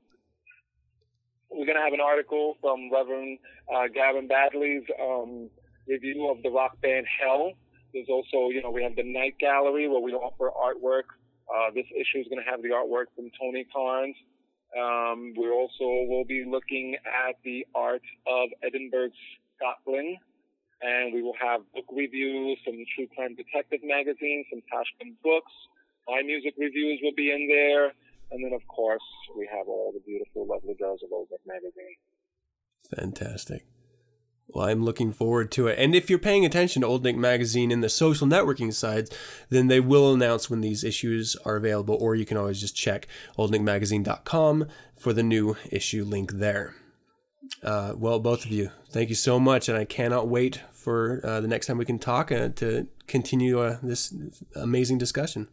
[1.50, 3.38] we're gonna have an article from Reverend
[3.72, 5.50] uh, Gavin Baddeley's um,
[5.86, 7.52] review of the rock band Hell.
[7.92, 11.14] There's also, you know, we have the Night Gallery where we offer artwork.
[11.46, 14.16] Uh, this issue is going to have the artwork from Tony Carnes.
[14.74, 19.10] Um, we also will be looking at the art of Edinburgh
[19.54, 20.18] Scotland.
[20.82, 25.52] And we will have book reviews from True Crime Detective magazine, some Tashkent Books.
[26.08, 27.94] My music reviews will be in there.
[28.34, 29.02] And then, of course,
[29.38, 31.94] we have all the beautiful, lovely girls of Old magazine.
[32.96, 33.64] Fantastic.
[34.48, 35.78] Well, I'm looking forward to it.
[35.78, 39.08] And if you're paying attention to Old Nick Magazine in the social networking sides,
[39.50, 43.06] then they will announce when these issues are available, or you can always just check
[43.38, 44.66] oldnickmagazine.com
[44.96, 46.74] for the new issue link there.
[47.62, 51.40] Uh, well, both of you, thank you so much, and I cannot wait for uh,
[51.40, 54.12] the next time we can talk uh, to continue uh, this
[54.56, 55.46] amazing discussion.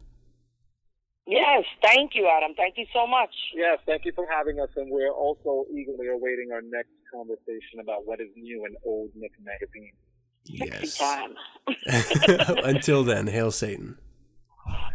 [1.26, 2.54] Yes, thank you, Adam.
[2.56, 3.30] Thank you so much.
[3.54, 8.06] Yes, thank you for having us, and we're also eagerly awaiting our next conversation about
[8.06, 9.92] what is new in Old Nick magazine.
[10.44, 11.00] Yes.
[12.64, 13.98] Until then, hail Satan.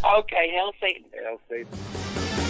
[0.04, 1.10] Okay, hail Satan.
[1.14, 2.47] Hail Satan.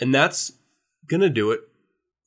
[0.00, 0.52] And that's
[1.08, 1.60] going to do it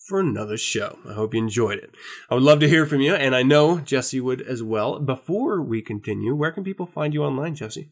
[0.08, 0.98] for another show.
[1.08, 1.92] I hope you enjoyed it.
[2.30, 5.00] I would love to hear from you, and I know Jessie would as well.
[5.00, 7.90] Before we continue, where can people find you online, Jessie?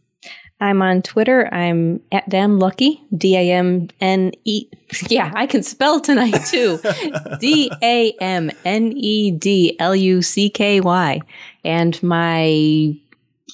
[0.59, 1.47] I'm on Twitter.
[1.53, 3.03] I'm at Damn Lucky.
[3.15, 4.67] D A M N E.
[5.09, 6.79] Yeah, I can spell tonight too.
[7.39, 11.21] D A M N E D L U C K Y.
[11.63, 12.97] And my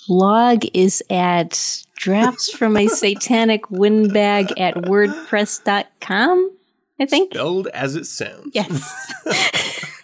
[0.07, 6.51] blog is at drafts from a satanic windbag at wordpress.com,
[6.99, 7.33] I think.
[7.33, 8.51] Spelled as it sounds.
[8.53, 9.13] Yes.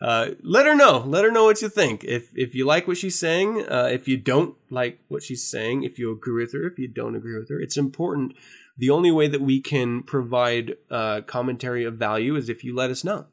[0.00, 1.04] Uh, let her know.
[1.06, 2.04] Let her know what you think.
[2.04, 5.82] If if you like what she's saying, uh, if you don't like what she's saying,
[5.82, 8.32] if you agree with her, if you don't agree with her, it's important.
[8.78, 12.88] The only way that we can provide uh, commentary of value is if you let
[12.88, 13.26] us know,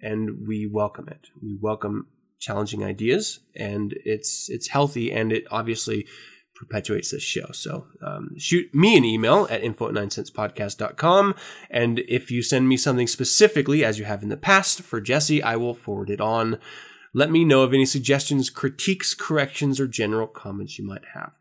[0.00, 1.30] and we welcome it.
[1.42, 2.06] We welcome
[2.38, 6.06] challenging ideas, and it's it's healthy, and it obviously
[6.54, 7.46] perpetuates this show.
[7.52, 11.34] So um, shoot me an email at info at 9 centspodcast.com.
[11.68, 15.42] And if you send me something specifically, as you have in the past for Jessie,
[15.42, 16.58] I will forward it on.
[17.12, 21.38] Let me know of any suggestions, critiques, corrections, or general comments you might have.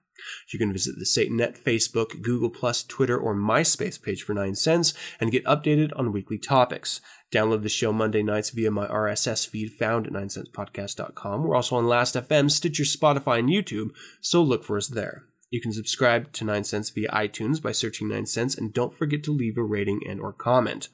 [0.51, 2.49] You can visit the SatanNet Facebook, Google
[2.87, 7.01] Twitter, or MySpace page for 9 cents and get updated on weekly topics.
[7.31, 11.43] Download the show Monday nights via my RSS feed found at 9centspodcast.com.
[11.43, 13.89] We're also on Last.fm, Stitcher, Spotify, and YouTube,
[14.21, 15.23] so look for us there.
[15.49, 19.23] You can subscribe to 9 cents via iTunes by searching 9 cents, and don't forget
[19.23, 20.89] to leave a rating and or comment.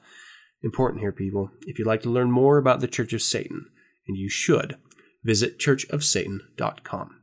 [0.62, 1.50] Important here, people.
[1.66, 3.66] If you'd like to learn more about the Church of Satan,
[4.06, 4.76] and you should,
[5.22, 7.20] visit churchofsatan.com.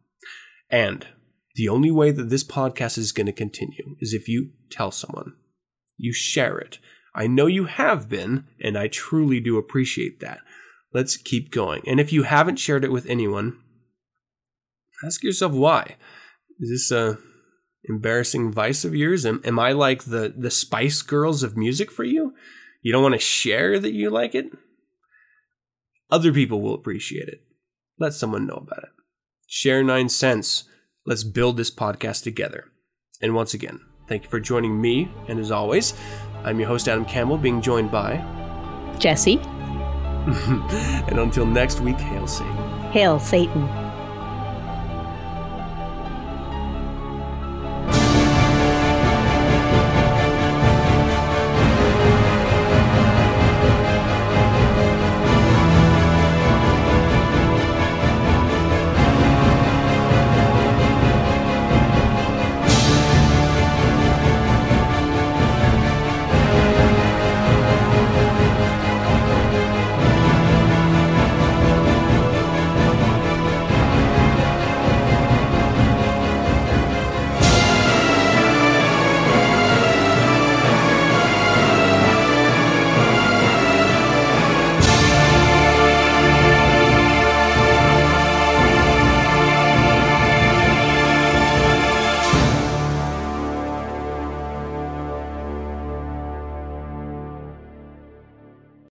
[0.69, 1.07] And
[1.57, 5.33] the only way that this podcast is going to continue is if you tell someone,
[5.97, 6.77] you share it.
[7.15, 10.39] I know you have been, and I truly do appreciate that.
[10.93, 11.81] Let's keep going.
[11.87, 13.57] And if you haven't shared it with anyone,
[15.03, 15.95] ask yourself why.
[16.59, 17.17] Is this a
[17.85, 19.25] embarrassing vice of yours?
[19.25, 22.35] Am, am I like the the Spice Girls of music for you?
[22.83, 24.51] You don't want to share that you like it?
[26.11, 27.41] Other people will appreciate it.
[27.97, 28.89] Let someone know about it.
[29.47, 30.65] Share nine cents.
[31.07, 32.65] Let's build this podcast together.
[33.21, 33.79] And once again,
[34.09, 35.09] thank you for joining me.
[35.29, 35.93] And as always,
[36.43, 38.17] I'm your host, Adam Campbell, being joined by.
[38.99, 39.37] Jessie.
[41.07, 42.91] and until next week, hail Satan.
[42.91, 43.86] Hail Satan.